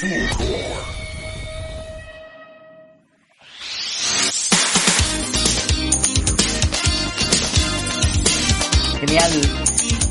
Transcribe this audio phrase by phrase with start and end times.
[0.00, 0.52] Genial,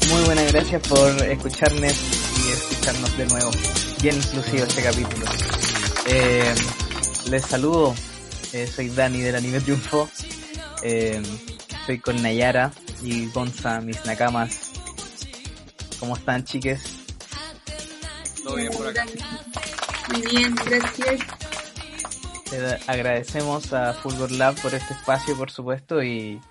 [0.10, 3.50] muy buenas gracias por escucharnos y escucharnos de nuevo.
[4.02, 5.26] Bien inclusivo este capítulo.
[6.08, 6.54] Eh,
[7.30, 7.96] les saludo,
[8.52, 10.10] eh, soy Dani del Anime Triunfo.
[10.84, 11.22] Eh,
[11.70, 12.74] estoy con Nayara
[13.04, 14.72] y Gonza, mis nakamas.
[15.98, 16.82] ¿Cómo están, chiques?
[18.44, 19.06] Todo bien por acá.
[20.10, 21.22] Muy bien, gracias.
[22.88, 26.42] Agradecemos a Fulgor Lab por este espacio, por supuesto, y,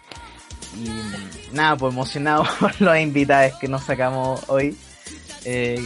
[1.53, 4.77] nada, pues emocionado por los invitados que nos sacamos hoy.
[5.45, 5.81] Eh,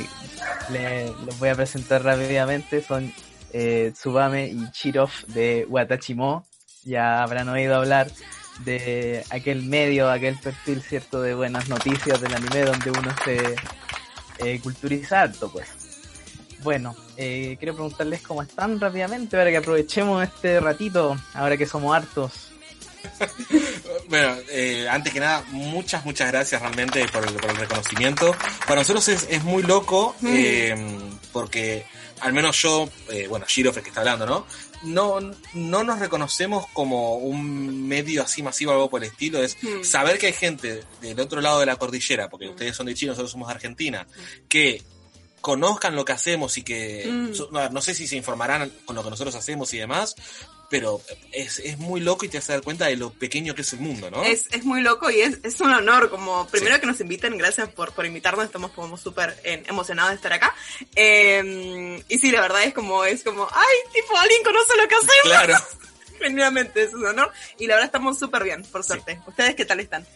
[1.27, 3.13] los voy a presentar rápidamente, son
[3.53, 6.47] eh, Tsubame y Chirov de Watachimo.
[6.85, 8.11] Ya habrán oído hablar
[8.65, 13.57] de aquel medio, aquel perfil, cierto, de buenas noticias del anime donde uno se
[14.39, 15.80] eh, culturiza harto, pues.
[16.63, 21.95] Bueno, eh, quiero preguntarles cómo están rápidamente para que aprovechemos este ratito, ahora que somos
[21.97, 22.33] hartos.
[24.09, 28.35] Bueno, eh, antes que nada, muchas, muchas gracias realmente por el, por el reconocimiento.
[28.67, 30.75] Para nosotros es, es muy loco, eh,
[31.33, 31.87] porque
[32.21, 34.47] al menos yo, eh, bueno, el que está hablando, ¿no?
[34.83, 35.21] No,
[35.55, 39.43] no nos reconocemos como un medio así masivo o algo por el estilo.
[39.43, 39.85] Es Mm.
[39.85, 43.11] saber que hay gente del otro lado de la cordillera, porque ustedes son de Chile,
[43.11, 44.07] nosotros somos de Argentina,
[44.49, 44.83] que
[45.41, 47.35] conozcan lo que hacemos y que Mm.
[47.35, 50.15] so- no, no sé si se informarán con lo que nosotros hacemos y demás,
[50.69, 51.01] pero
[51.33, 53.81] es, es muy loco y te hace dar cuenta de lo pequeño que es el
[53.81, 54.23] mundo, ¿no?
[54.23, 57.69] Es, es muy loco y es, es un honor, como primero que nos inviten, gracias
[57.71, 60.55] por, por invitarnos, estamos como súper eh, emocionados de estar acá.
[60.95, 64.95] Eh, y sí, la verdad es como, es como, ay, tipo, alguien conoce lo que
[64.95, 65.23] hacemos.
[65.25, 65.55] Claro.
[66.21, 67.33] Genuinamente, es un honor.
[67.59, 69.19] Y la verdad estamos súper bien, por suerte.
[69.27, 70.07] ¿Ustedes qué tal están?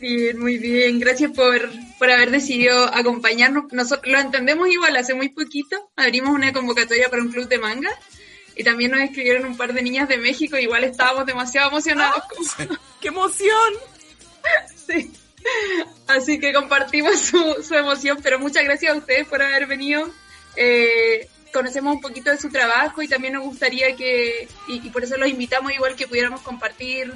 [0.00, 0.98] Bien, muy bien.
[0.98, 3.70] Gracias por, por haber decidido acompañarnos.
[3.72, 7.90] Nosotros lo entendemos igual, hace muy poquito abrimos una convocatoria para un club de manga
[8.56, 10.56] y también nos escribieron un par de niñas de México.
[10.56, 12.22] Igual estábamos demasiado emocionados.
[12.28, 13.72] como- ¡Qué emoción!
[14.86, 15.12] sí.
[16.06, 20.10] Así que compartimos su, su emoción, pero muchas gracias a ustedes por haber venido.
[20.56, 25.02] Eh, conocemos un poquito de su trabajo y también nos gustaría que, y, y por
[25.04, 27.12] eso los invitamos igual que pudiéramos compartir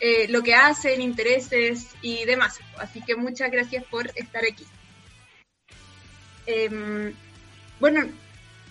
[0.00, 2.58] eh, lo que hacen, intereses y demás.
[2.78, 4.64] Así que muchas gracias por estar aquí.
[6.46, 7.14] Em,
[7.80, 8.08] bueno,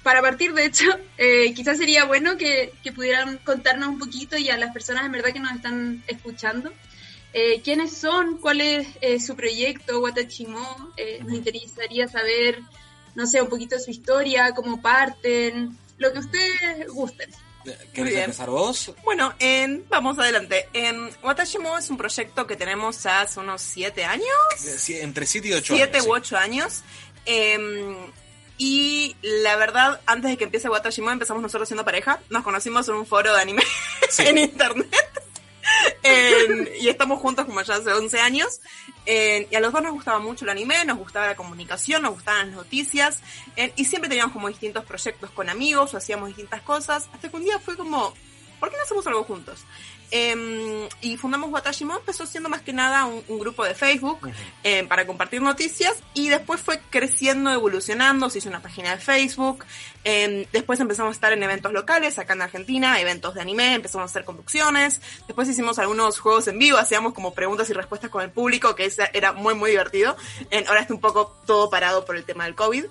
[0.04, 0.86] para partir de hecho,
[1.18, 5.12] eh, quizás sería bueno que, que pudieran contarnos un poquito y a las personas en
[5.12, 6.72] verdad que nos están escuchando,
[7.34, 12.62] eh, quiénes son, cuál es eh, su proyecto, Watachimo, eh, nos interesaría saber,
[13.16, 17.30] no sé, un poquito de su historia, cómo parten, lo que ustedes gusten.
[17.94, 18.94] ¿Querés empezar vos?
[19.04, 20.68] Bueno, en, vamos adelante.
[20.74, 24.28] En Watashimo es un proyecto que tenemos hace unos siete años.
[24.58, 26.08] Sí, Entre 7 y 8 siete años.
[26.08, 26.82] u ocho años.
[27.26, 27.96] Eh,
[28.60, 32.20] y la verdad, antes de que empiece Watashimo, empezamos nosotros siendo pareja.
[32.30, 33.64] Nos conocimos en un foro de anime
[34.10, 34.24] Sí.
[34.26, 34.88] en internet.
[36.80, 38.62] Y estamos juntos como ya hace 11 años.
[39.06, 42.48] Y a los dos nos gustaba mucho el anime, nos gustaba la comunicación, nos gustaban
[42.48, 43.20] las noticias.
[43.76, 47.10] Y siempre teníamos como distintos proyectos con amigos o hacíamos distintas cosas.
[47.14, 48.14] Hasta que un día fue como,
[48.60, 49.66] ¿por qué no hacemos algo juntos?
[50.10, 54.32] Em, y fundamos Watashimo, empezó siendo más que nada un, un grupo de Facebook
[54.64, 55.98] eh, para compartir noticias.
[56.14, 59.66] Y después fue creciendo, evolucionando, se hizo una página de Facebook,
[60.04, 64.04] eh, después empezamos a estar en eventos locales acá en Argentina, eventos de anime, empezamos
[64.04, 68.24] a hacer conducciones, después hicimos algunos juegos en vivo, hacíamos como preguntas y respuestas con
[68.24, 70.16] el público, que era muy muy divertido,
[70.68, 72.86] ahora está un poco todo parado por el tema del COVID.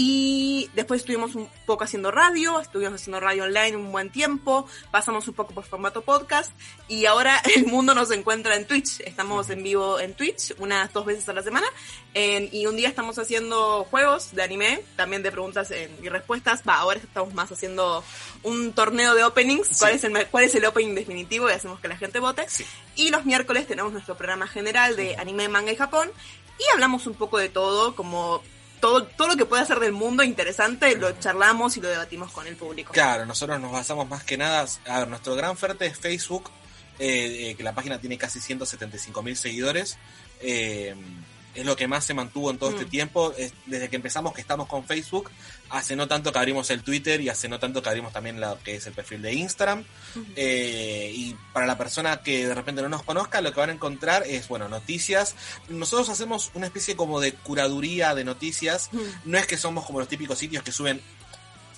[0.00, 5.26] Y después estuvimos un poco haciendo radio, estuvimos haciendo radio online un buen tiempo, pasamos
[5.26, 6.52] un poco por formato podcast
[6.86, 9.00] y ahora el mundo nos encuentra en Twitch.
[9.00, 11.66] Estamos en vivo en Twitch unas dos veces a la semana
[12.14, 16.62] en- y un día estamos haciendo juegos de anime, también de preguntas y respuestas.
[16.66, 18.04] Va, ahora estamos más haciendo
[18.44, 21.88] un torneo de openings, cuál, es el, cuál es el opening definitivo y hacemos que
[21.88, 22.48] la gente vote.
[22.48, 22.64] Sí.
[22.94, 26.08] Y los miércoles tenemos nuestro programa general de anime, manga y Japón
[26.56, 28.44] y hablamos un poco de todo, como
[28.80, 32.46] todo, todo lo que puede ser del mundo interesante, lo charlamos y lo debatimos con
[32.46, 32.92] el público.
[32.92, 34.66] Claro, nosotros nos basamos más que nada.
[34.86, 36.50] A ver, nuestro gran fuerte es Facebook,
[36.98, 39.98] eh, eh, que la página tiene casi 175 mil seguidores.
[40.40, 40.94] Eh,
[41.60, 42.74] es lo que más se mantuvo en todo Mm.
[42.74, 43.32] este tiempo.
[43.36, 45.30] Es- desde que empezamos que estamos con Facebook,
[45.70, 48.58] hace no tanto que abrimos el Twitter y hace no tanto que abrimos también lo
[48.62, 49.84] que es el perfil de Instagram.
[50.36, 53.72] Eh, y para la persona que de repente no nos conozca, lo que van a
[53.72, 55.34] encontrar es, bueno, noticias.
[55.68, 58.88] Nosotros hacemos una especie como de curaduría de noticias.
[58.92, 58.98] Mm.
[59.26, 61.00] No es que somos como los típicos sitios que suben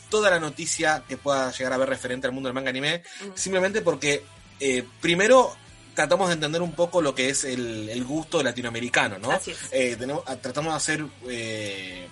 [0.09, 3.03] toda la noticia que pueda llegar a ver referente al mundo del manga anime,
[3.35, 4.25] simplemente porque
[4.59, 5.57] eh, primero
[5.95, 9.31] tratamos de entender un poco lo que es el, el gusto latinoamericano, ¿no?
[9.33, 9.59] Así es.
[9.73, 12.09] Eh, tenemos, a- tratamos de hacer eh,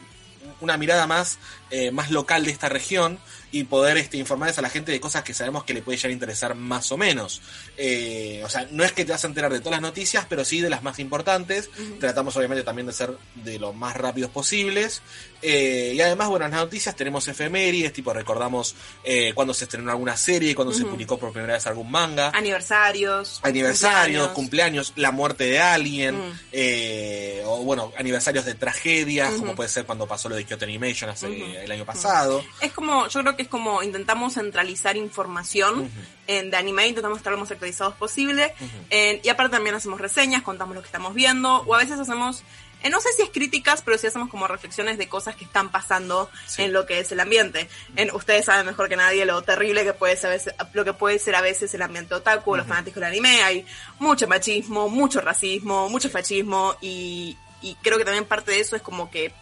[0.61, 1.39] una mirada más,
[1.71, 3.19] eh, más local de esta región
[3.51, 6.11] y poder este, informarles a la gente de cosas que sabemos que le puede llegar
[6.11, 7.41] a interesar más o menos.
[7.77, 10.45] Eh, o sea, no es que te vas a enterar de todas las noticias, pero
[10.45, 11.71] sí de las más importantes.
[12.01, 15.03] Tratamos obviamente también de ser de lo más rápidos posibles.
[15.41, 18.75] Eh, y además, bueno, en las noticias tenemos efemérides, tipo recordamos
[19.05, 22.31] eh, cuando se estrenó alguna serie, cuando se publicó por primera vez algún manga.
[22.35, 23.41] Aniversarios.
[23.43, 26.21] Aniversarios, cumpleaños, la muerte de alguien,
[26.53, 31.11] eh, o bueno, aniversarios de tragedias, como puede ser cuando pasó lo de Kyoto Animation
[31.11, 32.45] hace el año pasado.
[32.61, 35.89] Es como, yo creo que es como intentamos centralizar información
[36.27, 38.53] en, de anime, intentamos estar lo más actualizados posible.
[38.91, 42.43] y aparte también hacemos reseñas, contamos lo que estamos viendo, o a veces hacemos
[42.83, 45.71] eh, no sé si es críticas, pero sí hacemos como reflexiones de cosas que están
[45.71, 47.69] pasando en lo que es el ambiente.
[47.97, 51.35] En, ustedes saben mejor que nadie lo terrible que puede ser, lo que puede ser
[51.35, 53.43] a veces el ambiente otaku, los fanáticos del anime.
[53.43, 53.67] Hay
[53.99, 58.83] mucho machismo, mucho racismo, mucho fascismo y, y creo que también parte de eso es
[58.83, 59.33] como que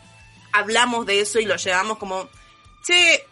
[0.53, 2.31] hablamos de eso y lo llevamos como,
[2.83, 3.27] che,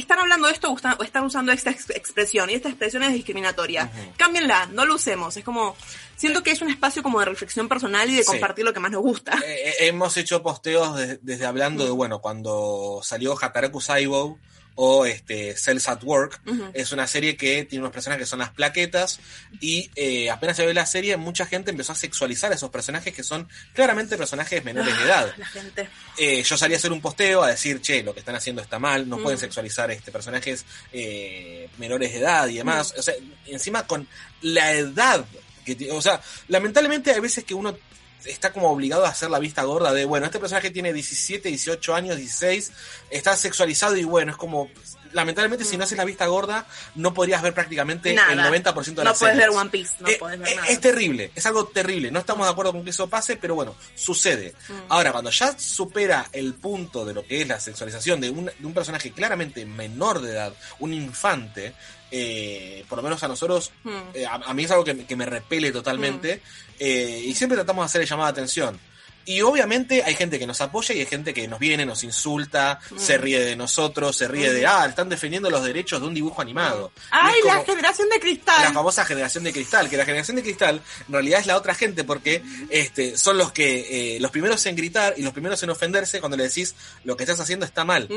[0.00, 3.90] están hablando de esto o están usando esta expresión y esta expresión es discriminatoria.
[4.16, 5.36] Cámbienla, no lo usemos.
[5.36, 5.76] Es como,
[6.16, 8.90] siento que es un espacio como de reflexión personal y de compartir lo que más
[8.90, 9.38] nos gusta.
[9.44, 14.38] Eh, eh, hemos hecho posteos desde hablando de, bueno, cuando salió Hataraku Saibou,
[14.82, 16.40] o este, Cells at Work.
[16.72, 19.20] Es una serie que tiene unos personajes que son las plaquetas
[19.60, 23.12] y eh, apenas se ve la serie mucha gente empezó a sexualizar a esos personajes
[23.12, 25.34] que son claramente personajes menores de edad.
[25.36, 25.90] La gente.
[26.16, 28.78] Eh, yo salí a hacer un posteo a decir, che, lo que están haciendo está
[28.78, 32.94] mal, no pueden sexualizar este personajes eh, menores de edad y demás.
[32.96, 33.12] O sea,
[33.48, 34.08] encima con
[34.40, 35.26] la edad
[35.62, 37.76] que o sea, lamentablemente hay veces que uno
[38.24, 41.94] está como obligado a hacer la vista gorda de, bueno, este personaje tiene 17, 18
[41.94, 42.72] años, 16,
[43.10, 44.68] está sexualizado y bueno, es como,
[45.12, 49.10] lamentablemente si no haces la vista gorda, no podrías ver prácticamente el 90% de la
[49.10, 50.68] No puedes ver One Piece, no eh, puedes ver eh, nada.
[50.68, 53.74] Es terrible, es algo terrible, no estamos de acuerdo con que eso pase, pero bueno,
[53.94, 54.54] sucede.
[54.68, 54.72] Mm.
[54.88, 58.66] Ahora, cuando ya supera el punto de lo que es la sexualización de un, de
[58.66, 61.74] un personaje claramente menor de edad, un infante,
[62.10, 63.90] eh, por lo menos a nosotros, hmm.
[64.14, 66.74] eh, a, mí es algo que, me repele totalmente, hmm.
[66.80, 68.80] eh, y siempre tratamos de hacerle llamada de atención.
[69.26, 72.80] Y obviamente hay gente que nos apoya y hay gente que nos viene, nos insulta,
[72.90, 72.98] hmm.
[72.98, 76.42] se ríe de nosotros, se ríe de, ah, están defendiendo los derechos de un dibujo
[76.42, 76.90] animado.
[77.10, 78.62] ¡Ay, la generación de cristal!
[78.62, 81.74] La famosa generación de cristal, que la generación de cristal en realidad es la otra
[81.74, 86.18] gente porque este, son los que, los primeros en gritar y los primeros en ofenderse
[86.18, 86.74] cuando le decís
[87.04, 88.08] lo que estás haciendo está mal.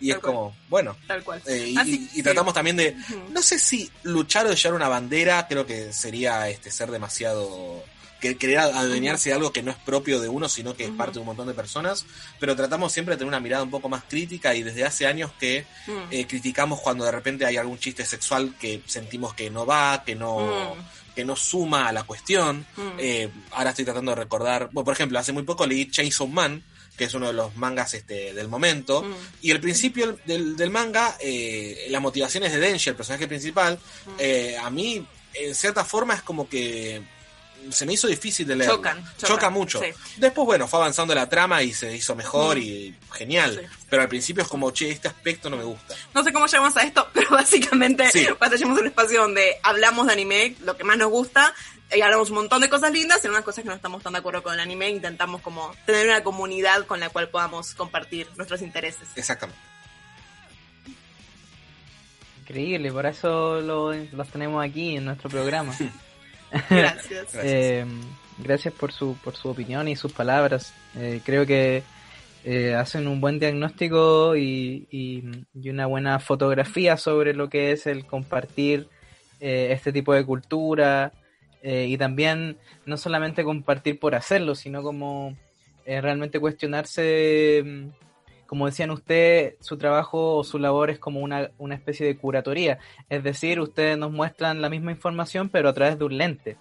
[0.00, 0.96] Y es como, bueno.
[1.06, 1.42] Tal cual.
[1.46, 1.74] Eh,
[2.14, 2.96] y, tratamos también de,
[3.30, 7.84] no sé si luchar o llevar una bandera, creo que sería este ser demasiado
[8.20, 11.14] que querer adueñarse de algo que no es propio de uno, sino que es parte
[11.14, 12.04] de un montón de personas,
[12.38, 15.32] pero tratamos siempre de tener una mirada un poco más crítica y desde hace años
[15.40, 15.64] que
[16.10, 20.14] eh, criticamos cuando de repente hay algún chiste sexual que sentimos que no va, que
[20.14, 20.76] no,
[21.14, 22.66] que no suma a la cuestión.
[22.98, 26.62] Eh, ahora estoy tratando de recordar, bueno, por ejemplo, hace muy poco leí Chainsaw Man,
[27.00, 29.02] que es uno de los mangas este, del momento.
[29.02, 29.14] Mm.
[29.40, 34.10] Y el principio del, del manga, eh, las motivaciones de Denji, el personaje principal, mm.
[34.18, 37.00] eh, a mí, en cierta forma, es como que
[37.70, 38.70] se me hizo difícil de leer.
[38.70, 39.80] Chocan, Choca mucho.
[40.18, 42.62] Después, bueno, fue avanzando la trama y se hizo mejor mm.
[42.62, 43.66] y genial.
[43.88, 45.94] Pero al principio es como, che, este aspecto no me gusta.
[46.12, 48.26] No sé cómo llegamos a esto, pero básicamente sí.
[48.50, 51.54] tenemos un espacio donde hablamos de anime, lo que más nos gusta,
[51.94, 54.20] y hablamos un montón de cosas lindas, y unas cosas que no estamos tan de
[54.20, 58.62] acuerdo con el anime, intentamos como tener una comunidad con la cual podamos compartir nuestros
[58.62, 59.08] intereses.
[59.16, 59.60] Exactamente.
[62.42, 65.72] Increíble, por eso los tenemos aquí en nuestro programa.
[66.70, 67.34] gracias.
[67.34, 67.86] Eh,
[68.38, 70.74] gracias por su, por su opinión y sus palabras.
[70.96, 71.82] Eh, creo que
[72.44, 78.04] eh, hacen un buen diagnóstico y, y, una buena fotografía sobre lo que es el
[78.04, 78.88] compartir
[79.42, 81.14] este tipo de cultura,
[81.62, 85.36] eh, y también no solamente compartir por hacerlo, sino como
[85.84, 87.88] eh, realmente cuestionarse, mm,
[88.46, 92.78] como decían ustedes, su trabajo o su labor es como una, una especie de curatoría,
[93.08, 96.56] es decir, ustedes nos muestran la misma información pero a través de un lente.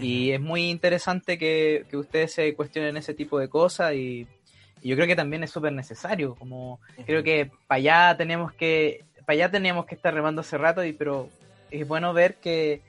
[0.00, 4.26] Y es muy interesante que, que, ustedes se cuestionen ese tipo de cosas y,
[4.82, 9.32] yo creo que también es súper necesario, como creo que para allá tenemos que, para
[9.32, 11.30] allá teníamos que estar remando hace rato, y, pero
[11.70, 12.82] es bueno ver que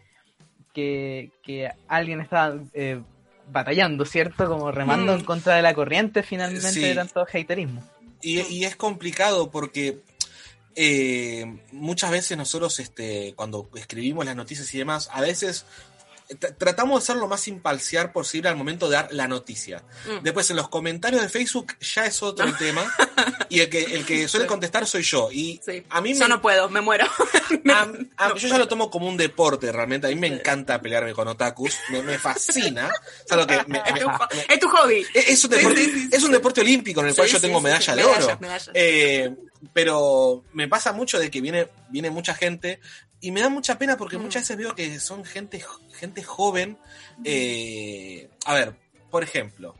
[0.75, 3.01] que, alguien está eh,
[3.51, 4.48] batallando, ¿cierto?
[4.48, 5.25] Como remando en mm.
[5.25, 7.84] contra de la corriente finalmente de tanto haterismo.
[8.22, 10.00] Y, es complicado porque
[10.75, 15.65] eh, muchas veces nosotros, este, cuando escribimos las noticias y demás, a veces
[16.58, 19.84] Tratamos de ser lo más imparcial posible al momento de dar la noticia.
[20.08, 20.24] Mm.
[20.24, 22.84] Después en los comentarios de Facebook ya es otro tema.
[23.50, 25.29] Y el que, el que suele contestar soy yo.
[25.32, 25.84] Y Sí.
[25.89, 27.05] a mí Yo me, no puedo, me muero.
[27.72, 30.08] a- a- yo ya lo tomo como un deporte realmente.
[30.08, 31.75] A mí me encanta pelearme con otakus.
[31.89, 32.89] Me, me fascina.
[33.25, 34.00] Es algo que me- es, me-
[34.58, 35.05] tu, es hobby.
[35.13, 37.39] es es un deporte, Sí, sí, sí, es un deporte olímpico en el cual yo
[37.39, 38.39] tengo medalla de oro.
[38.74, 39.34] Eh,
[39.74, 42.79] pero me pasa mucho de que viene, viene mucha gente
[43.27, 44.22] y me da mucha pena porque Mm.
[44.22, 45.63] muchas veces veo que son gente,
[45.94, 46.77] gente joven.
[47.24, 48.74] eh, a ver,
[49.10, 49.75] por ejemplo,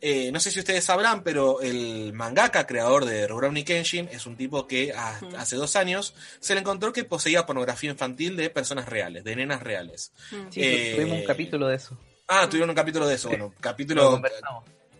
[0.00, 4.36] eh, no sé si ustedes sabrán, pero el mangaka creador de Rurouni Kenshin es un
[4.36, 5.34] tipo que a- Mm.
[5.36, 9.62] hace dos años se le encontró que poseía pornografía infantil de personas reales, de nenas
[9.62, 10.12] reales.
[10.32, 10.36] Mm.
[10.50, 11.98] Sí, Eh, tuvimos un capítulo de eso.
[12.28, 14.20] Ah, tuvieron un capítulo de eso, bueno, Lo capítulo.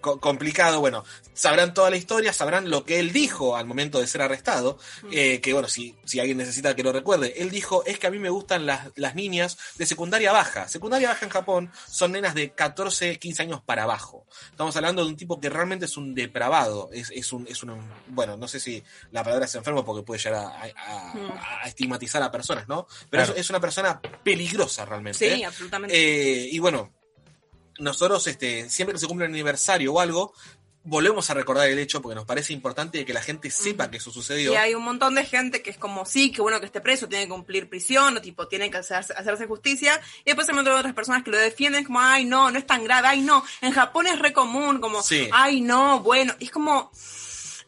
[0.00, 4.06] Co- complicado, bueno, sabrán toda la historia, sabrán lo que él dijo al momento de
[4.06, 4.78] ser arrestado,
[5.12, 8.10] eh, que bueno, si, si alguien necesita que lo recuerde, él dijo, es que a
[8.10, 10.68] mí me gustan las, las niñas de secundaria baja.
[10.68, 14.26] Secundaria baja en Japón son nenas de 14, 15 años para abajo.
[14.50, 17.76] Estamos hablando de un tipo que realmente es un depravado, es, es un, es un,
[18.08, 21.68] bueno, no sé si la palabra es enfermo porque puede llegar a, a- a- a
[21.68, 22.86] estigmatizar a personas, ¿no?
[23.10, 23.32] Pero Claro.
[23.34, 25.18] es, es una persona peligrosa realmente.
[25.36, 25.44] Sí, ¿eh?
[25.46, 25.96] absolutamente.
[25.96, 26.92] Eh, y bueno,
[27.78, 30.33] nosotros este, siempre que se cumple un aniversario o algo,
[30.87, 34.12] volvemos a recordar el hecho porque nos parece importante que la gente sepa que eso
[34.12, 34.52] sucedió.
[34.52, 37.09] Y hay un montón de gente que es como, sí, que bueno que esté preso,
[37.09, 40.00] tiene que cumplir prisión, o tipo, tiene que hacerse, hacerse justicia.
[40.21, 42.85] Y después montón de otras personas que lo defienden como, ay, no, no es tan
[42.85, 43.45] grave, ay, no.
[43.61, 45.28] En Japón es re común, como, Sí.
[45.33, 46.35] ay, no, bueno.
[46.38, 46.92] Y es como,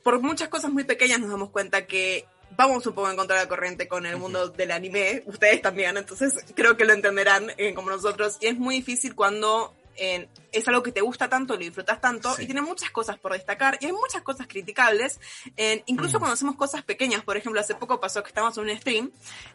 [0.05, 2.25] por muchas cosas muy pequeñas nos damos cuenta que
[2.57, 5.97] vamos un poco en contra de la corriente con el mundo del anime, ustedes también,
[5.97, 8.39] entonces creo que lo entenderán eh, como nosotros.
[8.41, 12.35] Y es muy difícil cuando eh, es algo que te gusta tanto, lo disfrutas tanto,
[12.35, 12.43] Sí.
[12.43, 15.21] y tiene muchas cosas por destacar, y hay muchas cosas criticables,
[15.57, 16.21] eh, incluso Mm.
[16.21, 19.11] cuando hacemos cosas pequeñas, por ejemplo, hace poco pasó que estábamos en un stream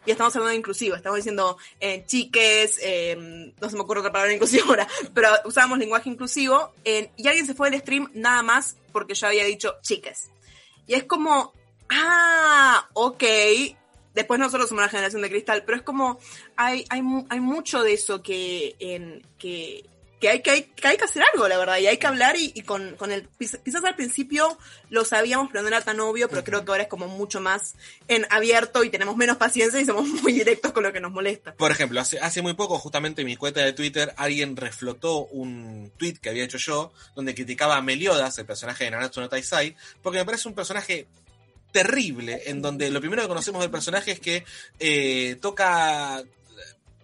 [0.06, 4.12] y estamos hablando de inclusivo, estamos diciendo eh, chiques, eh, no se me ocurre otra
[4.12, 8.42] palabra inclusiva ahora, pero usábamos lenguaje inclusivo, eh, y alguien se fue del stream nada
[8.42, 10.30] más porque yo había dicho chiques.
[10.86, 11.52] Y es como,
[11.90, 13.24] ah, ok.
[14.14, 16.18] Después nosotros somos la generación de cristal, pero es como,
[16.56, 19.84] hay, hay, hay mucho de eso que, en, que,
[20.24, 22.34] que, hay, que, hay, que hay que hacer algo, la verdad, y hay que hablar
[22.36, 24.56] y, y con, con el, quizás quizás al principio
[24.88, 27.74] lo sabíamos, pero no era tan obvio, pero creo que ahora es como mucho más
[28.08, 31.52] en abierto y tenemos menos paciencia y somos muy directos con lo que nos molesta.
[31.52, 35.92] Por ejemplo, hace, hace muy poco, justamente en mi cuenta de Twitter, alguien reflotó un
[35.98, 39.76] tweet que había hecho yo, donde criticaba a Meliodas, el personaje de Nanatsu no Taisai,
[40.02, 41.06] porque me parece un personaje
[41.70, 44.44] terrible, en donde lo primero que conocemos del personaje es que
[44.78, 46.24] eh, toca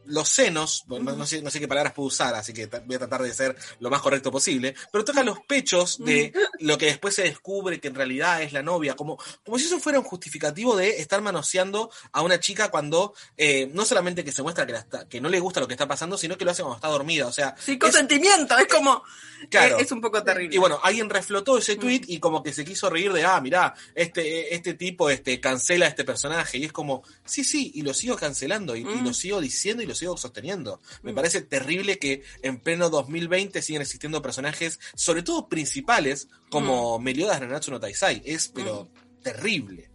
[0.07, 2.99] los senos, no, no sé, no sé qué palabras puedo usar, así que voy a
[2.99, 7.14] tratar de ser lo más correcto posible, pero toca los pechos de lo que después
[7.14, 10.76] se descubre que en realidad es la novia, como, como si eso fuera un justificativo
[10.76, 14.78] de estar manoseando a una chica cuando eh, no solamente que se muestra que, la
[14.80, 16.88] está- que no le gusta lo que está pasando, sino que lo hace cuando está
[16.88, 19.02] dormida, o sea, Sí, es- consentimiento, es como,
[19.49, 19.76] Claro.
[19.78, 20.54] es, es un poco terrible.
[20.54, 23.75] y bueno, alguien reflotó ese tweet y como que se quiso reír de, ah, mirá,
[23.95, 26.59] este, este tipo este, cancela a este personaje.
[26.59, 29.04] Y es como, sí, sí, y lo sigo cancelando, y, y Mm.
[29.04, 30.80] lo sigo diciendo y lo sigo sosteniendo.
[31.02, 31.14] Me Mm.
[31.14, 37.02] parece terrible que en pleno 2020 siguen existiendo personajes, sobre todo principales, como Mm.
[37.02, 38.23] Meliodas Nanatsu no Taisai.
[38.25, 38.88] Es, pero,
[39.23, 39.90] terrible.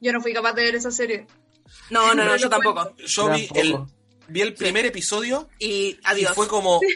[0.00, 1.26] Yo no fui capaz de ver esa serie.
[1.90, 2.94] no, no, no, No yo tampoco.
[2.98, 3.76] Yo vi el,
[4.28, 6.32] vi el primer episodio Y adiós.
[6.32, 6.80] Y fue como.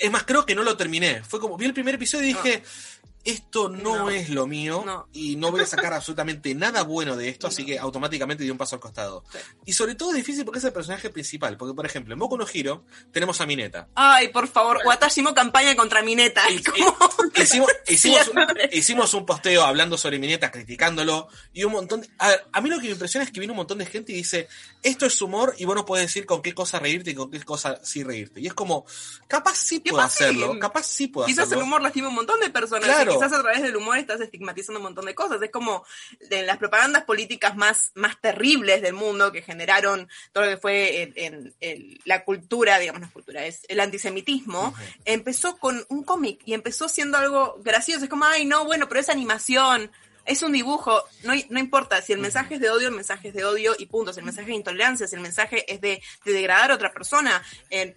[0.00, 1.22] Es más, creo que no lo terminé.
[1.24, 1.56] Fue como.
[1.58, 2.62] Vi el primer episodio y dije.
[3.24, 4.10] Esto no, No.
[4.10, 5.08] es lo mío No.
[5.12, 8.58] y no voy a sacar absolutamente nada bueno de esto, así que automáticamente di un
[8.58, 9.24] paso al costado.
[9.32, 9.38] Sí.
[9.66, 12.36] Y sobre todo es difícil porque es el personaje principal, porque por ejemplo, en Boku
[12.36, 13.88] no Hero tenemos a Mineta.
[13.94, 16.42] Ay, por favor, Watashimo campaña contra Mineta.
[16.50, 16.96] Y- como...
[17.36, 18.36] Hicimos, hicimos, un,
[18.72, 22.84] hicimos un posteo hablando sobre Mineta, criticándolo, y un montón de- a, mí lo que
[22.86, 24.48] me impresiona es que viene un montón de gente y dice,
[24.82, 27.42] esto es humor y vos no puedes decir con qué cosa reírte y con qué
[27.42, 28.40] cosa sí reírte.
[28.40, 28.84] Y es como,
[29.26, 30.24] capaz sí puedo Capaz sí.
[30.24, 31.64] hacerlo, capaz sí puedo Quizás el hacerlo.
[31.64, 32.84] humor lastima un montón de personas.
[32.84, 33.13] Claro.
[33.14, 35.40] Quizás a través del humor estás estigmatizando un montón de cosas.
[35.42, 35.84] Es como
[36.30, 41.02] en las propagandas políticas más, más terribles del mundo que generaron todo lo que fue
[41.02, 44.74] en, en- en la cultura, digamos, no es cultura, es el antisemitismo.
[45.04, 48.04] Empezó con un cómic y empezó siendo algo gracioso.
[48.04, 49.90] Es como, ay, no, bueno, pero es animación.
[50.26, 53.34] Es un dibujo, no, no importa, si el mensaje es de odio, el mensaje es
[53.34, 56.00] de odio y punto, si el mensaje es de intolerancia, si el mensaje es de,
[56.24, 57.94] de degradar a otra persona, eh,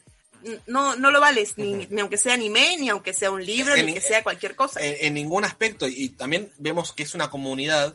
[0.68, 3.86] no, no lo vales, ni, ni aunque sea anime, ni aunque sea un libro, En-
[3.86, 4.80] ni que sea cualquier cosa.
[4.84, 7.94] en, en ningún aspecto y también vemos que es una comunidad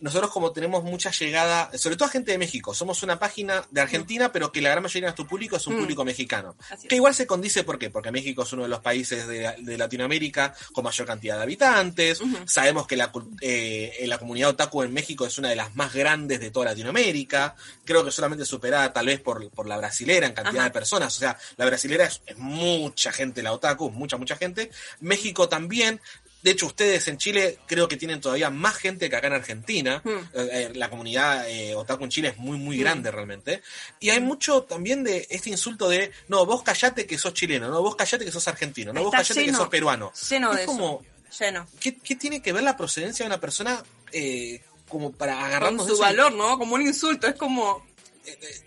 [0.00, 3.80] nosotros como tenemos mucha llegada, sobre todo a gente de México, somos una página de
[3.80, 5.80] Argentina, pero que la gran mayoría de nuestro público es un Mm.
[5.80, 6.56] público mexicano.
[6.70, 6.88] Así es.
[6.88, 7.90] Que igual se condice, ¿por qué?
[7.90, 12.20] Porque México es uno de los países de, de Latinoamérica con mayor cantidad de habitantes.
[12.46, 16.40] Sabemos que la, eh, la comunidad otaku en México es una de las más grandes
[16.40, 17.54] de toda Latinoamérica.
[17.84, 20.64] Creo que solamente superada tal vez por, por la brasilera en cantidad Ajá.
[20.64, 21.16] de personas.
[21.16, 24.70] O sea, la brasilera es, es mucha gente, la otaku, mucha, mucha gente.
[25.00, 26.00] México también.
[26.42, 30.00] De hecho, ustedes en Chile creo que tienen todavía más gente que acá en Argentina.
[30.04, 30.08] Mm.
[30.08, 32.80] Eh, eh, la comunidad eh, otaku en Chile es muy, muy Mm.
[32.80, 33.62] grande realmente.
[34.00, 37.82] Y hay mucho también de este insulto de, no, vos callate que sos chileno, no,
[37.82, 40.12] vos callate que sos argentino, no, vos callate que sos peruano.
[40.30, 41.44] Lleno Es de como, eso.
[41.44, 41.66] Lleno.
[41.78, 43.82] ¿qué, qué tiene que ver la procedencia de una persona
[44.12, 46.58] eh, como para agarrarnos su valor, ¿no?
[46.58, 47.26] Como un insulto.
[47.28, 47.86] Es como.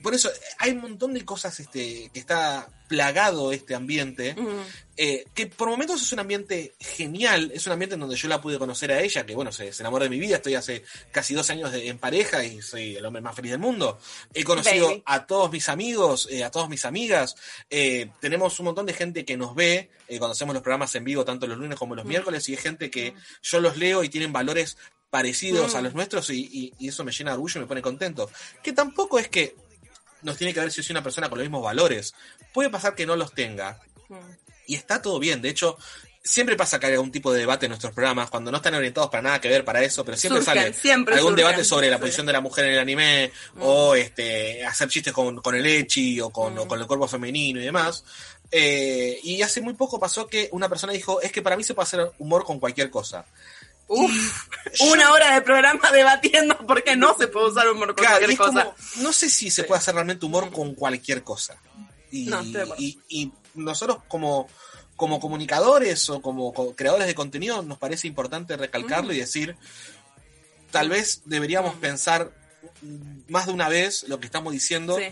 [0.01, 0.29] Por eso,
[0.60, 4.36] hay un montón de cosas este, que está plagado este ambiente,
[4.98, 8.39] eh, que por momentos es un ambiente genial, es un ambiente en donde yo la
[8.41, 11.33] pude conocer a ella, que bueno, se, se enamoró de mi vida, estoy hace casi
[11.33, 14.00] dos años de- en pareja y soy el hombre más feliz del mundo.
[14.33, 15.03] He conocido Baby.
[15.07, 17.36] a todos mis amigos, eh, a todas mis amigas,
[17.69, 21.25] eh, tenemos un montón de gente que nos ve cuando hacemos los programas en vivo,
[21.25, 24.31] tanto los lunes como los miércoles, y es gente que yo los leo y tienen
[24.31, 24.77] valores
[25.13, 25.77] parecidos Mm.
[25.77, 28.32] a los nuestros y, y- y eso me llena de orgullo y me pone contento.
[28.63, 29.55] Que tampoco es que
[30.24, 32.15] nos tiene que ver si soy una persona con los mismos valores.
[32.51, 33.79] Puede pasar que no los tenga,
[34.10, 34.15] mm.
[34.67, 35.39] y está todo bien.
[35.43, 35.77] De hecho,
[36.24, 39.12] siempre pasa que hay algún tipo de debate en nuestros programas, cuando no están orientados
[39.12, 42.25] para nada que ver para eso, pero siempre sale siempre algún debate sobre la posición
[42.25, 46.32] de la mujer en el anime, o este hacer chistes con, con el echi, o
[46.32, 48.03] con, o con el cuerpo femenino y demás.
[48.50, 51.74] Eh, y hace muy poco pasó que una persona dijo, es que para mí se
[51.74, 53.25] puede hacer humor con cualquier cosa.
[53.88, 54.48] Uf,
[54.92, 58.38] una hora de programa debatiendo por qué no se puede usar humor con Claro, cualquier
[58.38, 58.63] cosa.
[58.66, 61.56] como, no sé si se puede hacer realmente humor con cualquier cosa.
[62.12, 62.42] Y, No,
[62.78, 64.48] y- y nosotros como,
[64.96, 69.56] como comunicadores o como co- creadores de contenido nos parece importante recalcarlo y decir,
[70.72, 71.80] tal vez deberíamos Mm.
[71.80, 72.32] pensar
[73.28, 74.98] más de una vez lo que estamos diciendo.
[74.98, 75.04] Sí.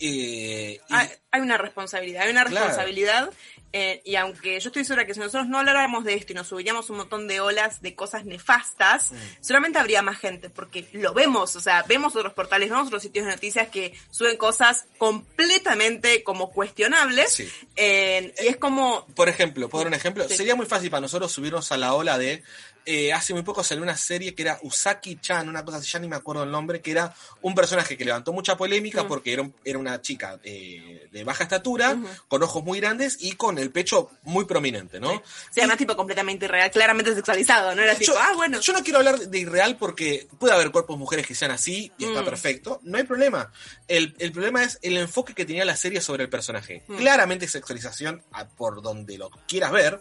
[0.00, 2.66] eh, y- hay, hay una responsabilidad, hay una Claro.
[2.66, 3.30] responsabilidad.
[3.74, 6.46] eh, y aunque yo estoy segura que si nosotros no habláramos de esto y nos
[6.48, 9.16] subiríamos un montón de olas de cosas nefastas, Mm.
[9.42, 13.26] solamente habría más gente, porque lo vemos, o sea, vemos otros portales, vemos otros sitios
[13.26, 17.30] de noticias que suben cosas completamente como cuestionables.
[17.32, 17.48] Sí.
[17.76, 20.26] eh, y es como, Por ejemplo, dar un ejemplo.
[20.28, 20.36] Sí.
[20.36, 22.42] Sería muy fácil para nosotros subirnos a la ola de.
[22.90, 26.08] eh, hace muy poco salió una serie que era Usaki-chan, una cosa así, ya ni
[26.08, 29.08] me acuerdo el nombre, que era un personaje que levantó mucha polémica Mm.
[29.08, 33.32] porque era, un- era una chica eh, de baja estatura, con ojos muy grandes y
[33.32, 35.22] con el pecho muy prominente, ¿no?
[35.50, 37.82] se llama tipo completamente irreal, claramente sexualizado, ¿no?
[37.82, 38.58] Era tipo, yo, ah, bueno.
[38.60, 42.04] yo no quiero hablar de irreal porque puede haber cuerpos mujeres que sean así y
[42.06, 42.24] está Mm.
[42.24, 42.80] perfecto.
[42.82, 43.52] No hay problema.
[43.86, 46.82] El, el problema es el enfoque que tenía la serie sobre el personaje.
[46.88, 46.96] Mm.
[46.96, 50.00] Claramente sexualización a- por donde lo quieras ver.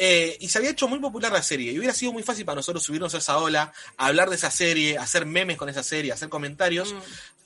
[0.00, 1.72] eh, y se había hecho muy popular la serie.
[1.72, 4.96] Y hubiera sido muy fácil para nosotros subirnos a esa ola, hablar de esa serie,
[4.96, 6.92] hacer memes con esa serie, hacer comentarios.
[6.94, 6.98] Mm.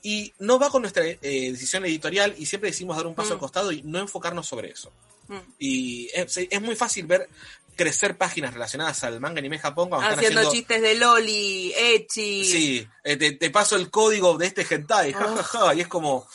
[0.04, 3.32] Y no va con nuestra eh, decisión editorial y siempre decimos dar un paso Mm.
[3.34, 4.92] al costado y no enfocarnos sobre eso.
[5.28, 5.38] Mm.
[5.58, 7.28] Y es, es muy fácil ver
[7.76, 12.44] crecer páginas relacionadas al manga anime Japón cuando están Haciendo chistes de Loli, Echi.
[12.44, 16.26] Sí, eh, te, te paso el código de este hentai, ja, y es como,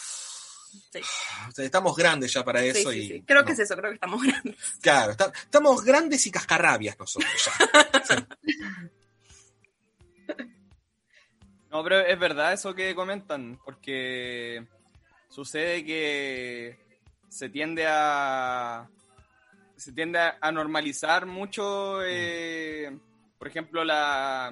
[0.92, 1.00] Sí.
[1.64, 3.08] estamos grandes ya para Sí, eso sí, y...
[3.08, 3.24] sí.
[3.26, 3.46] Creo no.
[3.46, 4.56] que es eso, creo que estamos grandes.
[4.82, 7.32] Claro, está- estamos grandes y cascarrabias nosotros
[8.10, 8.28] ya.
[11.70, 14.66] No, pero es verdad eso que comentan, porque
[15.30, 16.78] sucede que
[17.30, 18.88] se tiende a
[19.76, 22.98] se tiende a, a normalizar mucho, eh,
[23.38, 24.52] por ejemplo, la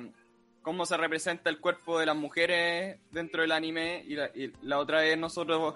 [0.61, 4.79] cómo se representa el cuerpo de las mujeres dentro del anime y la, y la
[4.79, 5.75] otra vez nosotros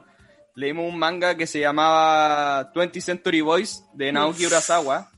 [0.56, 5.12] leímos un manga que se llamaba 20th Century Boys de Naoki Urasawa,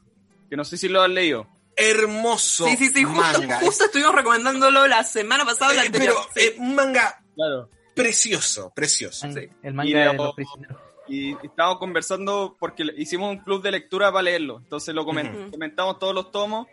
[0.50, 1.48] que no sé si lo has leído.
[1.76, 3.60] Hermoso Sí, sí, sí, justo, manga.
[3.60, 7.70] justo estuvimos recomendándolo la semana pasada la Eh, pero eh, un manga Claro.
[7.96, 9.32] Precioso, precioso.
[9.32, 9.48] Sí.
[9.64, 10.78] El Y manga de de lo- los prisioneros.
[11.08, 14.58] y estábamos conversando porque le- hicimos un club de lectura para leerlo.
[14.64, 16.68] Entonces lo comentamos todos los tomos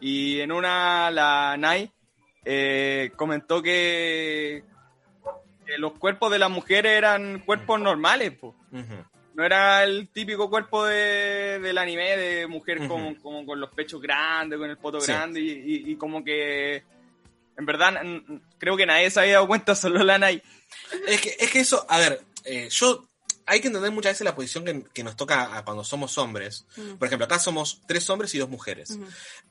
[0.00, 1.90] y en una la Nai
[2.44, 4.64] eh, comentó que,
[5.66, 8.54] que los cuerpos de las mujeres eran cuerpos normales, po.
[9.34, 14.58] No era el típico cuerpo de, del anime de mujer como con los pechos grandes,
[14.58, 15.10] con el poto Sí.
[15.12, 16.82] grande y, y- y como que
[17.56, 17.94] en verdad
[18.58, 20.42] creo que nadie se había dado cuenta, solo la Nai.
[21.06, 23.08] Es que, es que eso, a ver, eh, yo
[23.46, 26.64] hay que entender muchas veces la posición que, que nos toca a cuando somos hombres.
[26.76, 26.94] Mm.
[26.94, 28.98] Por ejemplo, acá somos tres hombres y dos mujeres.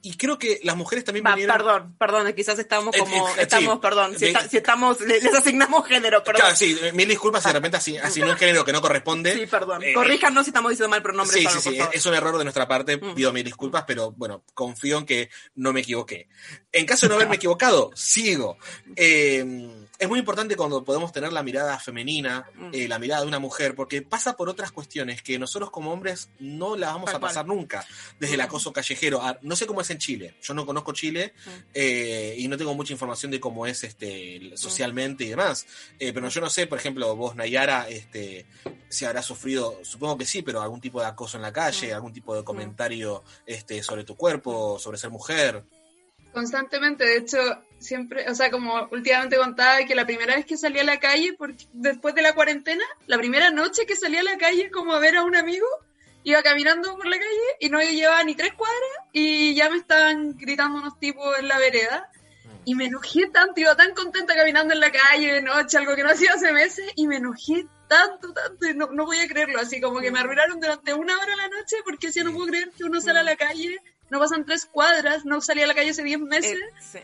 [0.02, 1.58] Y creo que las mujeres también Va, vinieron...
[1.58, 5.20] perdón, perdón, quizás estamos Eh, como, eh, estamos, perdón, si, Ven- está- si estamos, le-
[5.22, 6.42] les asignamos género, perdón.
[6.42, 9.34] Claro, sí, mil disculpas si de repente así, así no es género que no corresponde.
[9.34, 9.84] Sí, perdón.
[9.84, 11.38] Eh, Corríjanos si estamos diciendo mal pronombre.
[11.38, 13.14] Sí, sí, sí, es un error de nuestra parte, Mm.
[13.16, 16.28] pido mil disculpas, pero bueno, confío en que no me equivoqué.
[16.72, 18.58] En caso de no haberme equivocado, sigo.
[18.96, 22.70] Eh, es muy importante cuando podemos tener la mirada femenina, Mm.
[22.74, 26.30] eh, la mirada de una mujer, porque pasa por otras cuestiones que nosotros como hombres
[26.40, 27.86] no las vamos Tal a pasar nunca,
[28.20, 28.46] desde el Mm.
[28.46, 29.22] acoso callejero.
[29.22, 31.50] a- no sé cómo es en Chile, yo no conozco Chile Mm.
[31.76, 35.66] eh, y no tengo mucha información de cómo es este socialmente y demás,
[36.00, 38.48] Eh, pero yo no sé, por ejemplo, vos, Nayara, este,
[38.90, 42.12] si habrás sufrido, supongo que sí, pero algún tipo de acoso en la calle, algún
[42.12, 45.64] tipo de comentario este, sobre tu cuerpo, sobre ser mujer.
[46.34, 47.38] Constantemente, de hecho,
[47.82, 51.34] siempre, o sea, como últimamente contaba que la primera vez que salí a la calle,
[51.38, 55.00] porque después de la cuarentena, la primera noche que salí a la calle como a
[55.00, 55.65] ver a un amigo,
[56.24, 60.38] iba caminando por la calle y no llevaba ni tres cuadras y ya me estaban
[60.38, 62.10] gritando unos tipos en la vereda.
[62.63, 66.04] Y me enojé tanto, iba tan contenta caminando en la calle de noche, algo que
[66.04, 69.60] no hacía hace meses, y me enojé tanto, tanto, y no, no voy a creerlo,
[69.60, 72.70] así como que me arruinaron durante una hora la noche, porque así no puedo creer
[72.78, 73.80] que uno sale a la calle,
[74.12, 77.00] no pasan tres cuadras, no salí a la calle hace diez meses, Eh, sí.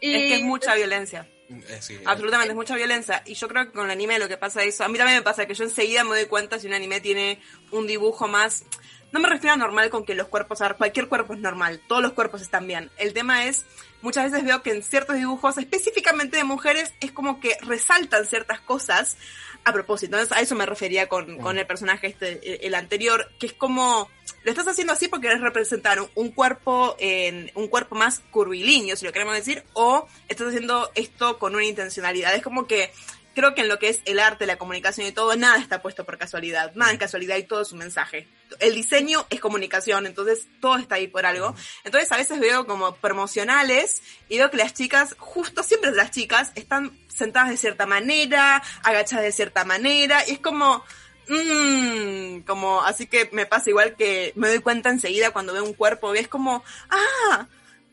[0.00, 1.28] Y Es que es mucha violencia.
[1.48, 3.22] Eh, sí, Absolutamente, es mucha violencia.
[3.24, 4.84] Y yo creo que con el anime lo que pasa es eso.
[4.84, 7.40] A mí también me pasa que yo enseguida me doy cuenta si un anime tiene
[7.70, 8.64] un dibujo más.
[9.10, 11.80] No me refiero a normal con que los cuerpos, a ver, cualquier cuerpo es normal,
[11.88, 12.90] todos los cuerpos están bien.
[12.98, 13.64] El tema es,
[14.02, 18.60] muchas veces veo que en ciertos dibujos, específicamente de mujeres, es como que resaltan ciertas
[18.60, 19.16] cosas
[19.64, 20.16] a propósito.
[20.16, 23.54] Entonces, a eso me refería con, con el personaje este, el, el anterior, que es
[23.54, 24.10] como,
[24.48, 29.04] lo estás haciendo así porque querés representar un, cuerpo en un cuerpo más curvilíneo, si
[29.04, 32.34] lo queremos decir, o estás haciendo esto con una intencionalidad.
[32.34, 32.90] Es como que
[33.34, 36.06] creo que en lo que es el arte, la comunicación y todo, nada está puesto
[36.06, 38.26] por casualidad, nada es casualidad y todo es un mensaje.
[38.58, 41.54] El diseño es comunicación, entonces todo está ahí por algo.
[41.84, 46.52] Entonces a veces veo como promocionales y veo que las chicas, justo siempre las chicas,
[46.54, 50.82] están sentadas de cierta manera, agachadas de cierta manera, y es como,
[51.28, 55.74] mmm, como, así que me pasa igual que me doy cuenta enseguida cuando veo un
[55.74, 57.46] cuerpo, y es como, ah,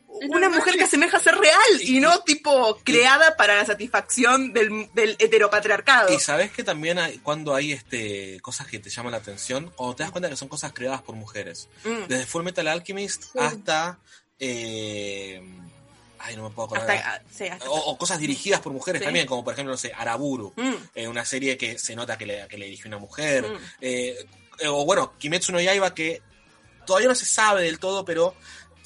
[0.08, 5.18] una mujer que asemeja ser real y no tipo creada para la satisfacción del, del
[5.20, 6.14] heteropatriarcado.
[6.14, 9.94] Y sabes que también hay, cuando hay este cosas que te llaman la atención, o
[9.94, 11.68] te das cuenta que son cosas creadas por mujeres.
[11.84, 12.08] Mm.
[12.08, 13.40] Desde Full Metal Alchemist Sí.
[13.40, 14.00] hasta.
[14.40, 15.42] eh,
[16.26, 16.90] ay, no me puedo acordar.
[16.98, 19.06] Hasta, ah, sí, hasta- o, o cosas dirigidas por mujeres Sí.
[19.06, 20.74] también, como por ejemplo, no sé, Araburu, Mm.
[20.96, 23.44] eh, una serie que se nota que le, que le dirigió una mujer.
[23.48, 23.58] Mm.
[23.82, 24.16] Eh,
[24.68, 26.22] o bueno, Kimetsu no Yaiba, que
[26.86, 28.36] todavía no se sabe del todo, pero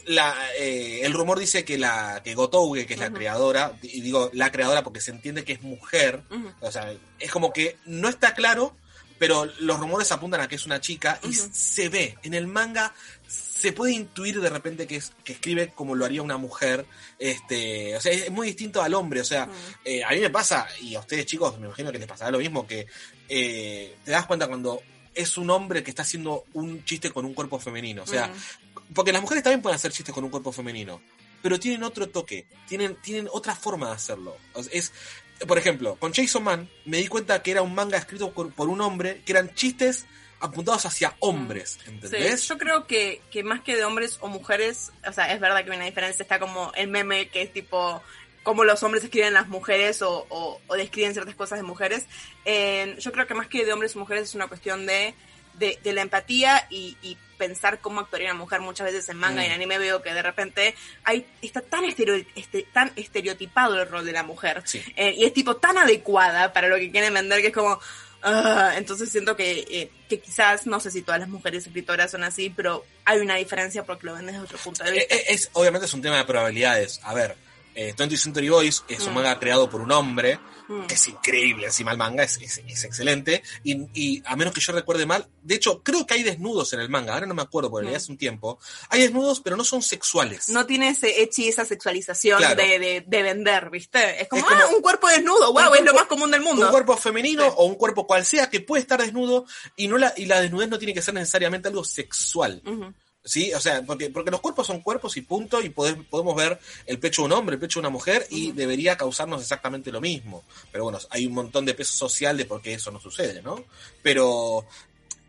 [0.06, 4.32] la, eh, el rumor dice que la que Gotouge, que es la creadora, y digo
[4.34, 6.24] la creadora porque se entiende que es mujer,
[6.62, 8.76] o sea, es como que no está claro,
[9.20, 12.94] pero los rumores apuntan a que es una chica y se ve en el manga
[13.60, 16.86] se puede intuir de repente que, es, que escribe como lo haría una mujer,
[17.18, 19.50] este, o sea, es muy distinto al hombre, o sea,
[19.84, 22.40] eh, a mí me pasa, y a ustedes chicos, me imagino que les pasará lo
[22.40, 22.88] mismo, que
[23.28, 24.82] eh, te das cuenta cuando
[25.14, 28.32] es un hombre que está haciendo un chiste con un cuerpo femenino, o sea,
[28.94, 31.02] porque las mujeres también pueden hacer chistes con un cuerpo femenino,
[31.42, 34.38] pero tienen otro toque, tienen, tienen otra forma de hacerlo.
[34.54, 34.94] O sea, es,
[35.46, 38.70] por ejemplo, con Jason Man me di cuenta que era un manga escrito por, por
[38.70, 40.06] un hombre, que eran chistes
[40.40, 42.42] apuntados hacia hombres, ¿entendés?
[42.42, 45.64] Sí, yo creo que, que más que de hombres o mujeres, o sea, es verdad
[45.64, 48.02] que hay una diferencia, está como el meme que es tipo
[48.44, 52.06] cómo los hombres escriben las mujeres o, o- o describen ciertas cosas de mujeres.
[52.46, 55.14] Eh, yo creo que más que de hombres o mujeres es una cuestión de,
[55.56, 58.62] de, de la empatía y, y pensar cómo actuaría una mujer.
[58.62, 59.44] Muchas veces en manga Mm.
[59.44, 60.74] y en anime veo que de repente
[61.04, 64.62] hay, está tan, estereo- este, tan estereotipado el rol de la mujer.
[64.66, 64.82] Sí.
[64.96, 67.80] Eh, y es tipo tan adecuada para lo que quieren vender que es como
[68.24, 72.24] ah, entonces siento que, eh, que quizás no sé si todas las mujeres escritoras son
[72.24, 75.24] así pero hay una diferencia porque lo ven desde otro punto de Eh, vista eh,
[75.30, 77.00] es, obviamente es un tema de probabilidades.
[77.04, 77.36] A ver,
[77.80, 79.16] eh, 20th Century Boys es un Mm.
[79.16, 80.38] manga creado por un hombre,
[80.68, 80.86] Mm.
[80.86, 84.60] que es increíble, encima el manga es, es- es excelente, y, y a menos que
[84.62, 87.42] yo recuerde mal, de hecho, creo que hay desnudos en el manga, ahora no me
[87.42, 87.98] acuerdo porque leí Mm.
[87.98, 90.50] hace un tiempo, hay desnudos, pero no son sexuales.
[90.50, 92.56] no tiene ese esa sexualización Claro.
[92.62, 94.22] de, de, de vender ¿viste?
[94.22, 96.66] es como, Es como- ah un cuerpo desnudo wow es lo más común del mundo
[96.66, 99.46] un cuerpo femenino o un cuerpo cual sea que puede estar desnudo
[99.78, 102.62] y no la, y la desnudez no tiene que ser necesariamente algo sexual.
[103.30, 103.54] ¿Sí?
[103.54, 106.98] O sea, porque, porque los cuerpos son cuerpos y punto, y podés- podemos ver el
[106.98, 110.44] pecho de un hombre, el pecho de una mujer, y debería causarnos exactamente lo mismo.
[110.72, 113.64] Pero bueno, hay un montón de peso social de por qué eso no sucede, ¿no?
[114.02, 114.66] Pero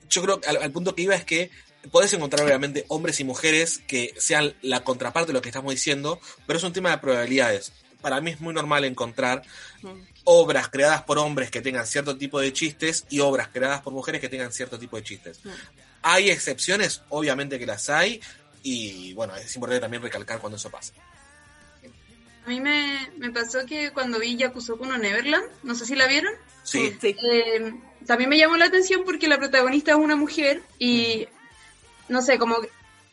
[0.08, 1.50] yo creo que al, al punto que iba es que
[1.90, 6.18] podés encontrar obviamente hombres y mujeres que sean la contraparte de lo que estamos diciendo,
[6.46, 7.70] pero es un tema de probabilidades.
[8.00, 9.42] para mí es muy normal encontrar
[10.24, 14.22] obras creadas por hombres que tengan cierto tipo de chistes y obras creadas por mujeres
[14.22, 15.40] que tengan cierto tipo de chistes.
[16.02, 18.20] Hay excepciones, obviamente que las hay,
[18.62, 20.92] y bueno, es importante también recalcar cuando eso pasa.
[22.46, 26.06] A mí me, me pasó que cuando vi Yakusoku no Neverland, no sé si la
[26.06, 26.32] vieron,
[26.62, 27.14] Sí, Sí.
[27.32, 27.74] eh,
[28.06, 31.26] también me llamó la atención porque la protagonista es una mujer y
[32.08, 32.56] no sé, como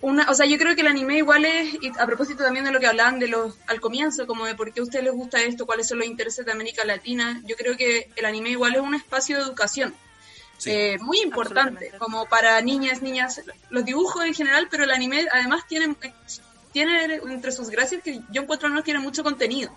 [0.02, 2.72] una, o sea, yo creo que el anime igual es, y a propósito también de
[2.72, 5.42] lo que hablaban de los, al comienzo, como de por qué a ustedes les gusta
[5.44, 8.82] esto, cuáles son los intereses de América Latina, yo creo que el anime igual es
[8.82, 9.94] un espacio de educación.
[10.58, 10.72] Sí.
[10.72, 15.68] eh, muy importante, como para niñas, niñas, los dibujos en general, pero el anime además
[15.68, 15.96] tiene,
[16.72, 19.72] tiene entre sus gracias que yo encuentro no tiene mucho contenido.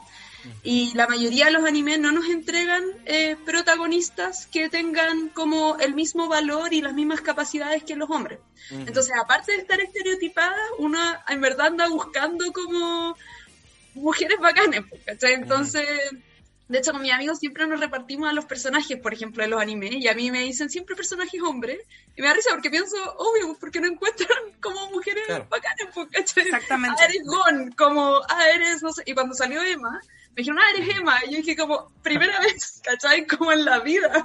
[0.62, 5.94] Y la mayoría de los animes no nos entregan eh, protagonistas que tengan como el
[5.94, 8.38] mismo valor y las mismas capacidades que los hombres.
[8.70, 13.16] Entonces, aparte de estar estereotipada, uno en verdad anda buscando como
[13.94, 15.34] mujeres bacanes, pues, ¿cachai?
[15.34, 15.86] Entonces,
[16.70, 19.60] de hecho, con mis amigos siempre nos repartimos a los personajes, por ejemplo, de los
[19.60, 21.78] animes, y a mí me dicen siempre personajes hombres,
[22.16, 24.28] y me da risa porque pienso, obvio, porque no encuentran
[24.60, 25.46] como mujeres Claro.
[25.50, 26.44] bacanes, pues, ¿cachai?
[26.44, 26.96] Exactamente.
[27.02, 30.70] Ah, eres Gon, como, ah, eres, no sé, y cuando salió Emma, me dijeron, ah,
[30.76, 33.26] eres Emma, y yo dije como, primera vez, ¿cachai?
[33.26, 34.24] Como en la vida.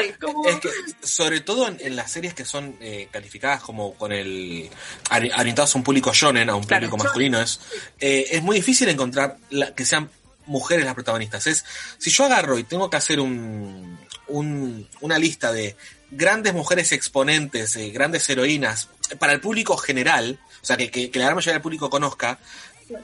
[0.00, 0.12] Sí.
[0.20, 0.70] como, Es que,
[1.02, 4.70] sobre todo en, en las series que son eh, calificadas como con el.
[5.10, 7.60] ori- orientados a un público shonen, a un Claro, público masculino, es,
[8.00, 10.08] eh, es muy difícil encontrar la- que sean
[10.46, 11.46] mujeres las protagonistas.
[11.46, 11.64] Es,
[11.98, 15.76] si yo agarro y tengo que hacer un, un- una lista de
[16.10, 21.18] grandes mujeres exponentes, eh, grandes heroínas, para el público general, o sea, que, que, que
[21.18, 22.38] la gran mayoría del público conozca,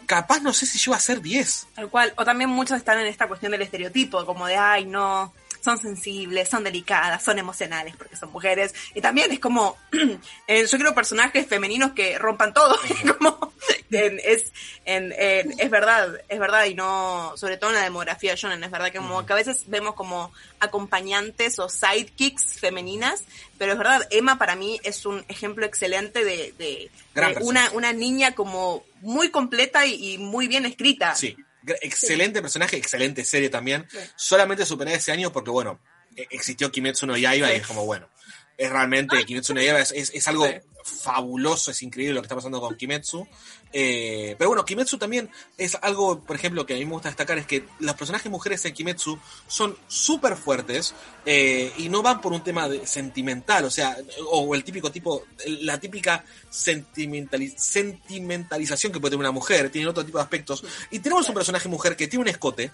[0.07, 1.67] capaz no sé si yo a ser 10.
[1.75, 2.13] Tal cual.
[2.17, 6.49] O también muchos están en esta cuestión del estereotipo, como de, ay, no, son sensibles,
[6.49, 8.75] son delicadas, son emocionales porque son mujeres.
[8.95, 9.77] Y también es como,
[10.47, 12.77] eh, yo quiero personajes femeninos que rompan todo.
[13.19, 13.53] como,
[13.91, 14.53] en- es,
[14.85, 16.65] en- en- es verdad, es verdad.
[16.67, 19.65] Y no, sobre todo en la demografía shonen, es verdad que como que a veces
[19.67, 23.25] vemos como acompañantes o sidekicks femeninas,
[23.59, 27.93] pero es verdad, Emma para mí es un ejemplo excelente de, de- de una, una
[27.93, 31.15] niña como muy completa y, y muy bien escrita.
[31.15, 31.37] Sí,
[31.83, 33.87] Excelente personaje, excelente serie también.
[34.17, 35.81] Solamente superé ese año porque, bueno,
[36.17, 38.09] e- existió Kimetsu no Yaiba y es como, bueno,
[38.57, 40.47] es realmente, Kimetsu no Yaiba es, es- es algo.
[40.85, 43.27] Fabuloso, es increíble lo que está pasando con Kimetsu.
[43.73, 47.39] Eh, pero bueno, Kimetsu también es algo, por ejemplo, que a mí me gusta destacar,
[47.39, 50.93] es que los personajes mujeres en Kimetsu son súper fuertes
[51.25, 53.97] eh, y no van por un tema de- sentimental, o sea,
[54.31, 60.05] o el típico tipo, la típica sentimentali- sentimentalización que puede tener una mujer, tienen otro
[60.05, 60.65] tipo de aspectos.
[60.91, 62.73] Y tenemos un personaje mujer que tiene un escote.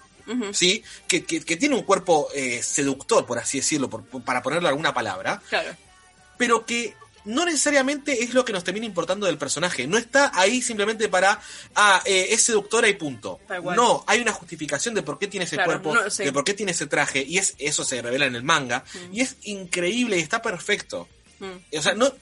[0.52, 0.82] ¿sí?
[1.06, 4.92] Que, que- que tiene un cuerpo eh, seductor, por así decirlo, por- para ponerle alguna
[4.92, 5.70] palabra, Claro.
[6.36, 6.94] pero que
[7.26, 9.86] no necesariamente es lo que nos termina importando del personaje.
[9.86, 11.40] No está ahí simplemente para,
[11.74, 13.38] ah, eh, es seductora y punto.
[13.76, 16.24] No, hay una justificación de por qué tiene ese Claro, cuerpo, no, sí.
[16.24, 19.14] de por qué tiene ese traje, y es eso se revela en el manga, Mm.
[19.14, 21.08] y es increíble y está perfecto.
[21.40, 21.76] Mm.
[21.78, 22.12] O sea, no,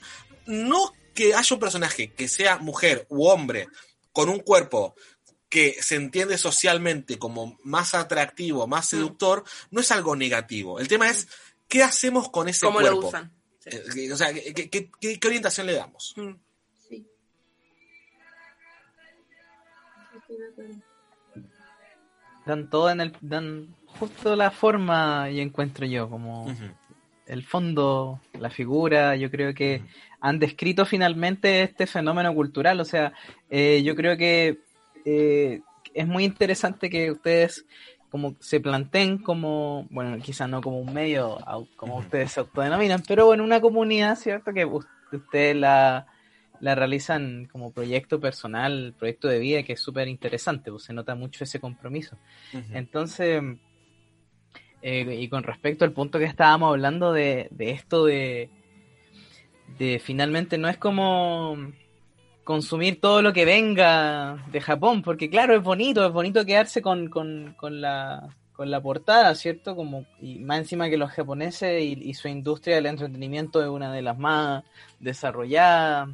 [0.47, 3.69] no que haya un personaje que sea mujer u hombre
[4.13, 4.95] con un cuerpo
[5.49, 8.89] que se entiende socialmente como más atractivo, más Mm.
[8.91, 10.81] seductor, no es algo negativo.
[10.81, 11.29] El tema es,
[11.69, 13.01] ¿qué hacemos con ese ¿Cómo cuerpo?
[13.03, 13.33] lo usan?
[13.65, 14.01] Sí.
[14.01, 16.15] Eh, O sea, ¿qué, qué- qué- qué orientación le damos?
[16.17, 16.33] Mm.
[16.89, 17.07] Sí.
[20.17, 20.75] Estoy de acuerdo.
[22.47, 23.17] Dan todo en el.
[23.21, 26.55] Dan justo la forma y encuentro yo, como
[27.27, 29.17] el fondo, la figura.
[29.17, 29.83] Yo creo que
[30.21, 32.81] han descrito finalmente este fenómeno cultural.
[32.81, 33.13] O sea,
[33.49, 34.59] eh, yo creo que
[35.07, 35.63] eh,
[35.95, 37.65] es muy interesante que ustedes
[38.15, 41.37] como se planteen como, bueno, quizá no como un medio,
[41.75, 44.53] como ustedes se autodenominan, pero bueno, una comunidad, ¿cierto?
[44.53, 46.07] Que us- ustedes la,
[46.61, 51.17] la realizan como proyecto personal, proyecto de vida, que es súper interesante, pues se nota
[51.17, 52.17] mucho ese compromiso.
[52.73, 53.43] Entonces,
[54.81, 58.49] eh, y con respecto al punto que estábamos hablando de, de esto de,
[59.77, 61.57] de finalmente no es como
[62.45, 67.09] consumir todo lo que venga de Japón, porque claro, es bonito, es bonito quedarse con,
[67.09, 69.75] con, con la con la portada, ¿cierto?
[69.75, 73.93] Como, y más encima que los japoneses y, y su industria del entretenimiento es una
[73.93, 74.63] de las más
[75.01, 76.09] desarrolladas.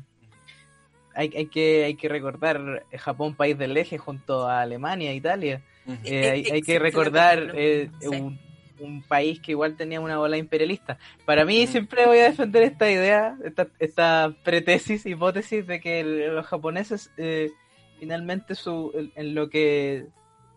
[1.14, 5.16] Hay, hay, que, hay que recordar eh, Japón, país del eje, junto a Alemania e
[5.16, 5.62] Italia.
[6.05, 8.38] Eh, hay, hay que recordar eh, un,
[8.81, 10.99] un país que igual tenía una bola imperialista.
[11.25, 11.66] Para mí Mm.
[11.69, 17.11] siempre voy a defender esta idea, esta, esta pretesis, hipótesis de que el- los japoneses
[17.16, 17.51] eh,
[17.99, 20.07] finalmente su, en- lo que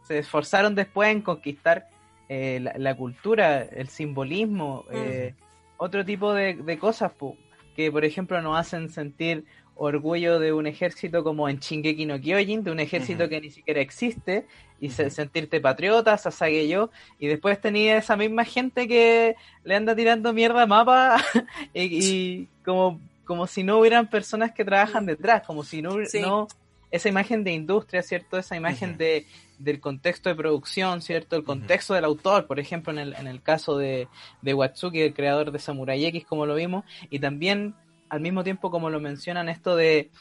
[0.03, 1.87] se esforzaron después en conquistar
[2.29, 5.33] eh, la, la cultura, el simbolismo, eh,
[5.77, 7.37] otro tipo de, de cosas po,
[7.75, 9.43] que por ejemplo nos hacen sentir
[9.75, 13.81] orgullo de un ejército como en Shingeki no Kyojin, de un ejército que ni siquiera
[13.81, 14.45] existe,
[14.85, 19.95] y se- sentirte patriota, Sasage yo, y después tenía esa misma gente que le anda
[19.95, 21.23] tirando mierda a mapa
[21.73, 26.19] y, y como, como si no hubieran personas que trabajan detrás, como si no, Sí.
[26.21, 26.47] no
[26.91, 28.37] esa imagen de industria, ¿cierto?
[28.37, 29.25] Esa imagen de,
[29.57, 31.35] del contexto de producción, ¿cierto?
[31.35, 34.07] El contexto del autor, por ejemplo, en el, en el caso de,
[34.43, 37.73] de Watsuki, el creador de Samurai X, como lo vimos, y también
[38.09, 40.11] al mismo tiempo como lo mencionan esto de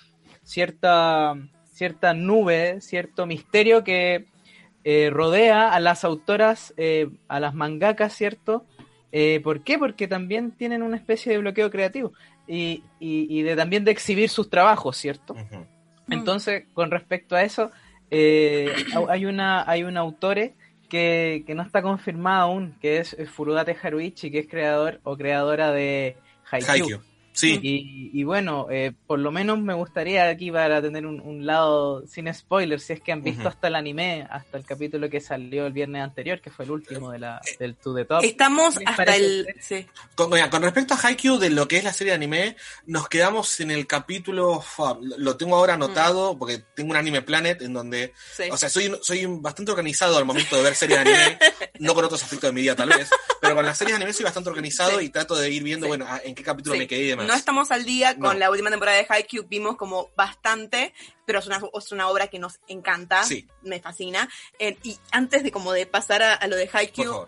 [0.44, 1.34] cierta,
[1.72, 4.26] cierta nube, cierto misterio que
[4.84, 8.64] eh, rodea a las autoras, eh, a las mangakas, ¿cierto?
[9.12, 9.78] Eh, ¿Por qué?
[9.78, 12.12] Porque también tienen una especie de bloqueo creativo
[12.46, 15.36] y, y, y de también de exhibir sus trabajos, ¿cierto?
[16.08, 17.70] Entonces, con respecto a eso,
[18.10, 18.72] eh,
[19.08, 20.54] hay una hay un autore
[20.88, 25.16] que, que no está confirmado aún, que es eh, Furudate Haruichi, que es creador o
[25.16, 26.16] creadora de
[26.50, 26.70] Haikyuu.
[26.70, 27.00] Haikyuu.
[27.34, 31.46] Sí, Y, y bueno, eh, por lo menos me gustaría aquí para tener un, un
[31.46, 35.18] lado sin spoilers, si es que han visto hasta el anime, hasta el capítulo que
[35.20, 38.22] salió el viernes anterior, que fue el último de la, del To The Top.
[38.22, 39.46] Estamos ¿Qué les hasta el.
[39.60, 39.86] Sí.
[40.14, 40.30] Con,
[40.62, 43.86] respecto a Haikyuu, de lo que es la serie de anime, nos quedamos en el
[43.86, 44.62] capítulo,
[45.16, 48.44] lo- tengo ahora anotado, porque tengo un anime planet en donde, sí.
[48.50, 51.38] o sea, soy, soy un- bastante organizado al momento de ver series de anime,
[51.78, 53.08] no con otros aspectos de mi vida tal vez,
[53.52, 55.06] pero con las series de anime soy bastante organizado Sí.
[55.06, 55.88] y trato de ir viendo, Sí.
[55.88, 56.78] bueno, en qué capítulo Sí.
[56.80, 57.26] me quedé y demás.
[57.26, 58.34] No estamos al día con No.
[58.34, 60.94] la última temporada de Haikyuu, vimos como bastante,
[61.26, 63.46] pero es una, es una obra que nos encanta, Sí.
[63.62, 64.28] me fascina.
[64.58, 67.26] Eh, y antes de como de pasar a, a lo de Haikyuu,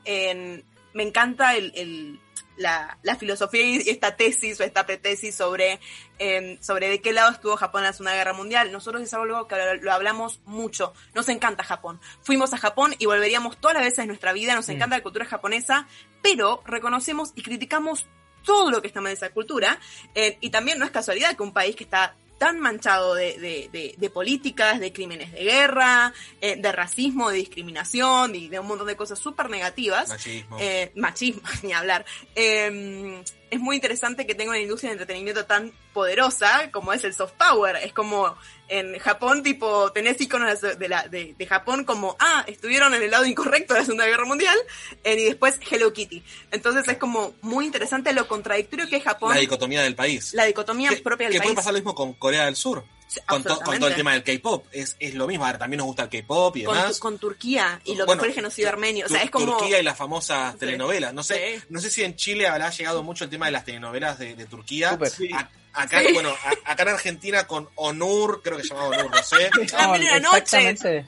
[0.92, 2.20] me encanta el, el-
[2.56, 5.80] la, la filosofía y esta tesis o esta pretesis sobre,
[6.18, 8.70] eh, sobre de qué lado estuvo Japón en la Segunda Guerra Mundial.
[8.72, 10.92] Nosotros es algo que lo hablamos mucho.
[11.14, 12.00] Nos encanta Japón.
[12.22, 14.54] Fuimos a Japón y volveríamos todas las veces de nuestra vida.
[14.54, 14.72] Nos Mm.
[14.72, 15.86] encanta la cultura japonesa,
[16.22, 18.06] pero reconocemos y criticamos
[18.44, 19.78] todo lo que está mal de esa cultura.
[20.14, 22.14] eh, y también no es casualidad que un país que está
[22.44, 27.38] tan manchado de, de- de- de políticas, de crímenes de guerra, eh, de racismo, de
[27.38, 30.58] discriminación y de un montón de cosas súper negativas, Machismo.
[30.60, 32.04] eh, machismo, ni hablar.
[32.34, 33.22] Eh,
[33.54, 37.32] es muy interesante que tenga una industria de entretenimiento tan poderosa como es el soft
[37.32, 37.76] power.
[37.76, 38.34] Es como
[38.68, 43.10] en Japón, tipo, tenés iconos de, la, de, de Japón como, ah, estuvieron en el
[43.10, 44.56] lado incorrecto de la Segunda Guerra Mundial,
[45.04, 46.22] eh, y después Hello Kitty.
[46.50, 50.32] Entonces es como muy interesante lo contradictorio que es Japón, la la, dicotomía del país.
[50.46, 51.56] dicotomía que, propia que del puede país.
[51.56, 52.84] pasar lo mismo con Corea del Sur.
[53.26, 54.66] Con, to- con todo el tema del K-pop.
[54.72, 55.44] Es, es lo mismo.
[55.44, 56.94] A ver, también nos gusta el K-pop y con, demás.
[56.94, 59.06] tu- con Turquía y lo Bueno, que fue el genocidio armenio.
[59.06, 59.56] O sea, es como...
[59.56, 60.58] Turquía y las famosas Sí.
[60.60, 61.14] telenovelas.
[61.14, 61.64] No sé, Sí.
[61.68, 64.46] no sé si en Chile habrá llegado mucho el tema de las telenovelas de, de
[64.46, 64.90] Turquía.
[64.90, 65.10] Súper.
[65.10, 65.30] Sí.
[65.32, 66.12] A- acá, Sí.
[66.12, 66.30] bueno,
[66.64, 69.48] a- acá en Argentina con Onur, creo que se llamaba Onur, no sé.
[69.78, 71.04] La primera noche.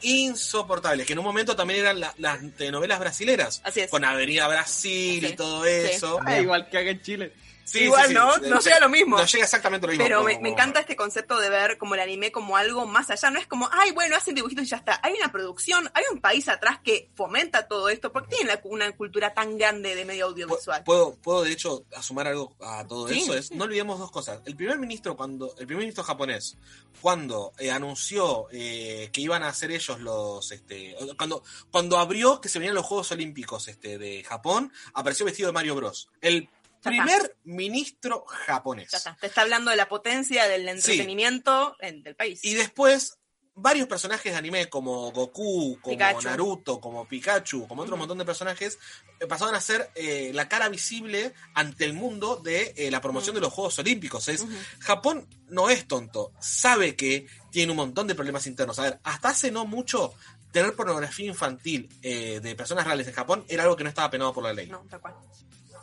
[0.00, 3.90] insoportables, que en un momento también eran la- las telenovelas brasileras, Así es.
[3.90, 5.70] con Avenida Brasil Sí, y todo sí.
[5.70, 6.18] eso.
[6.24, 7.32] Ah, igual que acá en Chile.
[7.64, 8.14] Sí, Igual, sí.
[8.14, 8.34] ¿no?
[8.34, 9.16] Sí, No llega lo mismo.
[9.16, 10.04] No llega exactamente lo mismo.
[10.04, 13.10] Pero me, como- me encanta este concepto de ver como el anime como algo más
[13.10, 13.30] allá.
[13.30, 14.98] No es como, ay, bueno, hacen dibujitos y ya está.
[15.04, 18.90] Hay una producción, hay un país atrás que fomenta todo esto, porque tienen la- una
[18.96, 20.82] cultura tan grande de medio audiovisual.
[20.84, 23.34] Puedo, puedo de hecho asumar algo a todo eso.
[23.34, 23.52] Es.
[23.52, 24.40] No olvidemos dos cosas.
[24.46, 26.56] El primer ministro cuando, el primer ministro japonés,
[27.00, 32.48] cuando eh, anunció eh, que iban a hacer ellos los, este, cuando, cuando abrió que
[32.48, 36.08] se venían los Juegos Olímpicos este, de Japón, apareció vestido de Mario Bros.
[36.20, 36.48] El.
[36.82, 38.90] Primer ministro japonés.
[38.90, 39.16] Ya está.
[39.20, 42.44] Te está hablando de la potencia del entretenimiento en- del país.
[42.44, 43.16] Y después,
[43.54, 46.22] varios personajes de anime como Goku, como Pikachu.
[46.22, 48.78] Naruto, como Pikachu, como otro montón de personajes,
[49.18, 53.34] eh, pasaban a ser eh, la cara visible ante el mundo de eh, la promoción
[53.34, 54.28] de los Juegos Olímpicos.
[54.28, 54.46] Es.
[54.78, 58.78] Japón no es tonto, sabe que tiene un montón de problemas internos.
[58.78, 60.14] A ver, hasta hace no mucho,
[60.52, 64.32] tener pornografía infantil eh, de personas reales en Japón era algo que no estaba penado
[64.32, 64.68] por la ley.
[64.68, 65.14] No, tal cual.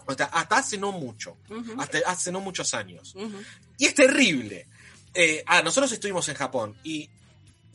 [0.07, 1.37] O sea, hasta hace no mucho,
[1.79, 3.13] hasta hace no muchos años.
[3.77, 4.67] Y es terrible.
[5.13, 7.09] Eh, ah, nosotros estuvimos en Japón y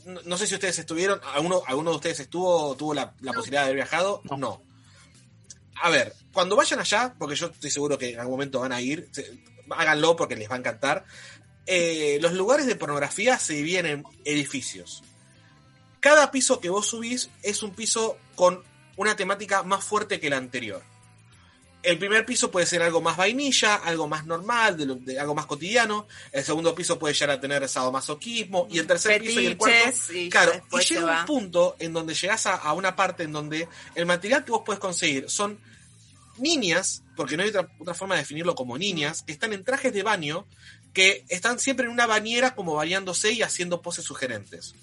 [0.07, 3.63] no, no sé si ustedes estuvieron, ¿alguno, alguno de ustedes estuvo, tuvo la, la posibilidad
[3.63, 4.23] de haber viajado?
[4.31, 4.37] No.
[4.37, 4.63] No.
[5.83, 8.81] A ver, cuando vayan allá, porque yo estoy seguro que en algún momento van a
[8.81, 9.39] ir, se-
[9.71, 11.05] háganlo porque les va a encantar.
[11.67, 15.03] eh, los lugares de pornografía se dividen en edificios.
[16.01, 18.63] Cada piso que vos subís es un piso con
[18.97, 20.83] una temática más fuerte que la anterior.
[21.83, 25.35] El primer piso puede ser algo más vainilla, algo más normal, de lo- de algo
[25.35, 26.07] más cotidiano.
[26.31, 28.69] El segundo piso puede llegar a tener sadomasoquismo.
[28.71, 30.13] Y el tercer piso y el cuarto.
[30.15, 31.21] Y Claro, y llega va.
[31.21, 33.67] un punto en donde llegas a, a una parte en donde
[33.97, 35.59] el material que vos puedes conseguir son
[36.39, 39.93] niñas, porque no hay otra, otra forma de definirlo como niñas, que están en trajes
[39.93, 40.47] de baño,
[40.93, 44.75] que están siempre en una bañera como bañándose y haciendo poses sugerentes.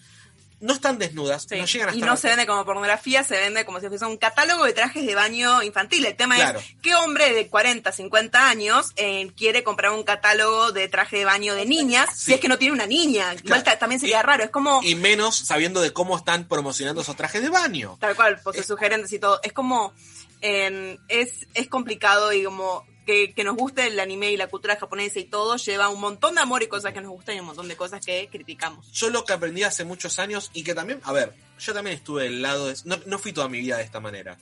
[0.62, 1.56] No están desnudas, Sí.
[1.58, 4.18] no llegan a y no se vende como pornografía, se vende como si fuese un
[4.18, 6.06] catálogo de trajes de baño infantil.
[6.06, 6.60] El tema Claro.
[6.60, 11.26] es, ¿qué hombre de 40, 50 años eh, quiere comprar un catálogo de traje de
[11.26, 12.26] baño de niñas Sí.
[12.26, 13.34] si es que no tiene una niña?
[13.44, 13.80] Igual Claro.
[13.80, 14.82] también sería Y- raro, es como...
[14.84, 17.98] y menos sabiendo de cómo están promocionando esos trajes de baño.
[18.00, 19.40] Tal cual, poses Es- sugerentes y todo.
[19.44, 19.94] Es como,
[20.42, 24.76] eh, es, es complicado y como que, que nos guste el anime y la cultura
[24.76, 27.48] japonesa y todo lleva un montón de amor y cosas que nos gustan y un
[27.48, 28.92] montón de cosas que criticamos.
[28.92, 32.26] Yo lo que aprendí hace muchos años y que también, a ver, yo también estuve
[32.26, 32.76] del lado de...
[32.86, 34.38] No, no fui toda mi vida de esta manera.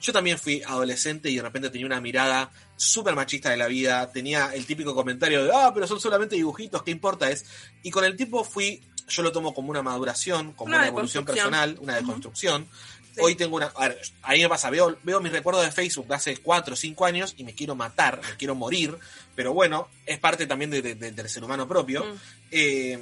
[0.00, 4.12] Yo también fui adolescente y de repente tenía una mirada súper machista de la vida,
[4.12, 7.28] tenía el típico comentario de, ah, pero son solamente dibujitos, ¿qué importa?
[7.28, 7.44] es
[7.82, 11.24] Y con el tiempo fui, yo lo tomo como una maduración, como Una una, evolución
[11.24, 12.68] personal, una deconstrucción.
[13.14, 13.20] Sí.
[13.20, 13.66] Hoy tengo una...
[13.66, 16.72] A ver, a mí me pasa, veo, veo mis recuerdos de Facebook de hace 4
[16.72, 18.96] o 5 años y me quiero matar, me quiero morir,
[19.34, 22.04] pero bueno, es parte también de- de- de- del ser humano propio.
[22.06, 22.18] Mm.
[22.52, 22.98] Eh,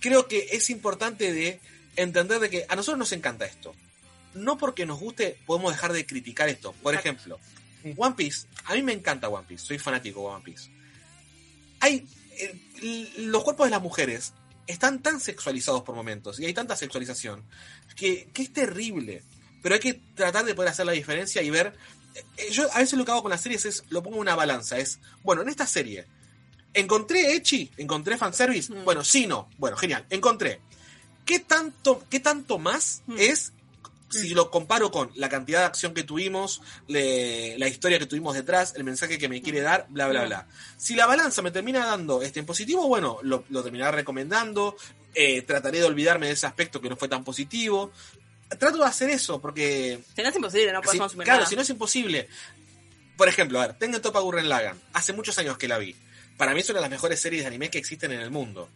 [0.00, 1.60] creo que es importante de
[1.96, 3.74] entender de que a nosotros nos encanta esto.
[4.34, 6.72] No porque nos guste podemos dejar de criticar esto.
[6.82, 7.38] Por ejemplo.
[7.96, 8.46] One Piece.
[8.64, 9.66] A mí me encanta One Piece.
[9.66, 10.70] Soy fanático de One Piece.
[11.80, 12.06] Hay
[12.38, 14.32] eh, los cuerpos de las mujeres
[14.72, 17.44] están tan sexualizados por momentos y hay tanta sexualización
[17.96, 19.22] que, que es terrible.
[19.62, 21.74] Pero hay que tratar de poder hacer la diferencia y ver.
[22.36, 24.34] eh, Yo a veces lo que hago con las series es lo pongo en una
[24.34, 24.78] balanza.
[24.78, 26.06] Es, bueno, en esta serie,
[26.74, 27.70] ¿encontré Echi?
[27.76, 28.72] ¿Encontré fanservice?
[28.72, 28.84] Mm.
[28.84, 29.48] Bueno, sí, no.
[29.58, 30.04] Bueno, genial.
[30.10, 30.60] Encontré.
[31.24, 33.16] ¿Qué tanto, qué tanto más Mm.
[33.18, 33.52] es
[34.12, 38.34] si lo comparo con la cantidad de acción que tuvimos, le- la historia que tuvimos
[38.34, 40.26] detrás, el mensaje que me quiere dar, bla, bla, Mm.
[40.26, 40.48] bla.
[40.76, 44.76] Si la balanza me termina dando este en positivo, bueno, lo, lo terminaré recomendando,
[45.14, 47.90] eh, trataré de olvidarme de ese aspecto que no fue tan positivo.
[48.58, 51.48] Trato de hacer eso, porque Si no es imposible, no puedes si- consumir claro, nada.
[51.48, 52.28] si no es imposible.
[53.16, 54.80] Por ejemplo, a ver, tengo Topa Gurren Lagann.
[54.92, 55.94] Hace muchos años que la vi.
[56.36, 58.68] Para mí es una de las mejores series de anime que existen en el mundo.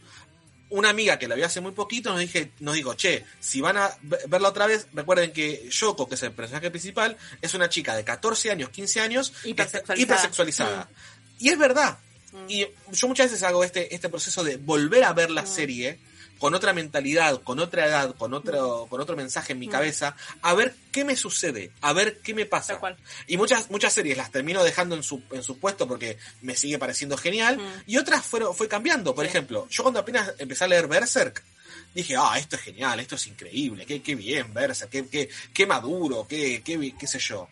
[0.69, 3.77] Una amiga que la vio hace muy poquito nos, dije, nos dijo, che, si van
[3.77, 7.69] a ve- verla otra vez, recuerden que Yoko, que es el personaje principal, es una
[7.69, 10.03] chica de 14 años, 15 años, Hipersexualizada.
[10.03, 10.89] hipersexualizada.
[11.39, 11.99] Y es verdad.
[12.33, 12.45] Mm.
[12.51, 15.47] Y yo muchas veces hago este, este proceso de volver a ver la Mm.
[15.47, 15.99] serie
[16.39, 19.71] con otra mentalidad, con otra edad, con otro, con otro mensaje en mi Mm.
[19.71, 22.79] cabeza, a ver qué me sucede, a ver qué me pasa.
[23.27, 26.79] Y muchas, muchas series las termino dejando en su, en su puesto porque me sigue
[26.79, 27.59] pareciendo genial.
[27.59, 27.83] Mm.
[27.91, 29.15] Y otras fueron, fue cambiando.
[29.15, 29.31] Por Sí.
[29.31, 31.43] ejemplo, yo cuando apenas empecé a leer Berserk,
[31.95, 35.67] dije, ah, esto es genial, esto es increíble, qué, qué bien Berserk, qué, qué, qué
[35.67, 37.49] maduro, qué, qué, qué sé yo.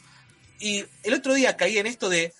[0.61, 2.33] Y el otro día caí en esto de,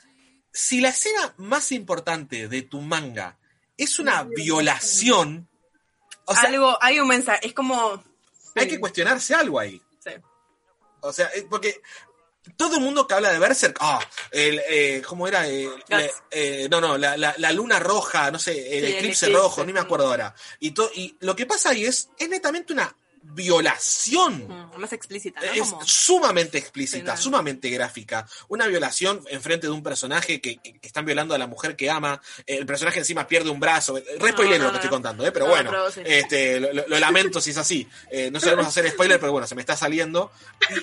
[0.53, 3.39] si la escena más importante de tu manga
[3.77, 5.49] es una violación,
[6.27, 8.03] o sea, Algo, hay un mensaje, es como...
[8.55, 9.81] hay que cuestionarse algo ahí.
[10.03, 10.11] Sí.
[11.01, 11.81] O sea, eh, porque
[12.57, 14.01] todo el mundo que habla de Berserk, ah,
[14.31, 15.49] el, eh, ¿cómo era?
[15.49, 15.69] Eh,
[16.31, 19.33] eh, no, no, la, la- la luna roja, no sé, el Sí, el eclipse eclipse.
[19.43, 20.35] rojo, ni me acuerdo ahora.
[20.61, 22.95] Y, to- y lo que pasa ahí es, es netamente una
[23.33, 24.47] violación.
[24.49, 25.53] mm, más explícita, ¿no?
[25.53, 28.27] Es sumamente explícita, sumamente gráfica.
[28.49, 32.21] Una violación enfrente de un personaje que, que- están violando a la mujer que ama.
[32.47, 33.97] El personaje encima pierde un brazo.
[34.19, 35.33] Re spoiler no, lo que estoy contando, ¿eh?
[35.33, 35.71] pero No, bueno.
[35.71, 36.01] pero sí.
[36.05, 37.89] este, lo, lamento si es así.
[38.11, 40.31] Eh, no sabemos hacer spoiler, pero bueno, se me está saliendo.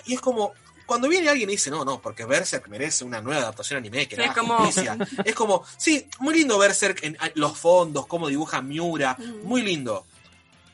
[0.06, 0.54] Y, y es como.
[0.84, 4.18] Cuando viene alguien y dice, no, no, porque Berserk merece una nueva adaptación anime que
[4.18, 4.98] Sí, como- justicia.
[5.24, 10.06] Es como, sí, muy lindo Berserk en los fondos, cómo dibuja Miura, muy lindo.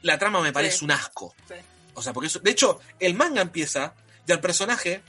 [0.01, 0.85] La trama me parece Sí.
[0.85, 1.35] un asco.
[1.47, 1.55] Sí.
[1.93, 3.93] O sea, porque eso, de hecho, el manga empieza
[4.27, 5.01] y al personaje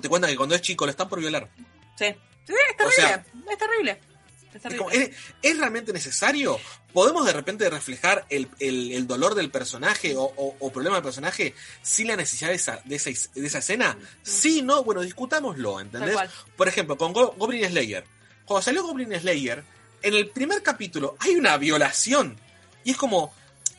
[0.00, 1.48] te cuentan que cuando es chico lo están por violar.
[1.96, 2.06] Sí.
[2.46, 2.84] Sí, es terrible.
[2.86, 3.90] O sea, es terrible.
[3.92, 4.78] Es Es, terrible.
[4.78, 5.10] como, ¿es,
[5.42, 6.58] es realmente necesario?
[6.92, 11.04] ¿Podemos de repente reflejar el, el- el dolor del personaje o, o- o problema del
[11.04, 13.96] personaje sin la necesidad de esa, de esa, de esa escena?
[14.22, 16.16] Sí, no, bueno, discutámoslo, ¿entendés?
[16.56, 18.04] Por ejemplo, con Go- Goblin Slayer.
[18.44, 19.62] Cuando salió Goblin Slayer,
[20.02, 22.38] en el primer capítulo hay una violación.
[22.84, 23.32] Y es como.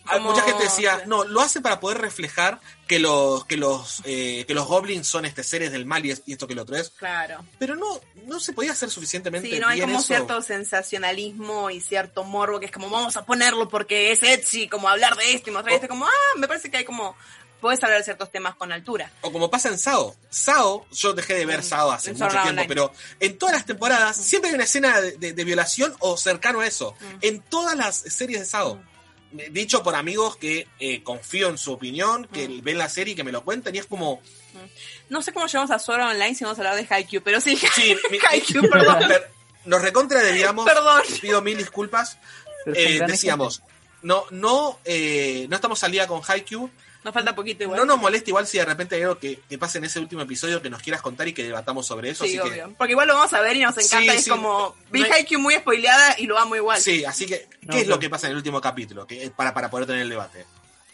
[0.10, 4.44] Como- Mucha gente decía, no, lo hace para poder reflejar que los, que los, eh,
[4.48, 6.76] que los goblins son este seres del mal y, es- y esto que lo otro
[6.76, 6.90] es.
[6.92, 7.46] Claro.
[7.58, 10.08] Pero no, no se podía hacer suficientemente Sí, no hay bien como eso.
[10.08, 14.90] cierto sensacionalismo y cierto morbo que es como vamos a ponerlo porque es Etsy, como
[14.90, 15.76] hablar de esto y mostrar Oh.
[15.78, 17.16] esto, como, ah, me parece que hay como,
[17.62, 19.10] puedes hablar de ciertos temas con altura.
[19.22, 20.16] O como pasa en Sao.
[20.30, 22.68] Sao, yo dejé de ver Mm, Sao hace mucho tiempo, Online.
[22.68, 22.92] pero
[23.22, 26.68] en todas las temporadas siempre hay una escena de, de- de violación o cercano a
[26.68, 26.94] eso.
[27.00, 27.06] Mm.
[27.22, 28.84] En todas las series de Sao.
[29.52, 32.62] Dicho por amigos que eh, confío en su opinión, que Mm.
[32.64, 34.22] ven la serie y que me lo cuentan, y es como.
[35.10, 37.42] No sé cómo llegamos a Sword Art Online si vamos a hablar de Haikyuu, pero
[37.42, 37.96] sí, Sí,
[38.30, 39.08] Haikyuu, perdón.
[39.08, 39.30] per-
[39.66, 40.66] nos recontra debíamos.
[40.66, 41.02] Perdón.
[41.22, 42.18] Pido mil disculpas.
[42.76, 43.62] Eh, decíamos,
[44.04, 46.70] no, no, eh, no estamos al día con Haikyuu.
[47.04, 47.80] Nos falta poquito igual.
[47.80, 50.22] No nos molesta igual si de repente hay algo que, que pase en ese último
[50.22, 52.24] episodio que nos quieras contar y que debatamos sobre eso.
[52.24, 52.76] Sí, así que, obvio.
[52.78, 54.12] Porque igual lo vamos a ver y nos encanta.
[54.14, 54.30] Sí, es sí.
[54.30, 56.80] como, vi No hay- muy spoileada y lo amo igual.
[56.80, 59.06] Sí, así que, ¿qué No, es lo que pasa en el último capítulo?
[59.06, 60.46] Que, para, para poder tener el debate.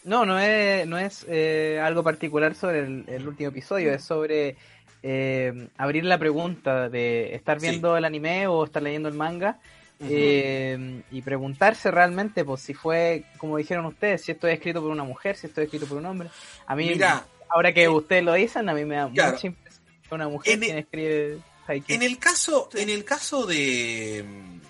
[0.04, 4.56] No, no es, no es eh, algo particular sobre el, el último episodio, es sobre
[5.04, 9.60] eh, abrir la pregunta de estar viendo el anime o estar leyendo el manga
[10.00, 14.92] eh, y preguntarse realmente pues si fue, como dijeron ustedes, si esto es escrito por
[14.92, 16.30] una mujer, si esto es escrito por un hombre.
[16.68, 19.34] A mí, Mira, ahora que eh, ustedes lo dicen, a mí me da claro.
[19.34, 21.96] mucha impresión que una mujer En el- quien escribe Haikyuu.
[21.96, 24.26] En el caso, en el caso de,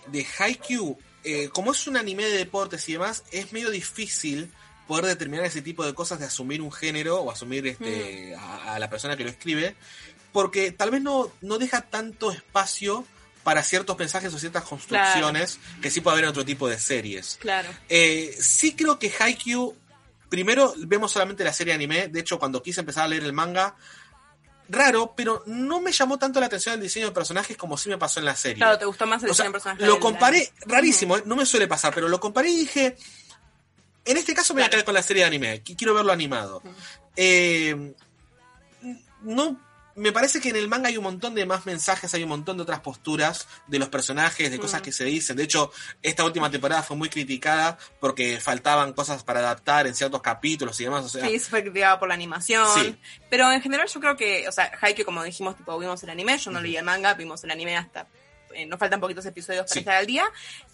[0.08, 4.52] de Haikyuu, eh, como es un anime de deportes y demás, es medio difícil
[4.88, 8.80] poder determinar ese tipo de cosas de asumir un género o asumir este a, a
[8.80, 9.76] la persona que lo escribe,
[10.32, 13.06] porque tal vez no, no deja tanto espacio
[13.44, 17.38] para ciertos mensajes o ciertas construcciones que sí puede haber en otro tipo de series.
[17.40, 17.70] Claro.
[17.88, 19.76] Eh, sí creo que Haikyuu,
[20.30, 23.76] primero vemos solamente la serie anime, de hecho cuando quise empezar a leer el manga,
[24.72, 27.98] raro, pero no me llamó tanto la atención el diseño de personajes como sí me
[27.98, 28.58] pasó en la serie.
[28.58, 29.86] Claro, te gustó más el O sea, diseño de personaje.
[29.88, 32.96] lo comparé, rarísimo, no me suele pasar, pero lo comparé y dije,
[34.06, 36.12] en este caso me voy a quedar con la serie de anime, qui- quiero verlo
[36.12, 36.62] animado.
[37.16, 37.94] Eh,
[39.24, 39.60] no,
[40.00, 42.58] me parece que en el manga hay un montón de más mensajes, hay un montón
[42.58, 44.84] de otras posturas de los personajes, de cosas Mm.
[44.84, 45.36] que se dicen.
[45.38, 45.72] De hecho,
[46.02, 50.86] esta última temporada fue muy criticada porque faltaban cosas para adaptar en ciertos capítulos y
[50.86, 51.06] demás.
[51.06, 52.66] O sea, Sí, se fue criticada por la animación.
[52.76, 52.96] Sí.
[53.30, 56.38] Pero en general yo creo que, o sea, Haikyuu, como dijimos, tipo, vimos el anime,
[56.38, 58.08] yo no leí el manga, vimos el anime hasta...
[58.56, 59.80] eh, nos faltan poquitos episodios para Sí.
[59.80, 60.26] estar al día.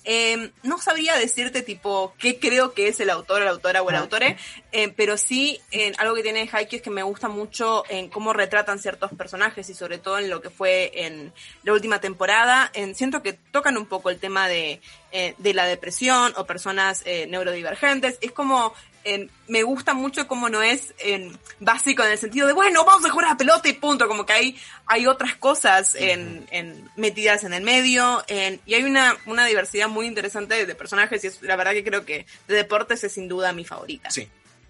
[0.03, 3.95] Eh, no sabría decirte, tipo, qué creo que es el autor, la autora o el
[3.95, 3.99] Ah.
[3.99, 4.37] autore,
[4.71, 5.59] eh, pero sí,
[5.97, 9.73] algo que tiene Haikyuu es que me gusta mucho en cómo retratan ciertos personajes y
[9.73, 12.69] sobre todo en lo que fue en la última temporada.
[12.73, 17.01] En, siento que tocan un poco el tema de, eh, de la depresión o personas
[17.05, 18.17] eh, neurodivergentes.
[18.21, 18.73] Es como
[19.05, 23.05] en- me gusta mucho cómo no es en, básico en el sentido de, bueno, vamos
[23.05, 26.89] a jugar a la pelota y punto, como que hay, hay otras cosas en, en-
[26.97, 31.27] metidas en el medio en- y hay una, una diversidad muy interesante de personajes y
[31.27, 34.11] es, la verdad que creo que de deportes es sin duda mi favorita.
[34.11, 34.27] sí.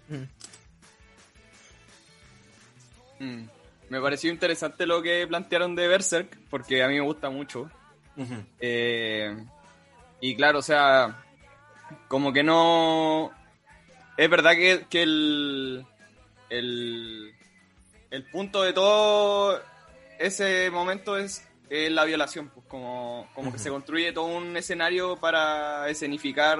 [0.08, 0.22] Mm.
[3.18, 3.48] Mm.
[3.88, 7.70] Me pareció interesante lo que plantearon de Berserk, porque a mí me gusta mucho.
[8.60, 9.36] Eh,
[10.20, 11.22] y claro, o sea,
[12.08, 13.30] como que no...
[14.16, 15.86] Es verdad que, que el,
[16.50, 17.34] el,
[18.10, 19.60] el punto de todo
[20.18, 25.16] ese momento es, es la violación, pues como, como que se construye todo un escenario
[25.16, 26.58] para escenificar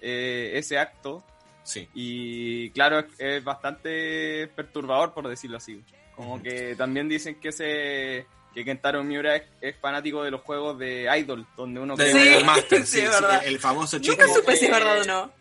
[0.00, 1.22] eh, ese acto.
[1.62, 1.88] Sí.
[1.94, 5.82] Y claro, es, es bastante perturbador, por decirlo así.
[6.16, 10.78] Como que también dicen que ese que Kentaro Miura es, es fanático de los juegos
[10.78, 13.42] de Idol, donde uno De cree- Sí, Idol Master, sí, sí, es sí, verdad.
[13.46, 14.14] el famoso chico.
[14.20, 15.32] Nunca supe si es eh, verdad o no.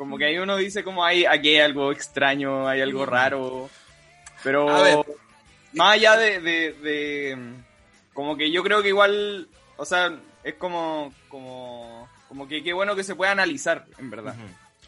[0.00, 3.68] Como que ahí uno dice como hay aquí hay algo extraño, hay algo raro.
[4.42, 4.96] Pero A ver.
[5.74, 7.38] más allá de, de, de-
[8.14, 9.46] como que yo creo que igual,
[9.76, 14.34] o sea, es como como como que qué bueno que se pueda analizar, en verdad.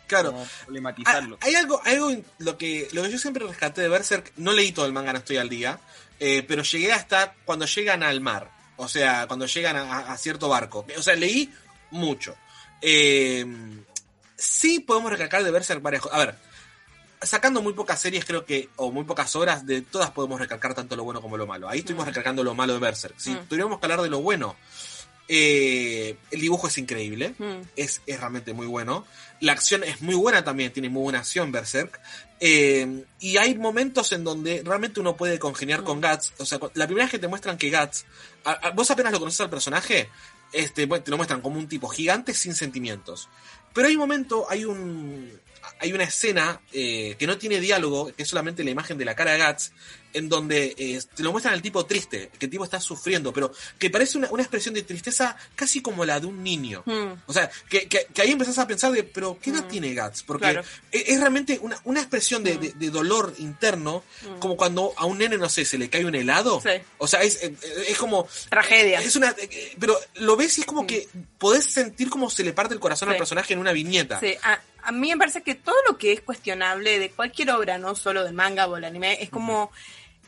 [0.07, 0.31] Claro.
[0.33, 1.37] Como Ah, problematizarlo.
[1.43, 4.87] hay algo, algo lo que, lo que yo siempre rescaté de Berserk, no leí todo
[4.87, 5.79] el manga, no estoy al día,
[6.21, 8.49] eh, pero llegué hasta cuando llegan al mar,
[8.79, 10.87] o sea, cuando llegan a, a cierto barco.
[10.97, 11.53] O sea, leí
[11.91, 12.35] mucho.
[12.81, 13.45] Eh,
[14.43, 16.19] sí podemos recalcar de Berserk varias cosas.
[16.19, 16.35] A ver,
[17.23, 20.97] sacando muy pocas series, creo que, o muy pocas horas, de todas podemos recalcar tanto
[20.97, 21.69] lo bueno como lo malo.
[21.69, 22.09] Ahí estuvimos Mm.
[22.09, 23.15] recalcando lo malo de Berserk.
[23.19, 23.47] Si Mm.
[23.49, 24.57] tuviéramos que hablar de lo bueno,
[25.29, 27.63] eh, el dibujo es increíble Mm.
[27.77, 29.07] es, es realmente muy bueno.
[29.41, 32.01] La acción es muy buena también, tiene muy buena acción Berserk.
[32.41, 36.33] Eh, y hay momentos en donde realmente uno puede congeniar con Guts.
[36.39, 38.05] O sea, la primera vez que te muestran que Guts,
[38.45, 40.09] a- a- vos apenas lo conoces al personaje,
[40.53, 43.29] este, bueno, te lo muestran como un tipo gigante sin sentimientos.
[43.73, 45.31] Pero hay un momento, hay un.
[45.79, 49.15] Hay una escena eh, que no tiene diálogo, que es solamente la imagen de la
[49.15, 49.73] cara de Guts,
[50.15, 53.51] en donde eh, te lo muestran al tipo triste, que el tipo está sufriendo, pero
[53.79, 56.83] que parece una, una expresión de tristeza casi como la de un niño.
[56.85, 57.13] Mm.
[57.27, 60.23] O sea, que, que, que ahí empezás a pensar de, pero ¿qué edad tiene Guts?
[60.25, 60.63] Porque Claro.
[60.91, 64.05] es, es realmente una, una expresión de, de- de dolor interno,
[64.39, 66.61] como cuando a un nene, no sé, se le cae un helado.
[66.61, 66.71] Sí.
[66.99, 67.53] O sea, es, es,
[67.89, 68.29] es como...
[68.51, 69.01] Tragedia.
[69.01, 71.09] Es una, eh, pero lo ves y es como que
[71.39, 74.21] podés sentir como se le parte el corazón al personaje en una viñeta.
[74.21, 77.79] Sí, a, a mí me parece que todo lo que es cuestionable de cualquier obra,
[77.79, 79.71] no solo del manga o del anime, es como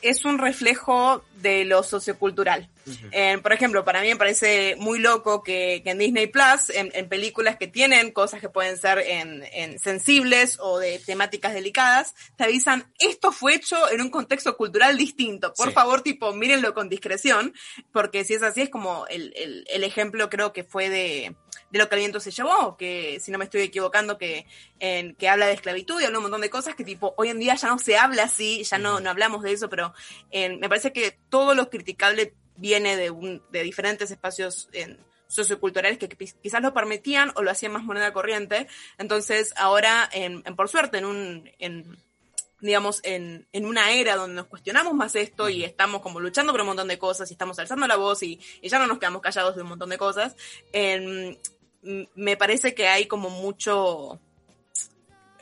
[0.03, 2.69] es un reflejo de lo sociocultural.
[3.13, 6.91] Eh, por ejemplo, para mí me parece muy loco que, que en Disney Plus, en,
[6.95, 12.15] en películas que tienen cosas que pueden ser en, en sensibles o de temáticas delicadas,
[12.37, 15.53] te avisan, esto fue hecho en un contexto cultural distinto.
[15.55, 15.75] Por Sí.
[15.75, 17.55] favor, tipo, mírenlo con discreción,
[17.93, 21.35] porque si es así, es como el, el, el ejemplo creo que fue de,
[21.71, 24.47] de lo que el viento se llevó, que si no me estoy equivocando, que,
[24.81, 27.39] en, que habla de esclavitud y habla un montón de cosas que tipo, hoy en
[27.39, 29.95] día ya no se habla así, ya no, no hablamos de eso, pero
[30.31, 35.99] en- me parece que todo lo criticable viene de, un, de diferentes espacios en, socioculturales
[35.99, 38.69] que quiz- quizás lo permitían o lo hacían más moneda corriente.
[38.99, 41.97] Entonces, ahora, en, en- por suerte, en un, en,
[42.61, 46.61] digamos, en, en una era donde nos cuestionamos más esto y estamos como luchando por
[46.61, 49.23] un montón de cosas y estamos alzando la voz y, y ya no nos quedamos
[49.23, 50.37] callados de un montón de cosas,
[50.73, 51.39] en-
[51.83, 54.21] m- me parece que hay como mucho,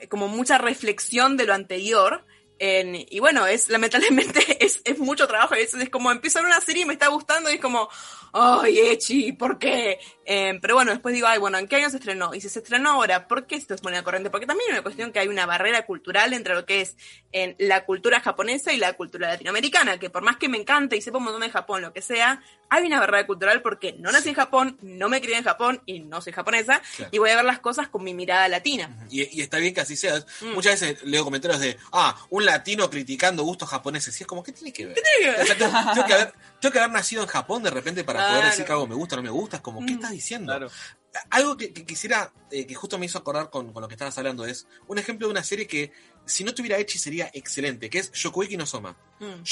[0.09, 2.25] como mucha reflexión de lo anterior.
[2.65, 5.55] En- y bueno, es lamentablemente es, es mucho trabajo.
[5.55, 7.89] Es, es como empiezo una serie y me está gustando y es como,
[8.33, 9.99] ay, Echi, ¿por qué?
[10.25, 12.35] Eh, pero bueno, después digo, ay, bueno, ¿en qué año se estrenó?
[12.35, 14.31] Y si se estrenó ahora, ¿por qué esto es moneda corriente?
[14.31, 16.97] Porque también hay una cuestión que hay una barrera cultural entre lo que es
[17.33, 21.03] en la cultura japonesa y la cultura latinoamericana, que por más que me encante y
[21.03, 22.41] sepa un montón de Japón, lo que sea,
[22.75, 26.01] hay una barrera cultural porque no nací en Japón, no me crié en Japón y
[26.01, 27.11] no soy japonesa, Claro.
[27.13, 29.07] y voy a ver las cosas con mi mirada latina.
[29.11, 30.19] Y, y está bien que así sea.
[30.41, 30.55] Mm.
[30.55, 34.19] Muchas veces leo comentarios de, ah, un latino criticando gustos japoneses.
[34.19, 34.95] Y es como, ¿qué tiene que ver?
[34.95, 35.41] tiene que ver?
[35.43, 38.27] O sea, tengo, tengo que haber, tengo que haber nacido en Japón de repente para
[38.29, 39.57] poder decir que algo me gusta o no me gusta.
[39.57, 39.97] Es como, ¿qué Mm.
[39.97, 40.53] estás diciendo?
[40.53, 40.71] Claro.
[41.29, 44.17] Algo que, que quisiera, eh, que justo me hizo acordar con, con lo que estabas
[44.17, 45.93] hablando, es un ejemplo de una serie que,
[46.25, 48.97] si no tuviera Echi, sería excelente, que es Shokugeki no Soma.
[49.21, 49.43] Mm.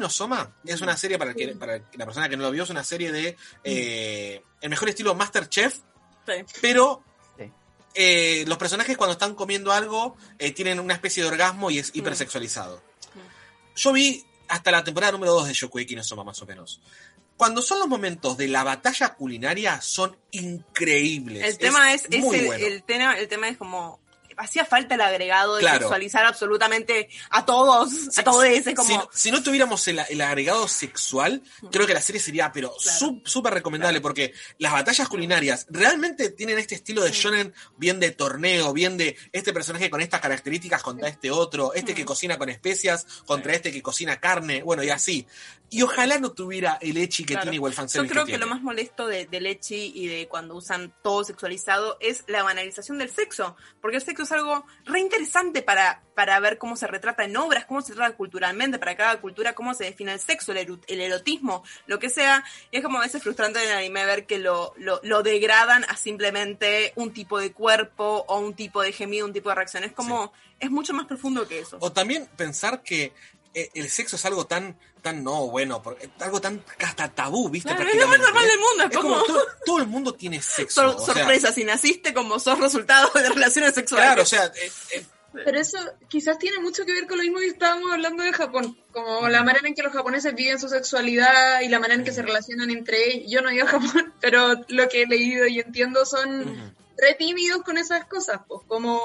[0.00, 2.62] No Soma es una serie, para, el que, para la persona que no lo vio,
[2.64, 5.76] es una serie de eh, el mejor estilo Masterchef,
[6.26, 6.32] Sí.
[6.60, 7.02] pero
[7.36, 7.50] Sí.
[7.94, 11.90] eh, los personajes cuando están comiendo algo eh, tienen una especie de orgasmo y es
[11.94, 12.82] hipersexualizado.
[13.76, 16.80] Yo vi hasta la temporada número 2 de Shokugeki no Soma, más o menos.
[17.36, 21.42] Cuando son los momentos de la batalla culinaria, son increíbles.
[21.44, 22.64] El tema es, es muy el, bueno.
[22.66, 23.98] el tema, el tema es como
[24.36, 25.78] hacía falta el agregado de Claro.
[25.80, 30.68] sexualizar absolutamente a todos, a todos, es si, como si no tuviéramos el, el agregado
[30.68, 33.20] sexual, creo que la serie sería, pero Claro.
[33.24, 38.72] súper recomendable, porque las batallas culinarias realmente tienen este estilo de shonen bien de torneo,
[38.72, 43.06] bien de este personaje con estas características contra este otro, este que cocina con especias
[43.26, 45.26] contra este que cocina carne, bueno, y así.
[45.70, 48.46] Y ojalá no tuviera el echi que tiene igual Yo fanservice creo que que lo
[48.46, 53.10] más molesto de, de Lechi y de cuando usan todo sexualizado es la banalización del
[53.10, 57.36] sexo, porque el sexo es algo re interesante para, para ver cómo se retrata en
[57.36, 61.62] obras, cómo se trata culturalmente, para cada cultura, cómo se define el sexo, el, erotismo,
[61.86, 62.44] lo que sea.
[62.70, 65.84] Y es como a veces frustrante en el anime ver que lo, lo, lo degradan
[65.84, 69.84] a simplemente un tipo de cuerpo o un tipo de gemido, un tipo de reacción.
[69.84, 71.78] Es como, es mucho más profundo que eso.
[71.80, 73.12] O también pensar que
[73.54, 77.74] el sexo es algo tan, tan no bueno, porque- algo tan hasta tabú, ¿viste?
[77.74, 78.48] Claro, es lo más normal ¿eh?
[78.48, 80.82] del mundo, es Es como como- todo, todo el mundo tiene sexo.
[80.82, 84.06] Sor- o sea, sorpresa, si naciste como sos resultado de relaciones sexuales.
[84.06, 85.06] Claro, o sea, eh, eh,
[85.44, 85.78] Pero eso
[86.08, 89.42] quizás tiene mucho que ver con lo mismo que estábamos hablando de Japón, como la
[89.42, 92.70] manera en que los japoneses viven su sexualidad y la manera en que se relacionan
[92.70, 93.30] entre ellos.
[93.32, 96.72] Yo no he ido a Japón, pero lo que he leído y entiendo son Ujú.
[96.98, 99.00] re tímidos con esas cosas, pues como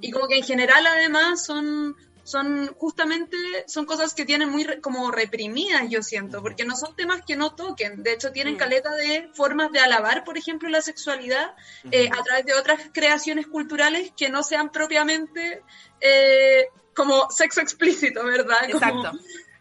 [0.00, 1.94] y como que en general además son
[2.24, 6.96] son justamente son cosas que tienen muy re- como reprimidas yo siento porque no son
[6.96, 8.58] temas que no toquen de hecho tienen Mm.
[8.58, 11.54] caleta de formas de alabar por ejemplo la sexualidad
[11.90, 15.62] eh, a través de otras creaciones culturales que no sean propiamente
[16.00, 16.66] eh,
[16.96, 19.12] como sexo explícito verdad Como- Exacto.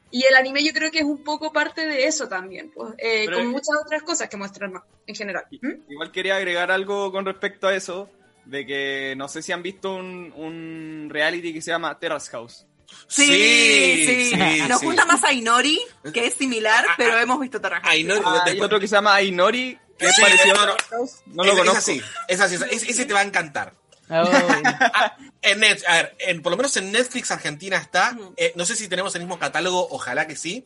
[0.09, 3.25] y el anime yo creo que es un poco parte de eso también pues, eh,
[3.31, 5.91] como muchas otras cosas que muestran más en general ¿Mm?
[5.91, 8.09] Igual quería agregar algo con respecto a eso,
[8.45, 12.65] de que no sé si han visto un, un reality que se llama Terrace House.
[13.07, 14.35] Sí, sí.
[14.67, 14.85] Nos sí.
[14.85, 15.79] gusta más Ainori,
[16.13, 17.85] que es similar, pero hemos visto Terrace.
[17.87, 20.65] Ay, no, Ah, hay otro que se llama Ainori, que es Sí, parecido no, a.
[20.65, 21.11] Terrace House.
[21.27, 21.79] No lo es, conozco.
[21.79, 23.73] es así, es así, es- ese te va a encantar.
[24.09, 24.23] Oh,
[25.41, 28.75] En Net- a ver, en- por lo menos en Netflix Argentina está, eh, no sé
[28.75, 30.65] si tenemos el mismo catálogo, ojalá que sí.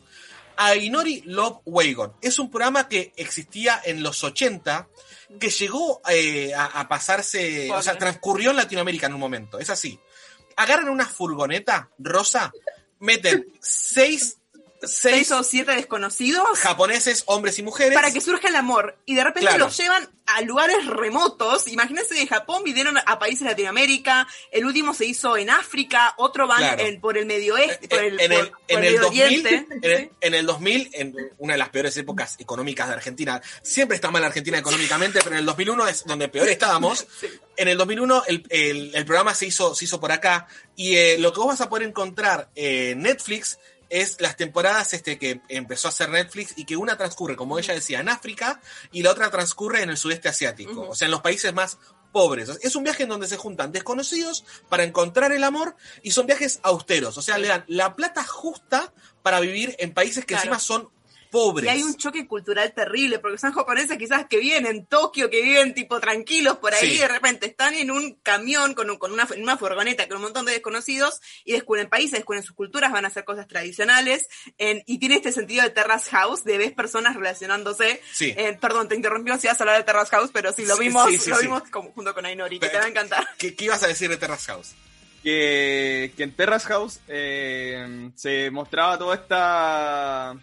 [0.57, 2.13] Ainori Love Wagon.
[2.21, 4.87] Es un programa que existía en los 80,
[5.39, 9.59] que llegó eh, a, a pasarse, o sea, transcurrió en Latinoamérica en un momento.
[9.59, 9.99] Es así.
[10.55, 12.51] Agarran una furgoneta rosa,
[12.99, 14.37] meten seis,
[14.82, 14.91] Seis
[15.28, 17.93] seis o siete desconocidos japoneses, hombres y mujeres.
[17.95, 18.97] para que surja el amor.
[19.05, 19.65] Y de repente Claro.
[19.65, 21.67] los llevan a lugares remotos.
[21.67, 24.28] Imagínense de Japón vinieron a países de Latinoamérica.
[24.51, 26.13] El último se hizo en África.
[26.17, 26.84] Otro van Claro.
[26.84, 29.01] en- por el Medio Oeste, por el, en el, por- por en el el Medio
[29.01, 29.65] 2000, Oriente.
[29.82, 33.95] en el, en el 2000, en una de las peores épocas económicas de Argentina, siempre
[33.95, 37.07] está mal Argentina económicamente, pero en el 2001 es donde peor estábamos.
[37.59, 41.17] En el 2001 el, el- el programa se hizo, se hizo por acá y eh,
[41.17, 43.57] lo que vos vas a poder encontrar en Netflix
[43.89, 47.73] es las temporadas este que empezó a hacer Netflix y que una transcurre, como ella
[47.73, 48.61] decía, en África
[48.91, 51.77] y la otra transcurre en el sudeste asiático, o sea, en los países más
[52.11, 52.49] pobres.
[52.61, 56.59] Es un viaje en donde se juntan desconocidos para encontrar el amor y son viajes
[56.63, 60.41] austeros, o sea, le dan la plata justa para vivir en países que Claro.
[60.43, 60.89] encima son
[61.30, 61.65] pobres.
[61.65, 65.41] Y hay un choque cultural terrible, porque son japoneses quizás que viven en Tokio, que
[65.41, 66.95] viven tipo tranquilos por ahí, Sí.
[66.95, 70.17] y de repente están en un camión con, un- con una, en una furgoneta con
[70.17, 74.28] un montón de desconocidos y descubren países, descubren sus culturas, van a hacer cosas tradicionales,
[74.57, 78.01] en- y tiene este sentido de Terrace House, de ves personas relacionándose.
[78.13, 78.34] Sí.
[78.38, 80.84] Eh, perdón, te interrumpimos si vas a hablar de Terrace House, pero sí, lo Sí,
[80.84, 81.43] vimos, sí, sí, lo sí.
[81.43, 83.28] vimos como- junto con Ainori, que te va a encantar.
[83.38, 84.75] ¿Qué, qué ibas a decir de Terrace House?
[85.23, 90.36] que, que en Terrace House eh, se mostraba toda esta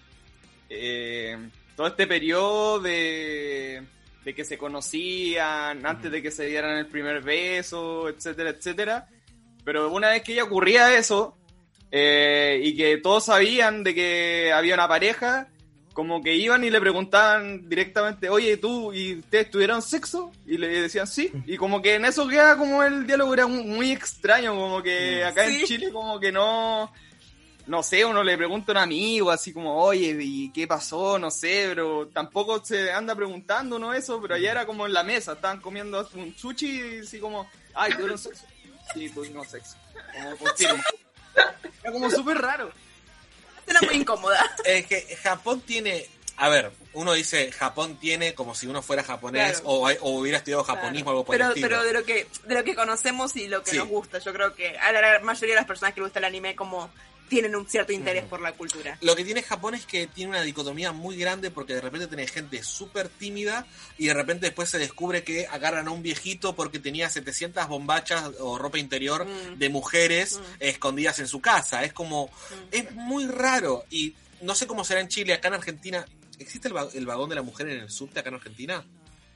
[0.76, 1.38] eh,
[1.76, 3.82] todo este periodo de,
[4.24, 9.08] de que se conocían antes de que se dieran el primer beso, etcétera, etcétera.
[9.64, 11.36] Pero una vez que ya ocurría eso
[11.90, 15.48] eh, y que todos sabían de que había una pareja,
[15.92, 20.66] como que iban y le preguntaban directamente, oye, tú y ustedes tuvieron sexo, y le
[20.68, 24.54] decían sí, y como que en eso queda como el diálogo era mu- muy extraño,
[24.56, 25.60] como que acá Sí.
[25.60, 26.92] en Chile como que no,
[27.66, 31.18] no sé, uno le pregunta a un amigo así como, oye, ¿y qué pasó?
[31.18, 35.02] No sé, pero tampoco se anda preguntando uno eso, pero allá era como en la
[35.02, 38.44] mesa, estaban comiendo un sushi y así como, ay, tuvieron sexo.
[38.92, 39.76] Sí, tuvimos sexo.
[40.12, 40.82] Como confirmo.
[41.82, 42.70] Era como súper raro.
[43.66, 44.44] Era muy incómoda.
[44.64, 46.06] Es que Japón tiene.
[46.36, 49.68] A ver, uno dice Japón tiene como si uno fuera japonés Claro.
[49.76, 51.68] o, o hubiera estudiado japonismo o algo por pero, el estilo.
[51.68, 53.78] pero de lo que de lo que conocemos y lo que Sí.
[53.78, 56.24] nos gusta, yo creo que a la mayoría de las personas que les gusta el
[56.26, 56.90] anime como
[57.28, 58.98] tienen un cierto interés por la cultura.
[59.00, 62.30] Lo que tiene Japón es que tiene una dicotomía muy grande porque de repente tenés
[62.30, 63.66] gente súper tímida
[63.98, 68.30] y de repente después se descubre que agarran a un viejito porque tenía 700 bombachas
[68.40, 69.58] o ropa interior Mm.
[69.58, 70.42] de mujeres Mm.
[70.60, 71.82] escondidas en su casa.
[71.84, 72.30] Es como,
[72.70, 76.04] es muy raro y no sé cómo será en Chile, acá en Argentina.
[76.38, 78.84] ¿Existe el vagón de la mujer en el subte acá en Argentina?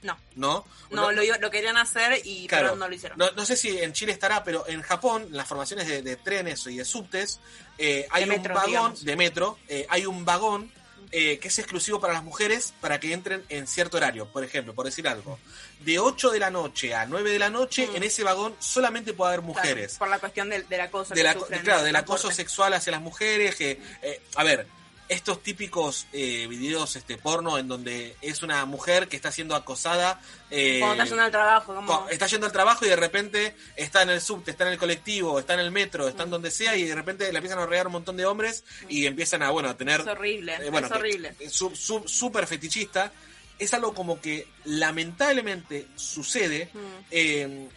[0.03, 0.64] No, ¿No?
[0.90, 2.66] no, lo, lo querían hacer y Claro.
[2.68, 3.18] pero no lo hicieron.
[3.18, 6.14] No, no sé si en Chile estará, pero en Japón, en las formaciones de, de
[6.16, 7.40] trenes y de subtes,
[7.78, 9.05] eh, hay De un vagón, digamos.
[9.05, 10.70] de metro, eh, hay un vagón
[11.11, 14.26] eh, que es exclusivo para las mujeres para que entren en cierto horario.
[14.30, 15.38] Por ejemplo, por decir algo,
[15.80, 17.96] de 8 de la noche a 9 de la noche, Mm.
[17.96, 19.96] en ese vagón solamente puede haber Claro, mujeres.
[19.96, 21.14] por la cuestión del, del acoso.
[21.14, 24.66] aco- sufren claro, del acoso sexual hacia las mujeres, que, eh, a ver,
[25.09, 30.20] estos típicos eh, videos este porno en donde es una mujer que está siendo acosada
[30.50, 34.11] eh, Cuando estás yendo al trabajo, está yendo al trabajo y de repente está en
[34.11, 36.26] el subte, está en el colectivo, está en el metro, está Mm.
[36.26, 39.06] en donde sea y de repente le empiezan a rodear un montón de hombres y
[39.06, 40.00] empiezan a, bueno, a tener...
[40.02, 41.34] es horrible, eh, bueno, es horrible.
[41.50, 43.12] su- su- Súper fetichista.
[43.59, 46.70] Es algo como que lamentablemente sucede.
[46.72, 46.78] Mm.
[47.11, 47.68] eh,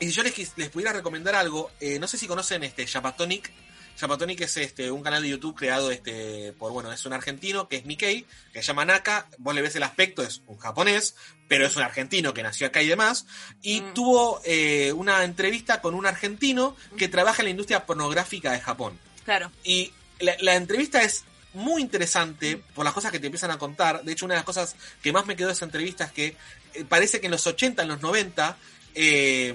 [0.00, 3.50] y si yo les, les pudiera recomendar algo, eh, no sé si conocen este Japatonic.
[3.96, 7.76] Japatonic es este un canal de YouTube creado este por bueno, es un argentino que
[7.76, 11.14] es Nikkei, que se llama Naka, vos le ves el aspecto, es un japonés,
[11.48, 13.26] pero es un argentino que nació acá y demás,
[13.62, 13.94] y Mm.
[13.94, 18.98] tuvo eh, una entrevista con un argentino que trabaja en la industria pornográfica de Japón.
[19.24, 19.50] Claro.
[19.62, 21.24] Y la, la entrevista es
[21.54, 24.02] muy interesante por las cosas que te empiezan a contar.
[24.02, 26.36] De hecho, una de las cosas que más me quedó de esa entrevista es que
[26.74, 28.56] eh, parece que en los 80, en los 90,
[28.96, 29.54] eh,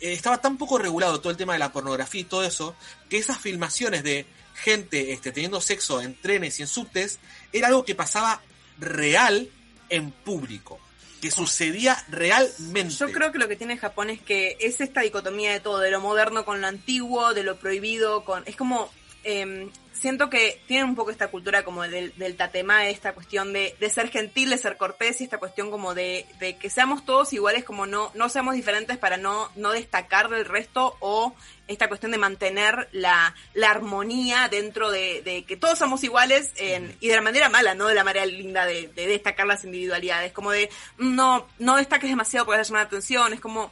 [0.00, 2.74] estaba tan poco regulado todo el tema de la pornografía y todo eso,
[3.08, 7.18] que esas filmaciones de gente este, teniendo sexo en trenes y en subtes
[7.52, 8.42] era algo que pasaba
[8.78, 9.48] real
[9.88, 10.78] en público.
[11.20, 12.94] Que sucedía realmente.
[12.94, 15.90] Yo creo que lo que tiene Japón es que es esta dicotomía de todo, de
[15.90, 18.42] lo moderno con lo antiguo, de lo prohibido con...
[18.46, 18.90] Es como...
[19.24, 19.68] eh,
[20.00, 23.90] siento que tienen un poco esta cultura como del, del tatema, esta cuestión de, de
[23.90, 27.64] ser gentil, de ser cortés y esta cuestión como de, de que seamos todos iguales,
[27.64, 31.34] como no, no seamos diferentes para no, no destacar del resto o
[31.68, 36.96] esta cuestión de mantener la, la armonía dentro de, de que todos somos iguales en-
[37.00, 40.32] y de la manera mala, no de la manera linda de, de destacar las individualidades,
[40.32, 43.70] como de no, no destaques demasiado porque vas a llamar la atención, es como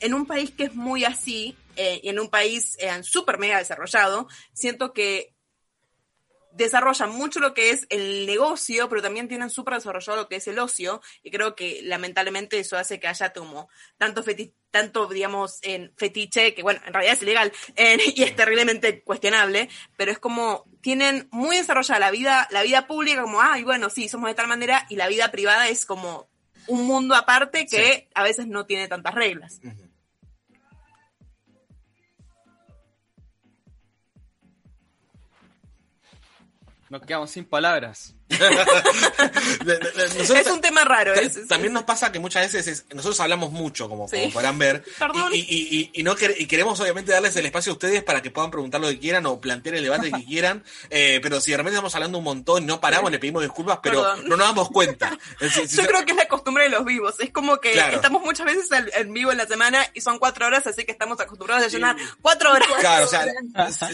[0.00, 3.58] en un país que es muy así eh, y en un país eh, súper mega
[3.58, 5.32] desarrollado, siento que
[6.58, 10.46] desarrollan mucho lo que es el negocio, pero también tienen súper desarrollado lo que es
[10.48, 15.60] el ocio, y creo que lamentablemente eso hace que haya como tanto feti tanto, digamos,
[15.62, 20.18] en fetiche, que bueno, en realidad es ilegal, en- y es terriblemente cuestionable, pero es
[20.18, 24.34] como, tienen muy desarrollada la vida, la vida pública, como, ay, bueno, sí, somos de
[24.34, 26.28] tal manera, y la vida privada es como
[26.66, 29.60] un mundo aparte que a veces no tiene tantas reglas.
[36.90, 38.17] Nos quedamos sin palabras.
[39.64, 41.14] Nosotros- Es un tema raro.
[41.14, 44.16] Es- También nos pasa que muchas veces es- nosotros hablamos mucho, como, Sí.
[44.18, 45.32] como podrán ver, Perdón.
[45.34, 48.22] y, y- y- y no quer- y queremos obviamente darles el espacio a ustedes para
[48.22, 51.50] que puedan preguntar lo que quieran o plantear el debate que quieran, eh, pero si
[51.52, 54.28] de repente estamos hablando un montón no paramos, le pedimos disculpas, pero Perdón.
[54.28, 55.18] no nos damos cuenta.
[55.40, 57.14] Si Yo se- creo que es la costumbre de los vivos.
[57.18, 57.96] Es como que Claro.
[57.96, 61.18] estamos muchas veces en vivo en la semana y son cuatro horas, así que estamos
[61.20, 62.68] acostumbrados a llenar cuatro horas.
[62.80, 63.24] Claro, o sea,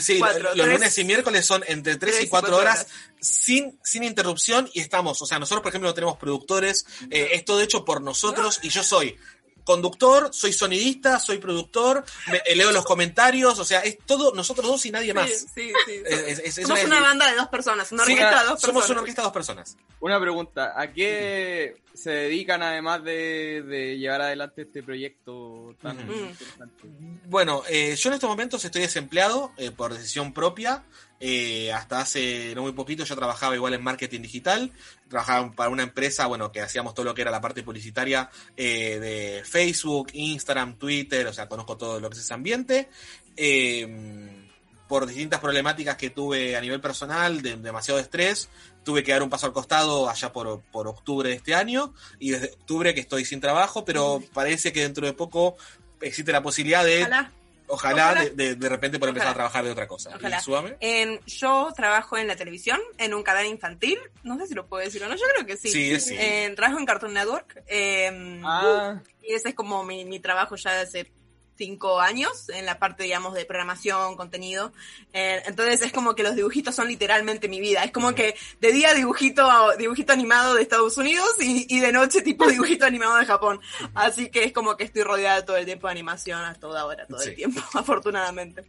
[0.00, 2.56] sí, Cuatro, los tres- lunes y miércoles son entre 3 y tres y 4 cuatro
[2.62, 2.92] horas horas.
[3.24, 7.44] Sin, sin interrupción y estamos, o sea, nosotros por ejemplo no tenemos productores, eh, es
[7.44, 9.16] todo hecho por nosotros y yo soy
[9.64, 14.66] conductor, soy sonidista, soy productor, me- eh, leo los comentarios, o sea, es todo nosotros
[14.66, 15.30] dos y nadie más.
[15.30, 16.02] Sí, sí, sí.
[16.04, 18.60] Es- es- es Somos una- una banda de dos personas, una Sí, orquesta de dos
[18.60, 18.90] somos personas.
[18.90, 19.76] una orquesta de dos personas.
[20.00, 25.96] Una pregunta, ¿a qué se dedican además de, de llevar adelante este proyecto tan.
[25.96, 26.10] Mm.
[26.28, 26.82] interesante?
[27.26, 30.84] Bueno, eh, yo en estos momentos estoy desempleado eh, por decisión propia.
[31.26, 34.70] Eh, hasta hace no muy poquito yo trabajaba igual en marketing digital.
[35.08, 38.98] Trabajaba para una empresa, bueno, que hacíamos todo lo que era la parte publicitaria eh,
[39.00, 42.90] de Facebook, Instagram, Twitter, o sea, conozco todo lo que es ese ambiente.
[43.38, 44.50] Eh,
[44.86, 48.50] por distintas problemáticas que tuve a nivel personal, de demasiado estrés,
[48.84, 52.32] tuve que dar un paso al costado allá por, por octubre de este año y
[52.32, 55.56] desde octubre que estoy sin trabajo, pero parece que dentro de poco
[56.02, 57.32] existe la posibilidad de, ojalá,
[57.74, 58.14] Ojalá.
[58.14, 59.30] de, de, de repente por empezar Ojalá.
[59.32, 60.10] a trabajar de otra cosa.
[60.16, 60.38] Ojalá.
[60.38, 60.76] ¿Y Suame?
[60.80, 63.98] En- yo trabajo en la televisión, en un canal infantil.
[64.22, 65.68] No sé si lo puedo decir o no, yo creo que sí.
[65.70, 66.16] Sí, sí.
[66.18, 67.62] En- trabajo en Cartoon Network.
[67.66, 71.12] eh, Ah, Y ese es como mi, mi trabajo ya de hace
[71.56, 74.72] cinco años, en la parte, digamos, de programación, contenido.
[75.12, 77.84] Eh, entonces es como que los dibujitos son literalmente mi vida.
[77.84, 79.48] Es como que de día dibujito,
[79.78, 83.60] dibujito animado de Estados Unidos y, y de noche tipo dibujito animado de Japón.
[83.94, 87.06] Así que es como que estoy rodeada todo el tiempo de animación a toda hora,
[87.06, 87.30] todo Sí.
[87.30, 88.64] el tiempo, afortunadamente.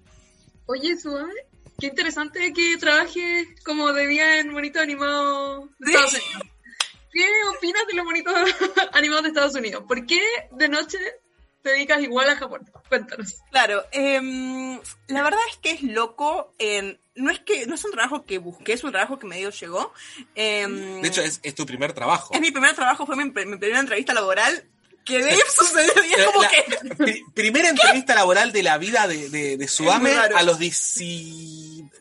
[0.68, 1.32] Oye, Suave,
[1.80, 5.94] qué interesante que trabajes como de día en monitos animados de Sí.
[5.94, 6.48] Estados Unidos.
[7.12, 7.26] ¿Qué
[7.58, 8.34] opinas de los monitos
[8.94, 9.84] animados de Estados Unidos?
[9.88, 10.22] ¿Por qué
[10.52, 10.98] de noche
[11.66, 12.70] te dedicas igual a Japón?
[12.88, 13.36] Cuéntanos.
[13.52, 16.54] Claro, em, la verdad es que es loco.
[16.60, 19.50] em, no es que no es un trabajo que busqué, es un trabajo que medio
[19.50, 19.92] llegó.
[20.36, 22.34] Em, De hecho, es, es tu primer trabajo.
[22.34, 24.66] es mi primer trabajo, fue mi, primera entrevista laboral.
[25.06, 26.96] Que de sucedió y es como La- que.
[26.96, 29.68] pri- primera entrevista laboral de la vida de, de, de
[30.36, 30.94] a los 10...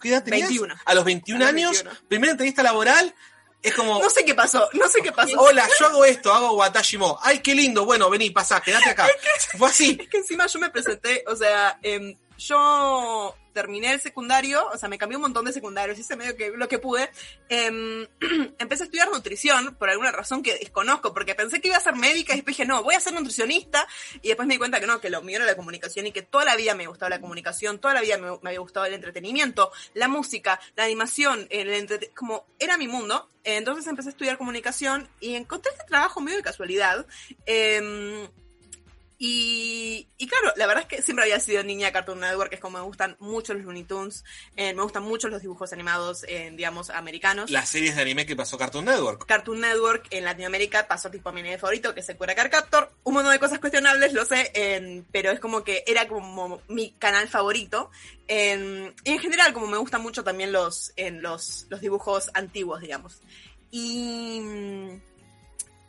[0.01, 0.49] ¿Qué edad tenías?
[0.49, 0.75] 21.
[0.85, 2.09] A los 21 A los años, 21.
[2.09, 3.15] primera entrevista laboral,
[3.65, 3.99] es como...
[3.99, 5.41] No sé qué pasó, no sé qué pasó.
[5.41, 7.19] Hola, yo hago esto, hago Watashimo.
[7.23, 7.87] Ay, qué lindo.
[7.87, 9.09] Bueno, vení, pasá, quédate acá.
[9.59, 9.97] Fue así.
[9.99, 14.89] Es que encima yo me presenté, o sea, em, yo terminé el secundario, o sea,
[14.89, 17.09] me cambié un montón de secundarios, hice medio que lo que pude.
[17.49, 18.07] Em,
[18.59, 21.95] empecé a estudiar nutrición por alguna razón que desconozco, porque pensé que iba a ser
[21.95, 23.87] médica y después dije, no, voy a ser nutricionista.
[24.21, 26.23] Y después me di cuenta que no, que lo mío era la comunicación y que
[26.23, 28.95] toda la vida me gustaba la comunicación, toda la vida me, me había gustado el
[28.95, 33.29] entretenimiento, la música, la animación, el como era mi mundo.
[33.45, 37.07] Entonces empecé a estudiar comunicación y encontré este trabajo medio de casualidad.
[37.47, 38.27] Em,
[39.19, 42.57] y, y claro, la verdad es que siempre había sido niña de Cartoon Network, que
[42.57, 44.25] es como me gustan mucho los Looney Tunes,
[44.57, 47.51] eh, me gustan mucho los dibujos animados, eh, digamos, americanos.
[47.51, 49.25] Las series de anime que pasó Cartoon Network.
[49.27, 52.91] Cartoon Network en Latinoamérica pasó tipo a mi anime favorito, que es Sakura Card Captor.
[53.05, 56.91] Un montón de cosas cuestionables, lo sé, en- pero es como que era como mi
[56.93, 57.91] canal favorito.
[58.27, 62.81] En- y en general, como me gustan mucho también los, en los, los dibujos antiguos,
[62.81, 63.21] digamos.
[63.71, 64.41] Y,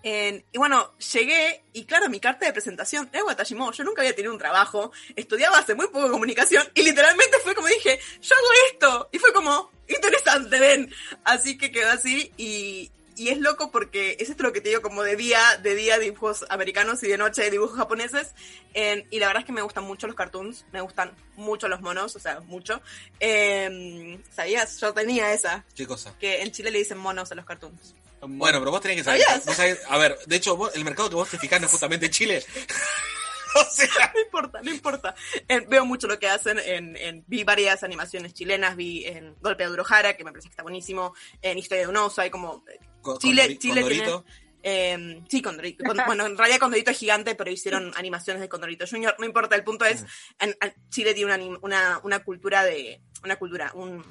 [0.08, 3.72] en- y bueno, llegué y claro, mi carta de presentación era Watashimo.
[3.72, 7.68] Yo nunca había tenido un trabajo, estudiaba hace muy poco comunicación y literalmente fue como
[7.68, 9.10] dije, yo hago esto.
[9.12, 10.94] Y fue como, interesante, ven.
[11.24, 14.84] Así que quedó así y, y es loco porque es esto lo que te digo
[14.84, 18.36] como de día, de día dibujos americanos y de noche dibujos japoneses.
[18.76, 21.82] En- y la verdad es que me gustan mucho los cartoons, me gustan mucho los
[21.82, 22.80] monos, o sea, mucho.
[23.20, 24.80] Em, ¿Sabías?
[24.80, 26.14] Yo tenía esa, ¿Qué cosa?
[26.20, 27.96] que en Chile le dicen monos a los cartoons.
[28.22, 29.22] Bueno, pero vos tenés que saber.
[29.22, 29.46] ¿Sabías?
[29.46, 31.72] vos sabés- a ver, de hecho, vos- el mercado que vos te fijás no es
[31.72, 32.44] justamente Chile.
[33.56, 35.16] o sea, No importa, no importa.
[35.48, 39.64] Eh, veo mucho lo que hacen en, en- vi varias animaciones chilenas, vi en Golpe
[39.64, 42.64] de Durojara, que me parece que está buenísimo, en Historia de un oso, hay como
[43.02, 44.24] con, Chile- Chile tiene-.
[44.68, 45.84] Eh, sí, Condorito.
[45.84, 49.16] Con- bueno, en realidad Condorito es gigante, pero hicieron animaciones de Condorito Junior.
[49.20, 50.04] No importa, el punto es,
[50.40, 53.00] en, en Chile tiene una, una, una cultura de...
[53.24, 54.04] Una cultura, un...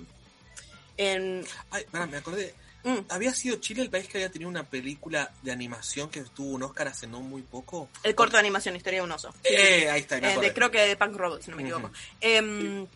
[0.97, 2.55] En, Ay, me acordé.
[2.85, 6.51] Mm, ¿Había sido Chile el país que había tenido una película de animación que tuvo
[6.55, 7.89] un Oscar hace no muy poco?
[8.03, 9.35] el corto de animación Historia de un oso.
[9.45, 11.91] Eh, ahí está, Eh, de- creo que de Punk Robot, si no me equivoco.
[12.21, 12.87] Em,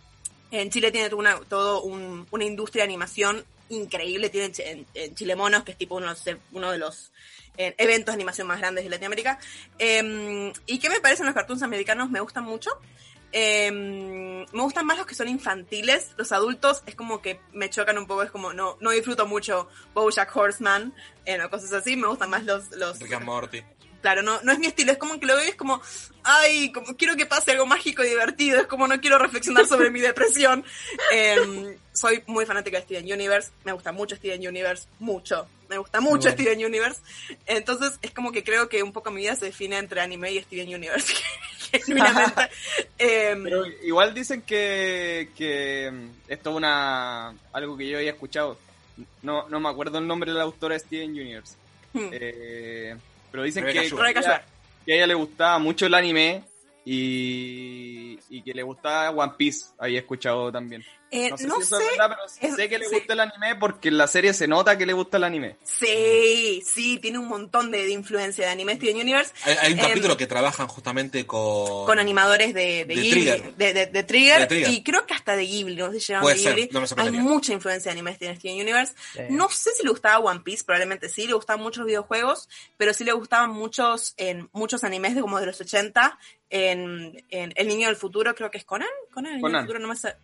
[0.50, 4.30] en Chile tiene una, todo un- una industria de animación increíble.
[4.30, 7.10] Tiene en, en Chile Monos, que es tipo uno, de- uno de los
[7.60, 9.38] eh, eventos de animación más grandes de Latinoamérica.
[9.78, 12.08] Em, ¿Y qué me parecen los cartoons americanos?
[12.08, 12.70] Me gustan mucho.
[13.32, 16.12] Em, me gustan más los que son infantiles.
[16.16, 18.22] Los adultos es como que me chocan un poco.
[18.22, 21.96] Es como no, no disfruto mucho Bojack Horseman eh, o cosas así.
[21.96, 23.62] Me gustan más los, los, Rick and Morty.
[24.00, 25.82] Claro, no, no es mi estilo, es como que lo veo y es como,
[26.22, 29.90] ay, como quiero que pase algo mágico y divertido, es como no quiero reflexionar sobre
[29.90, 30.64] mi depresión.
[31.12, 36.00] Em, soy muy fanática de Steven Universe, me gusta mucho Steven Universe, mucho, me gusta
[36.00, 36.32] mucho Bueno.
[36.32, 37.00] Steven Universe.
[37.46, 40.42] Entonces es como que creo que un poco mi vida se define entre anime y
[40.42, 41.12] Steven Universe,
[41.84, 42.42] genuinamente.
[42.98, 48.58] Em, Pero igual dicen que, que mm, esto es una, algo que yo había escuchado,
[49.22, 51.54] no, no me acuerdo el nombre de la autora Steven Universe.
[51.92, 52.08] Hmm.
[52.12, 52.96] Eh,
[53.30, 54.42] pero dicen que, a ella-
[54.84, 56.42] que a ella le gustaba mucho el anime
[56.90, 59.66] y, y que le gustaba One Piece.
[59.78, 60.84] Había escuchado también.
[61.10, 61.84] Eh, No sé no si eso sé.
[61.84, 62.94] es verdad, pero es- sé que le sí.
[62.96, 65.56] gusta el anime porque en la serie se nota que le gusta el anime.
[65.64, 69.78] Sí, sí, tiene un montón de, de influencia de anime Steven Universe Hay, hay un
[69.78, 71.86] Em, capítulo que trabajan justamente con...
[71.86, 73.54] con animadores de, de, De Ghibli, Trigger.
[73.56, 74.70] De, de- de Trigger, De Trigger.
[74.70, 76.70] y creo que hasta de Ghibli, no sé si llaman Puede de ser, Ghibli.
[76.72, 78.94] no me Hay mucha influencia de anime en Steven Universe.
[79.14, 79.20] Sí.
[79.30, 83.04] No sé si le gustaba One Piece, probablemente sí, le gustaban muchos videojuegos, pero sí
[83.04, 86.18] le gustaban muchos, en muchos animes de como de los 80,
[86.50, 89.60] en, en El Niño del Futuro, creo que es Conan, Conan, El Niño Conan.
[89.62, 90.14] del Futuro, no me sé.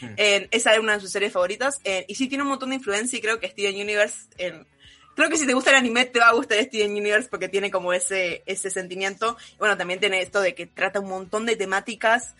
[0.00, 0.14] Hmm.
[0.16, 2.76] En- esa era una de sus series favoritas, en- y sí tiene un montón de
[2.76, 4.66] influencia y creo que Steven Universe, en-
[5.14, 7.70] creo que si te gusta el anime te va a gustar Steven Universe porque tiene
[7.70, 12.34] como ese, ese sentimiento, bueno, también tiene esto de que trata un montón de temáticas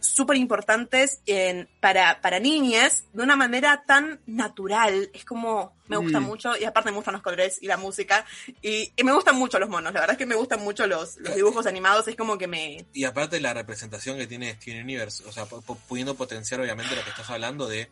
[0.00, 5.10] súper importantes en, para, para niñas de una manera tan natural.
[5.12, 6.24] Es como, me gusta Mm.
[6.24, 8.24] mucho, y aparte me gustan los colores y la música,
[8.62, 11.16] y, y me gustan mucho los monos, la verdad es que me gustan mucho los,
[11.18, 12.86] los dibujos animados, es como que me...
[12.92, 16.94] Y aparte la representación que tiene Steven Universe, o sea, pu- pu- pudiendo potenciar obviamente
[16.94, 17.88] lo que estás hablando de...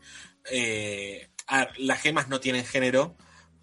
[0.50, 3.14] eh, a las gemas no tienen género,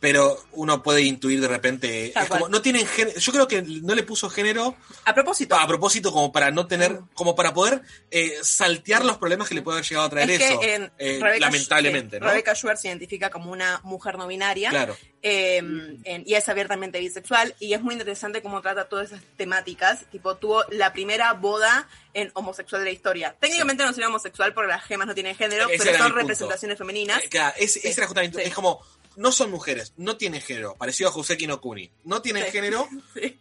[0.04, 2.12] pero uno puede intuir de repente...
[2.14, 4.76] Es como, no tienen género, yo creo que no le puso género
[5.06, 9.48] A propósito, a propósito como para no tener, como para poder eh, saltear los problemas
[9.48, 10.60] que le puede haber llegado a traer es eso.
[10.60, 12.28] que en eh, Rebecca- lamentablemente, ¿no?
[12.28, 14.72] Rebecca Schwartz se identifica como una mujer no binaria.
[14.72, 14.98] Claro.
[15.22, 20.06] en- y es abiertamente bisexual y es muy interesante cómo trata todas esas temáticas.
[20.12, 23.36] Tipo, tuvo la primera boda en homosexual de la historia.
[23.40, 27.24] Técnicamente no sería homosexual porque las gemas no tienen género, Ese pero son representaciones femeninas.
[27.24, 28.50] Eh, claro, ese, era justamente, sí.
[28.50, 28.82] es como,
[29.16, 31.92] no son mujeres, no tienen género, parecido a Joseki no Kuni.
[32.04, 32.52] No tienen Sí.
[32.52, 33.40] género, Sí.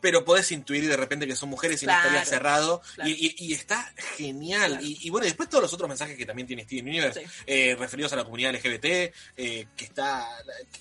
[0.00, 2.80] pero podés intuir de repente que son mujeres y Claro, historia cerrado.
[2.94, 3.10] claro.
[3.10, 4.70] Y, y- y está genial.
[4.72, 4.86] Claro.
[4.86, 7.26] Y, y bueno, y después todos los otros mensajes que también tiene Steven Universe, Sí.
[7.46, 10.26] eh, referidos a la comunidad LGBT, eh, que está,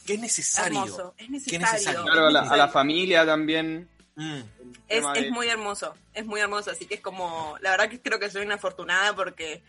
[0.06, 0.84] que es necesario.
[0.84, 1.60] Hermoso, es necesario.
[1.68, 2.04] necesario.
[2.06, 2.74] Claro, a la, a la necesario.
[2.74, 3.90] familia también.
[4.16, 4.42] Mm.
[4.90, 8.20] Es, es muy hermoso, es muy hermoso, así que es como, la verdad que creo
[8.20, 9.62] que soy una afortunada porque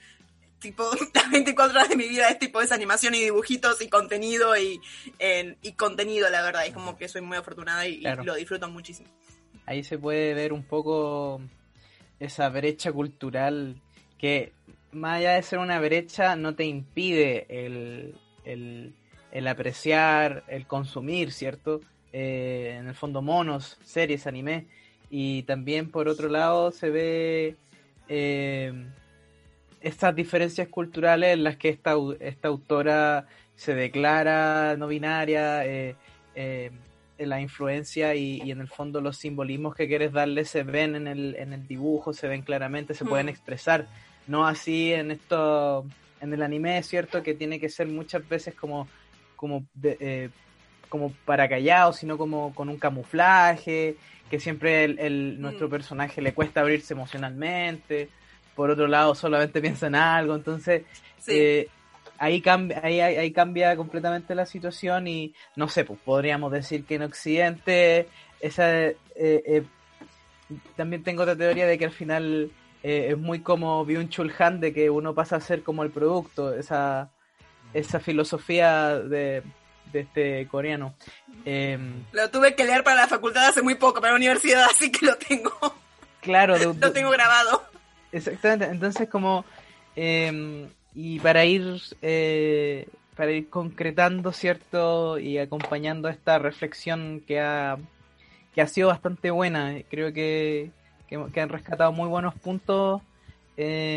[0.60, 0.84] tipo
[1.14, 4.80] las 24 horas de mi vida es tipo esa animación y dibujitos y contenido y,
[5.18, 9.08] en- y contenido, la verdad, es como que soy muy afortunada y, lo disfruto muchísimo.
[9.66, 11.40] ahí se puede ver un poco
[12.18, 13.80] esa brecha cultural
[14.18, 14.52] que
[14.92, 18.92] más allá de ser una brecha no te impide el, el,
[19.32, 21.80] el apreciar, el consumir, ¿cierto?
[22.12, 24.66] Eh, en el fondo monos, series, anime
[25.10, 27.56] y también por otro lado se ve
[28.08, 28.72] eh,
[29.80, 35.94] estas diferencias culturales en las que esta, esta autora se declara no binaria, eh,
[36.34, 36.70] eh,
[37.18, 40.96] en la influencia y, y en el fondo los simbolismos que quieres darle se ven
[40.96, 43.30] en el, en el dibujo, se ven claramente, se pueden Mm.
[43.30, 43.86] expresar.
[44.26, 45.84] No así en esto,
[46.20, 48.88] en el anime, es cierto que tiene que ser muchas veces como,
[49.36, 50.28] como, de- eh,
[50.88, 53.96] como para callado, sino como con un camuflaje,
[54.30, 55.70] que siempre el, el- nuestro Mm.
[55.70, 58.08] personaje le cuesta abrirse emocionalmente.
[58.60, 60.82] Por otro lado, solamente piensa en algo, entonces
[61.18, 61.68] Sí, eh,
[62.18, 66.84] ahí, cambia, ahí, ahí, ahí cambia completamente la situación y no sé, pues podríamos decir
[66.84, 68.06] que en Occidente
[68.40, 69.62] esa eh, eh,
[70.76, 72.50] también tengo otra teoría de que al final
[72.82, 76.54] eh, es muy como Byung-Chul Han de que uno pasa a ser como el producto,
[76.54, 77.08] esa,
[77.72, 79.42] esa filosofía de,
[79.90, 80.94] de este coreano.
[81.46, 84.92] Em, lo tuve que leer para la facultad hace muy poco, para la universidad, así
[84.92, 85.50] que lo tengo,
[86.20, 87.69] claro, de- lo tengo grabado.
[88.12, 89.44] Exactamente, entonces como
[89.96, 97.76] eh, y para ir eh, para ir concretando cierto y acompañando esta reflexión que ha
[98.54, 100.70] que ha sido bastante buena, creo que,
[101.08, 103.00] que, han rescatado muy buenos puntos
[103.56, 103.96] eh,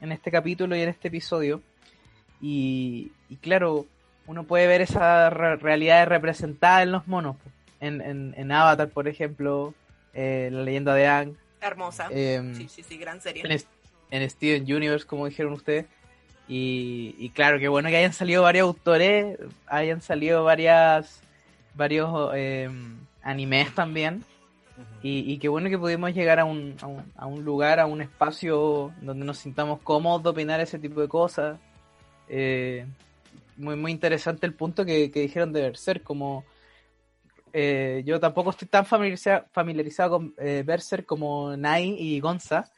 [0.00, 1.62] en este capítulo y en este episodio.
[2.40, 3.86] Y, y claro
[4.26, 7.36] uno puede ver esa re- realidad representada en los monos
[7.80, 9.74] en, en, en Avatar por ejemplo
[10.14, 12.08] eh, la leyenda de Aang Hermosa.
[12.10, 13.42] em, sí, sí, sí, gran serie.
[13.44, 13.60] en,
[14.10, 15.86] en Steven Universe, como dijeron ustedes.
[16.48, 21.20] Y, y claro, que bueno que hayan salido varios autores, hayan salido varias
[21.74, 22.70] varios eh,
[23.22, 24.24] animes también.
[25.02, 27.86] Y, y qué bueno que pudimos llegar a un, a, un, a un lugar, a
[27.86, 31.58] un espacio donde nos sintamos cómodos de opinar ese tipo de cosas.
[32.28, 32.86] Eh,
[33.56, 36.44] muy, muy interesante el punto que, que dijeron de Berserk, como
[37.52, 42.70] eh, yo tampoco estoy tan familiarizado, familiarizado con eh, Berserk como Nai y Gonza,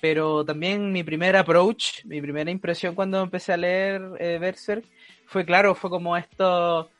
[0.00, 4.84] pero también mi primer approach, mi primera impresión cuando empecé a leer eh, Berserk
[5.26, 6.90] fue claro, fue como esto,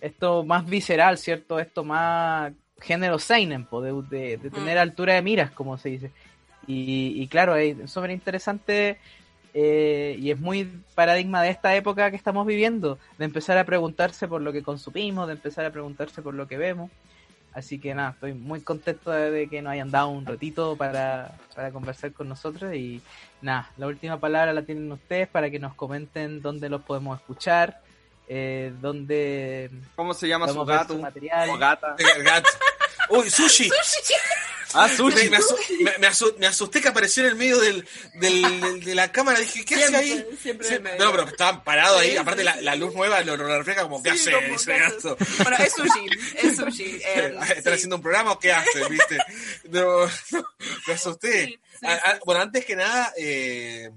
[0.00, 1.58] esto más visceral, ¿cierto?
[1.58, 4.80] Esto más género seinen, de, de, de tener Mm.
[4.80, 6.10] altura de miras, como se dice.
[6.66, 8.98] Y, y claro, es súper interesante
[9.54, 14.26] eh, y es muy paradigma de esta época que estamos viviendo, de empezar a preguntarse
[14.26, 16.90] por lo que consumimos, de empezar a preguntarse por lo que vemos.
[17.52, 21.70] Así que nada, estoy muy contento de que nos hayan dado un ratito para, para
[21.70, 23.00] conversar con nosotros y
[23.42, 27.80] nada, la última palabra la tienen ustedes para que nos comenten dónde los podemos escuchar,
[28.26, 30.94] eh, dónde ¿Cómo se llama su gato?
[30.94, 31.50] su material.
[31.50, 31.94] O gata.
[32.16, 32.48] El gato.
[33.10, 33.70] Uy, sushi.
[34.76, 35.30] Ah, Me, sushi.
[35.30, 38.84] me asu- me- me asu- me asusté que apareció en el medio del, del- del-
[38.84, 39.38] de la cámara.
[39.38, 40.26] Dije, ¿qué hace ahí?
[40.42, 41.04] Siempre, Sí, el medio.
[41.04, 42.16] no, pero estaba parado ahí.
[42.16, 44.72] Aparte, sí, la, luz nueva lo, lo refleja como, ¿qué hace como, ese.
[45.42, 46.06] Bueno, es sushi,
[46.42, 47.00] es sushi.
[47.06, 48.88] eh, ¿Están haciendo un programa o qué hacen?
[48.90, 49.18] ¿Viste?
[49.70, 50.44] No, no,
[50.88, 51.60] me asusté.
[51.82, 53.90] A- a- bueno, antes que nada, eh,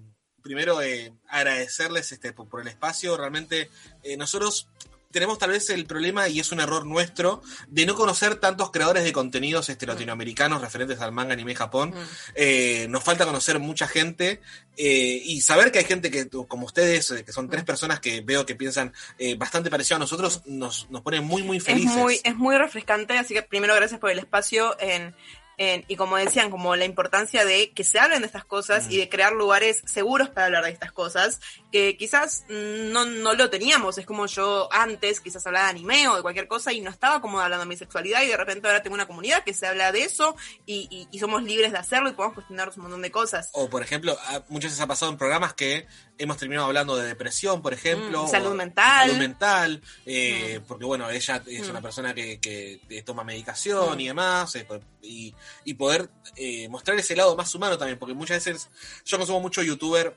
[0.43, 3.18] primero eh, agradecerles este, por, por el espacio.
[3.18, 3.72] Realmente,
[4.03, 4.68] eh, nosotros
[5.12, 9.03] tenemos tal vez el problema, y es un error nuestro, de no conocer tantos creadores
[9.03, 11.91] de contenidos este, latinoamericanos referentes al manga, anime, Japón.
[11.91, 12.08] Mm.
[12.36, 14.41] Eh, nos falta conocer mucha gente
[14.76, 18.22] eh, y saber que hay gente que, como ustedes, eh, que son tres personas que
[18.22, 21.95] veo que piensan eh, bastante parecido a nosotros, nos, nos pone muy, muy es felices.
[21.97, 25.16] muy, es muy refrescante, así que primero gracias por el espacio en,
[25.58, 28.91] en- y como decían, como la importancia de que se hablen de estas cosas Mm.
[28.91, 31.39] y de crear lugares seguros para hablar de estas cosas,
[31.72, 36.08] que quizás mm, no, no lo teníamos, es como yo antes quizás hablaba de anime
[36.10, 38.68] o de cualquier cosa y no estaba como hablando de mi sexualidad y de repente
[38.68, 40.36] ahora tengo una comunidad que se habla de eso
[40.66, 43.49] y, y- y somos libres de hacerlo y podemos cuestionarnos un montón de cosas.
[43.53, 44.16] O, por ejemplo,
[44.49, 45.88] muchas veces ha pasado en programas que
[46.20, 48.24] hemos terminado hablando de depresión, por ejemplo.
[48.26, 49.08] Mm, salud mental.
[49.08, 51.70] Salud mental, eh, porque bueno, ella es Mm.
[51.72, 53.99] una persona que, que, toma medicación Mm.
[54.01, 55.34] y demás, eh, po- y,
[55.66, 58.70] y poder eh, mostrar ese lado más humano también, porque muchas veces
[59.05, 60.16] yo consumo mucho youtuber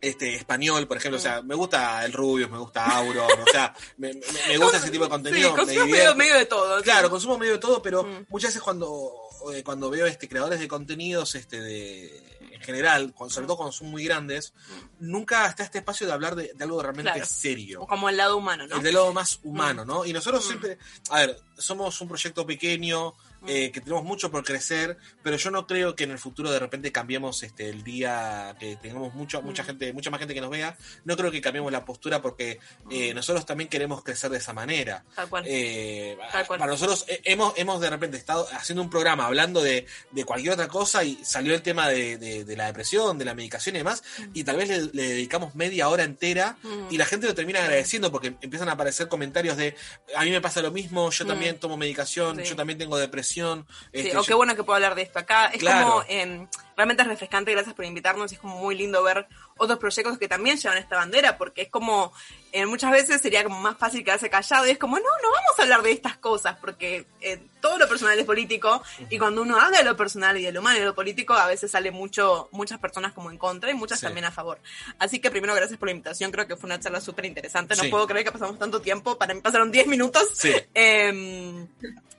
[0.00, 3.74] este español, por ejemplo, o sea, me gusta el Rubius, me gusta Auron, o sea,
[3.96, 5.48] me, me- me gusta ese tipo de contenido.
[5.50, 5.92] Sí, me divierte.
[5.92, 6.82] medio, medio de todo.
[6.82, 8.26] Claro, consumo medio de todo, pero Mm.
[8.28, 9.10] muchas veces cuando,
[9.54, 13.72] eh, cuando veo este creadores de contenidos este de en general, cuando- sobre todo cuando
[13.72, 14.52] son muy grandes,
[15.00, 17.26] nunca está este espacio de hablar de, de algo realmente Claro.
[17.26, 17.80] serio.
[17.82, 18.76] O como el lado humano, ¿no?
[18.76, 20.04] El de lo más humano, ¿no?
[20.04, 20.48] Y nosotros Mm.
[20.48, 20.78] siempre,
[21.10, 23.33] a ver, somos un proyecto pequeño, Mm.
[23.46, 26.58] Eh, que tenemos mucho por crecer, pero yo no creo que en el futuro de
[26.58, 29.66] repente cambiemos este el día que tengamos mucho, mucha Mm.
[29.66, 32.58] gente, mucha más gente que nos vea, no creo que cambiemos la postura porque
[32.90, 35.04] eh, nosotros también queremos crecer de esa manera.
[35.14, 35.44] Tal cual.
[35.46, 36.58] Eh, Tal cual.
[36.58, 40.54] para nosotros eh, hemos, hemos de repente estado haciendo un programa hablando de, de cualquier
[40.54, 43.78] otra cosa y salió el tema de, de- de la depresión, de la medicación y
[43.78, 46.88] demás, y tal vez le, le dedicamos media hora entera Mm.
[46.92, 49.74] y la gente lo termina agradeciendo porque empiezan a aparecer comentarios de
[50.16, 51.28] a mí me pasa lo mismo, yo Mm.
[51.28, 52.44] también tomo medicación, Sí.
[52.50, 53.33] yo también tengo depresión.
[53.34, 55.46] Sí, este, o yo- qué bueno que puedo hablar de esto acá.
[55.46, 55.86] Es Claro.
[55.88, 58.32] como, eh, realmente es refrescante, gracias por invitarnos.
[58.32, 59.26] Es como muy lindo ver
[59.56, 62.12] otros proyectos que también llevan esta bandera, porque es como,
[62.50, 65.58] eh, muchas veces sería como más fácil quedarse callado y es como, no, no vamos
[65.58, 69.60] a hablar de estas cosas, porque eh, todo lo personal es político y cuando uno
[69.60, 71.92] habla de lo personal y de lo humano y de lo político, a veces sale
[71.92, 74.06] mucho, muchas personas como en contra y muchas Sí.
[74.06, 74.58] también a favor.
[74.98, 77.76] Así que primero, gracias por la invitación, creo que fue una charla súper interesante.
[77.76, 77.88] No Sí.
[77.90, 80.24] puedo creer que pasamos tanto tiempo, para mí pasaron 10 minutos.
[80.34, 80.52] Sí.
[80.74, 81.68] Em,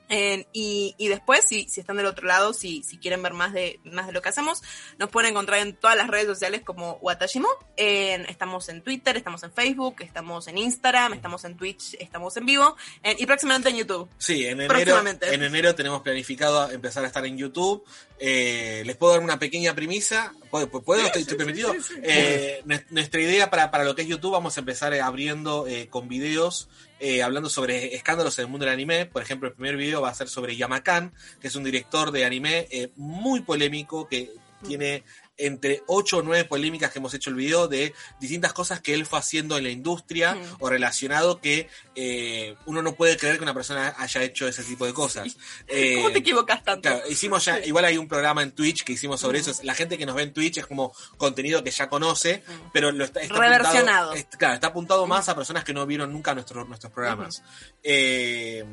[0.09, 3.79] y, y después, si, si están del otro lado, si, si quieren ver más de,
[3.83, 4.61] más de lo que hacemos,
[4.99, 7.47] nos pueden encontrar en todas las redes sociales como Watashimo.
[7.77, 12.45] En- estamos en Twitter, estamos en Facebook, estamos en Instagram, estamos en Twitch, estamos en
[12.45, 12.75] vivo
[13.17, 14.09] y próximamente en YouTube.
[14.17, 15.01] Sí, en enero,
[15.33, 17.83] en enero tenemos planificado empezar a estar en YouTube.
[18.19, 20.33] Eh, les puedo dar una pequeña premisa.
[20.49, 20.69] ¿Puedo?
[20.69, 21.05] ¿Puedo?
[21.05, 21.73] ¿Estoy, estoy permitido?
[22.03, 25.67] Eh, nues- nuestra idea para, para lo que es YouTube, vamos a empezar eh, abriendo
[25.67, 29.05] eh, con videos eh, hablando sobre escándalos en el mundo del anime.
[29.05, 32.25] Por ejemplo, el primer video va a ser sobre Yamakan, que es un director de
[32.25, 34.31] anime eh, muy polémico que
[34.65, 35.03] tiene
[35.37, 39.05] entre 8 o 9 polémicas que hemos hecho el video de distintas cosas que él
[39.05, 40.55] fue haciendo en la industria Mm.
[40.59, 44.85] o relacionado que eh, uno no puede creer que una persona haya hecho ese tipo
[44.85, 45.35] de cosas.
[45.67, 46.89] Eh, ¿Cómo te equivocas tanto?
[46.89, 49.51] Claro, hicimos ya, igual hay un programa en Twitch que hicimos sobre eso.
[49.63, 52.69] La gente que nos ve en Twitch es como contenido que ya conoce, Mm.
[52.73, 54.11] pero lo está, está Reversionado.
[54.11, 57.43] apuntado- es- claro, está apuntado más a personas que no vieron nunca nuestros nuestros programas.
[57.83, 58.63] Eh,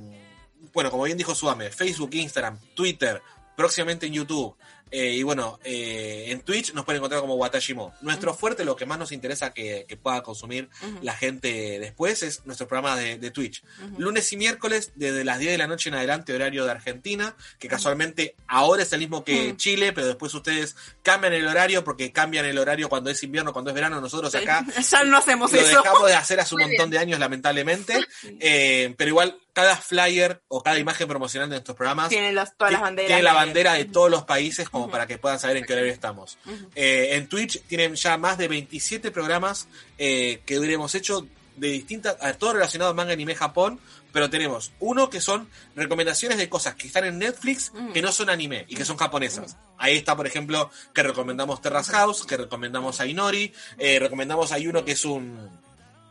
[0.72, 3.20] bueno, como bien dijo Suame, Facebook, Instagram, Twitter,
[3.56, 4.56] próximamente en YouTube.
[4.92, 7.94] Eh, y bueno, eh, en Twitch nos pueden encontrar como Watashimo.
[8.02, 10.68] Nuestro fuerte, lo que más nos interesa que, que pueda consumir
[11.00, 13.62] la gente después es nuestro programa de, de Twitch.
[13.96, 17.68] Lunes y miércoles, desde las 10 de la noche en adelante, horario de Argentina, que
[17.68, 19.56] casualmente ahora es el mismo que.
[19.56, 23.70] Chile, pero después ustedes cambian el horario porque cambian el horario cuando es invierno, cuando
[23.70, 24.00] es verano.
[24.00, 25.82] Nosotros acá ya no hacemos lo eso.
[25.82, 27.98] dejamos de hacer hace un Muy montón de años, lamentablemente.
[28.44, 32.72] Eh, pero igual, cada flyer o cada imagen promocional de nuestros programas Tiene las, todas
[32.72, 33.08] las banderas.
[33.08, 35.72] tiene la de- bandera de todos los países como para que puedan saber en qué
[35.74, 36.38] horario estamos.
[36.74, 41.26] Eh, en Twitch tienen ya más de 27 programas eh, que hemos hecho
[41.56, 43.78] de distintas, todo relacionado a manga, anime, Japón,
[44.10, 47.92] pero tenemos uno que son recomendaciones de cosas que están en Netflix Mm.
[47.92, 49.56] que no son anime y que son japonesas.
[49.76, 54.66] Ahí está, por ejemplo, que recomendamos Terrace House, que recomendamos a Inori, eh, recomendamos hay
[54.66, 55.50] uno que es un,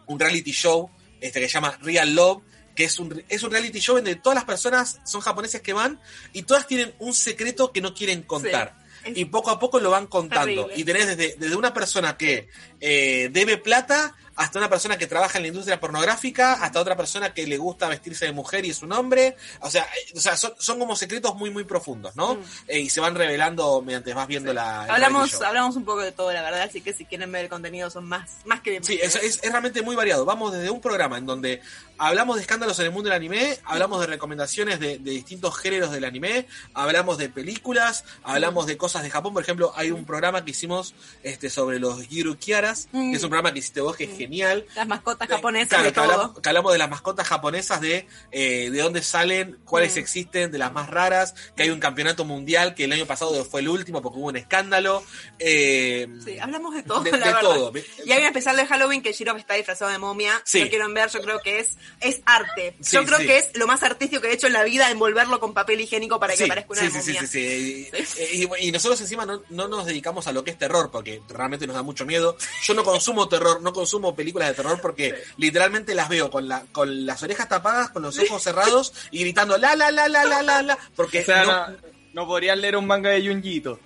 [0.06, 2.44] un reality show este que se llama Real Love,
[2.76, 6.00] que es un, es un reality show donde todas las personas son japoneses que van
[6.34, 8.80] y todas tienen un secreto que no quieren contar.
[9.04, 10.68] Y poco a poco lo van contando.
[10.68, 10.74] terrible.
[10.76, 12.50] Y tenés desde, desde una persona que
[12.80, 17.32] eh, debe plata hasta una persona que trabaja en la industria pornográfica, hasta otra persona
[17.32, 19.36] que le gusta vestirse de mujer y es un hombre.
[19.60, 22.36] O sea, eh, o sea son, son como secretos muy, muy profundos, ¿no?
[22.36, 22.44] Mm.
[22.68, 24.86] Eh, y se van revelando mientras vas viendo la...
[24.86, 27.92] Hablamos, hablamos un poco de todo, la verdad, así que si quieren ver el contenido
[27.92, 29.16] son más, más que Sí, bienvenidos.
[29.16, 30.26] es, es, es realmente muy variado.
[30.26, 31.62] Vamos desde un programa en donde
[32.00, 35.92] hablamos de escándalos en el mundo del anime, hablamos de recomendaciones de, de distintos géneros
[35.92, 39.34] del anime, hablamos de películas, hablamos de cosas de Japón.
[39.34, 43.54] Por ejemplo, hay un programa que hicimos este, sobre los Girukiaras, que es un programa
[43.54, 44.31] que hiciste vos que es genial.
[44.76, 46.04] Las mascotas Eh, japonesas claro, de que todo.
[46.12, 50.00] hablamos, que hablamos de las mascotas japonesas, de eh, de dónde salen, cuáles Mm.
[50.00, 53.62] existen, de las más raras, que hay un campeonato mundial que el año pasado fue
[53.62, 55.04] el último porque hubo un escándalo.
[55.40, 57.42] Eh, Sí, hablamos de todo, de, la de verdad.
[57.42, 57.74] todo.
[58.06, 60.42] Y hay un especial de Halloween que Shiro está disfrazado de momia.
[60.46, 60.62] Sí.
[60.64, 62.76] Lo quieren ver, yo creo que es, es arte.
[62.82, 63.26] Sí, yo creo sí.
[63.26, 66.20] que es lo más artístico que he hecho en la vida, envolverlo con papel higiénico
[66.20, 67.28] para que parezca una sí, sí, sí, momia.
[67.28, 68.26] sí, sí.
[68.34, 71.22] Y, y- y nosotros encima no, no nos dedicamos a lo que es terror, porque
[71.30, 72.38] realmente nos da mucho miedo.
[72.64, 76.64] Yo no consumo terror, no consumo películas de terror porque literalmente las veo con, la,
[76.72, 80.42] con las orejas tapadas, con los ojos cerrados y gritando la la la la la
[80.42, 81.78] la la, porque O sea, no- no,
[82.14, 83.80] no podrían leer un manga de Junjito.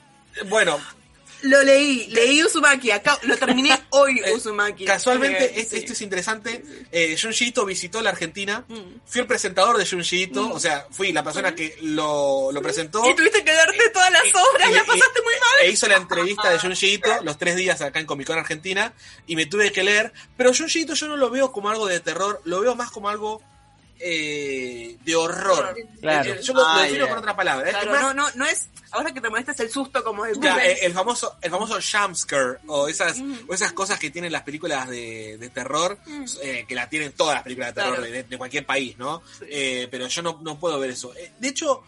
[0.48, 0.80] bueno,
[1.44, 4.86] Lo leí, leí Uzumaki, acá, lo terminé hoy Eh, Uzumaki.
[4.86, 5.78] Casualmente, Eh, es- sí.
[5.78, 6.64] esto es interesante.
[6.92, 8.66] Eh, Junji Ito visitó la Argentina.
[8.68, 9.00] Mm.
[9.06, 13.08] Fui el presentador de Junji Ito, o sea, fui la persona que lo, lo presentó.
[13.10, 15.66] Y tuviste que darte todas las Y- obras, y- la y- pasaste muy mal.
[15.66, 18.94] E hizo la entrevista de Junji Ito los tres días acá en Comic Con Argentina
[19.28, 20.14] y me tuve que leer.
[20.38, 23.10] Pero Junji Ito yo no lo veo como algo de terror, lo veo más como
[23.10, 23.42] algo
[24.00, 25.76] eh, de horror.
[26.02, 26.34] Claro.
[26.34, 27.10] Eh, Yo lo, lo Ah, defino yeah.
[27.10, 27.70] con otra palabra.
[27.70, 30.34] Es Claro, más, no, no, no es, ahora que te molestes el susto como de
[30.40, 33.18] ya, eh, el famoso el famoso jumpscare o esas
[33.48, 35.98] o esas cosas que tienen las películas de, de terror
[36.42, 38.12] eh, que la tienen todas las películas de terror Claro.
[38.12, 39.46] de, de cualquier país no Sí.
[39.50, 41.84] Eh, pero yo no, no puedo ver eso Eh, de hecho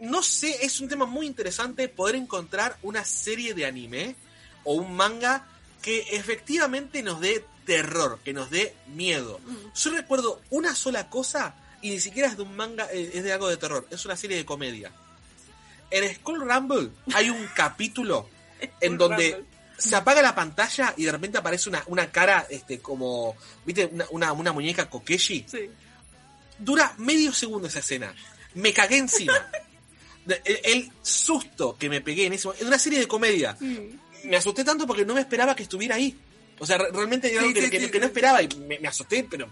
[0.00, 4.14] no sé es un tema muy interesante poder encontrar una serie de anime
[4.64, 5.46] o un manga
[5.82, 9.40] que efectivamente nos dé terror que nos dé miedo
[9.74, 13.32] yo recuerdo una sola cosa y ni siquiera es de un manga eh, es de
[13.32, 14.92] algo de terror es una serie de comedia
[15.90, 18.28] en Skull Rumble hay un capítulo
[18.80, 19.46] en donde Rumble.
[19.78, 24.06] se apaga la pantalla y de repente aparece una, una cara, este, como, viste, una,
[24.10, 25.46] una, una muñeca Kokeshi.
[25.48, 25.70] Sí.
[26.58, 28.14] Dura medio segundo esa escena.
[28.54, 29.34] Me cagué encima.
[30.44, 33.56] El, el susto que me pegué en ese momento, en una serie de comedia.
[34.24, 36.18] Me asusté tanto porque no me esperaba que estuviera ahí.
[36.58, 38.48] O sea, re- realmente era algo Sí, que, sí, que- sí, que no esperaba y
[38.48, 39.50] me, me asusté, pero eh,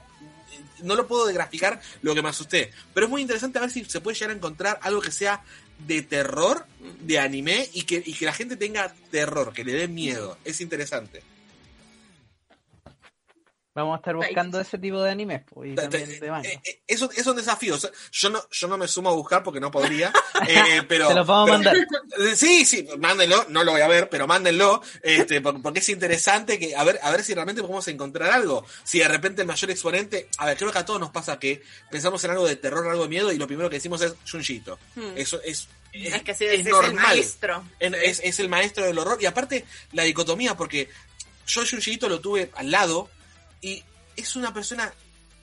[0.83, 2.71] no lo puedo graficar lo que me asusté.
[2.95, 5.43] Pero es muy interesante a ver si se puede llegar a encontrar algo que sea
[5.87, 6.65] de terror,
[7.01, 10.39] de anime, y que, y que la gente tenga terror, que le dé miedo.
[10.45, 11.23] Es interesante.
[13.75, 16.49] Vamos a estar buscando ese tipo de animes pues, y Ta- ta- también de manga.
[16.49, 17.77] eh, eh, eso es un desafío.
[18.13, 20.13] Yo no, yo no me sumo a buscar porque no podría.
[20.49, 21.77] eh, pero, Se los vamos a mandar.
[22.37, 26.57] Sí, sí, mándenlo, no lo voy a ver, pero mándenlo, este, por- porque es interesante
[26.59, 28.65] que, a ver, a ver si realmente podemos encontrar algo.
[28.85, 31.61] Si de repente el mayor exponente, a ver, creo que a todos nos pasa que
[31.91, 34.79] pensamos en algo de terror, algo de miedo, y lo primero que decimos es Junjito.
[34.95, 35.17] Hmm.
[35.17, 36.95] Eso es, Es que sí, es es, el normal.
[36.95, 37.65] maestro.
[37.81, 39.19] Es, es el maestro del horror.
[39.21, 40.89] Y aparte, la dicotomía, porque
[41.49, 43.11] yo Junjiito lo tuve al lado
[43.65, 43.83] y
[44.17, 44.93] es una persona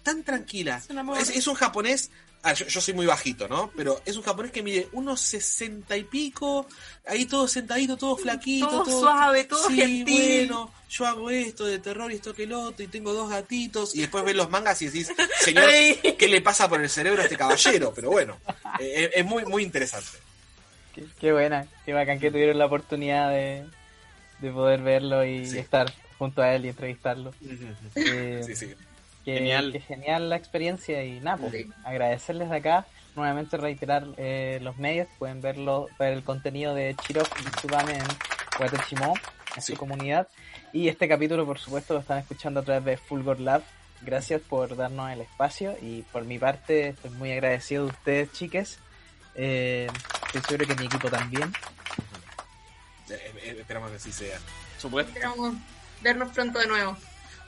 [0.03, 0.77] tan tranquila.
[0.77, 1.17] Es un amor.
[1.19, 2.09] Es, es un japonés.
[2.43, 3.71] ah, yo, yo soy muy bajito, ¿no?
[3.75, 6.65] Pero es un japonés que mide unos sesenta y pico,
[7.05, 10.47] ahí todo sentadito, todo flaquito, Todo todo, suave, todo sí, gentil.
[10.47, 13.93] bueno, yo hago esto de terror y esto que el otro, y tengo dos gatitos,
[13.95, 15.69] y después ves los mangas y decís, señor.
[16.17, 17.93] ¿qué le pasa por el cerebro a este caballero?
[17.93, 18.37] Pero bueno,
[18.79, 20.09] eh, es, es muy, muy interesante.
[20.95, 23.65] Qué, qué buena, qué bacán que tuvieron la oportunidad de,
[24.39, 25.59] de poder verlo y Sí.
[25.59, 27.33] estar junto a él y entrevistarlo.
[27.95, 28.75] Eh, Sí, sí.
[29.25, 29.71] Qué Genial.
[29.71, 31.67] qué genial la experiencia y nada, pues, Sí.
[31.83, 32.85] agradecerles de acá.
[33.15, 38.03] Nuevamente reiterar eh, los medios, pueden verlo, ver el contenido de Chiro y Tsubame en
[38.59, 39.15] Watachimo,
[39.55, 39.73] en Sí.
[39.73, 40.27] su comunidad.
[40.73, 43.63] Y este capítulo, por supuesto, lo están escuchando a través de Fulgor Lab.
[44.03, 48.77] Gracias por darnos el espacio y por mi parte estoy muy agradecido de ustedes, chiques.
[49.33, 49.87] Eh,
[50.27, 51.51] estoy seguro que mi equipo también.
[53.09, 54.37] Eh, eh, esperamos que así sea.
[54.79, 55.19] Supuesto.
[56.01, 56.97] Vernos pronto de nuevo.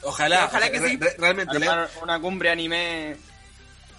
[0.03, 0.97] Ojalá, Ojalá que re- sí.
[0.97, 1.55] re- realmente.
[1.57, 3.15] Armar una cumbre anime.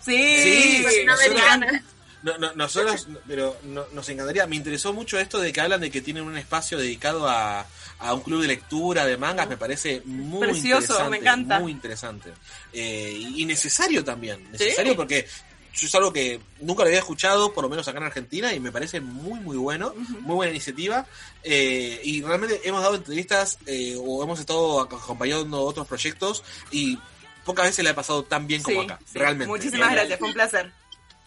[0.04, 1.84] Sí, Sí, Latinoamericana.
[2.22, 4.46] no, no, nosotros, pero no- nos encantaría.
[4.46, 7.66] Me interesó mucho esto de que hablan de que tienen un espacio dedicado a,
[7.98, 9.48] a un club de lectura de mangas.
[9.48, 11.10] Me parece muy Precioso, interesante.
[11.10, 11.58] me encanta.
[11.60, 12.32] Muy interesante.
[12.72, 14.50] Eh, y y necesario también.
[14.52, 15.26] Necesario porque
[15.74, 18.60] yo es algo que nunca lo había escuchado, por lo menos acá en Argentina, y
[18.60, 19.92] me parece muy, muy bueno.
[20.20, 21.06] Muy buena iniciativa.
[21.42, 26.98] Eh, y realmente hemos dado entrevistas eh, o hemos estado acompañando otros proyectos y
[27.44, 28.98] pocas veces le ha pasado tan bien como Sí, acá.
[29.04, 29.18] sí.
[29.18, 29.46] Realmente.
[29.46, 30.72] Muchísimas gracias, fue un placer.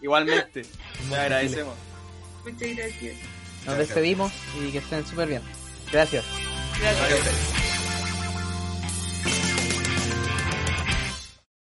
[0.02, 0.66] Igualmente.
[1.10, 1.76] Te agradecemos.
[2.44, 3.16] Muchas gracias.
[3.66, 5.42] Nos despedimos y que estén súper bien.
[5.92, 6.24] Gracias.
[6.80, 7.10] Gracias.
[7.10, 7.67] Gracias.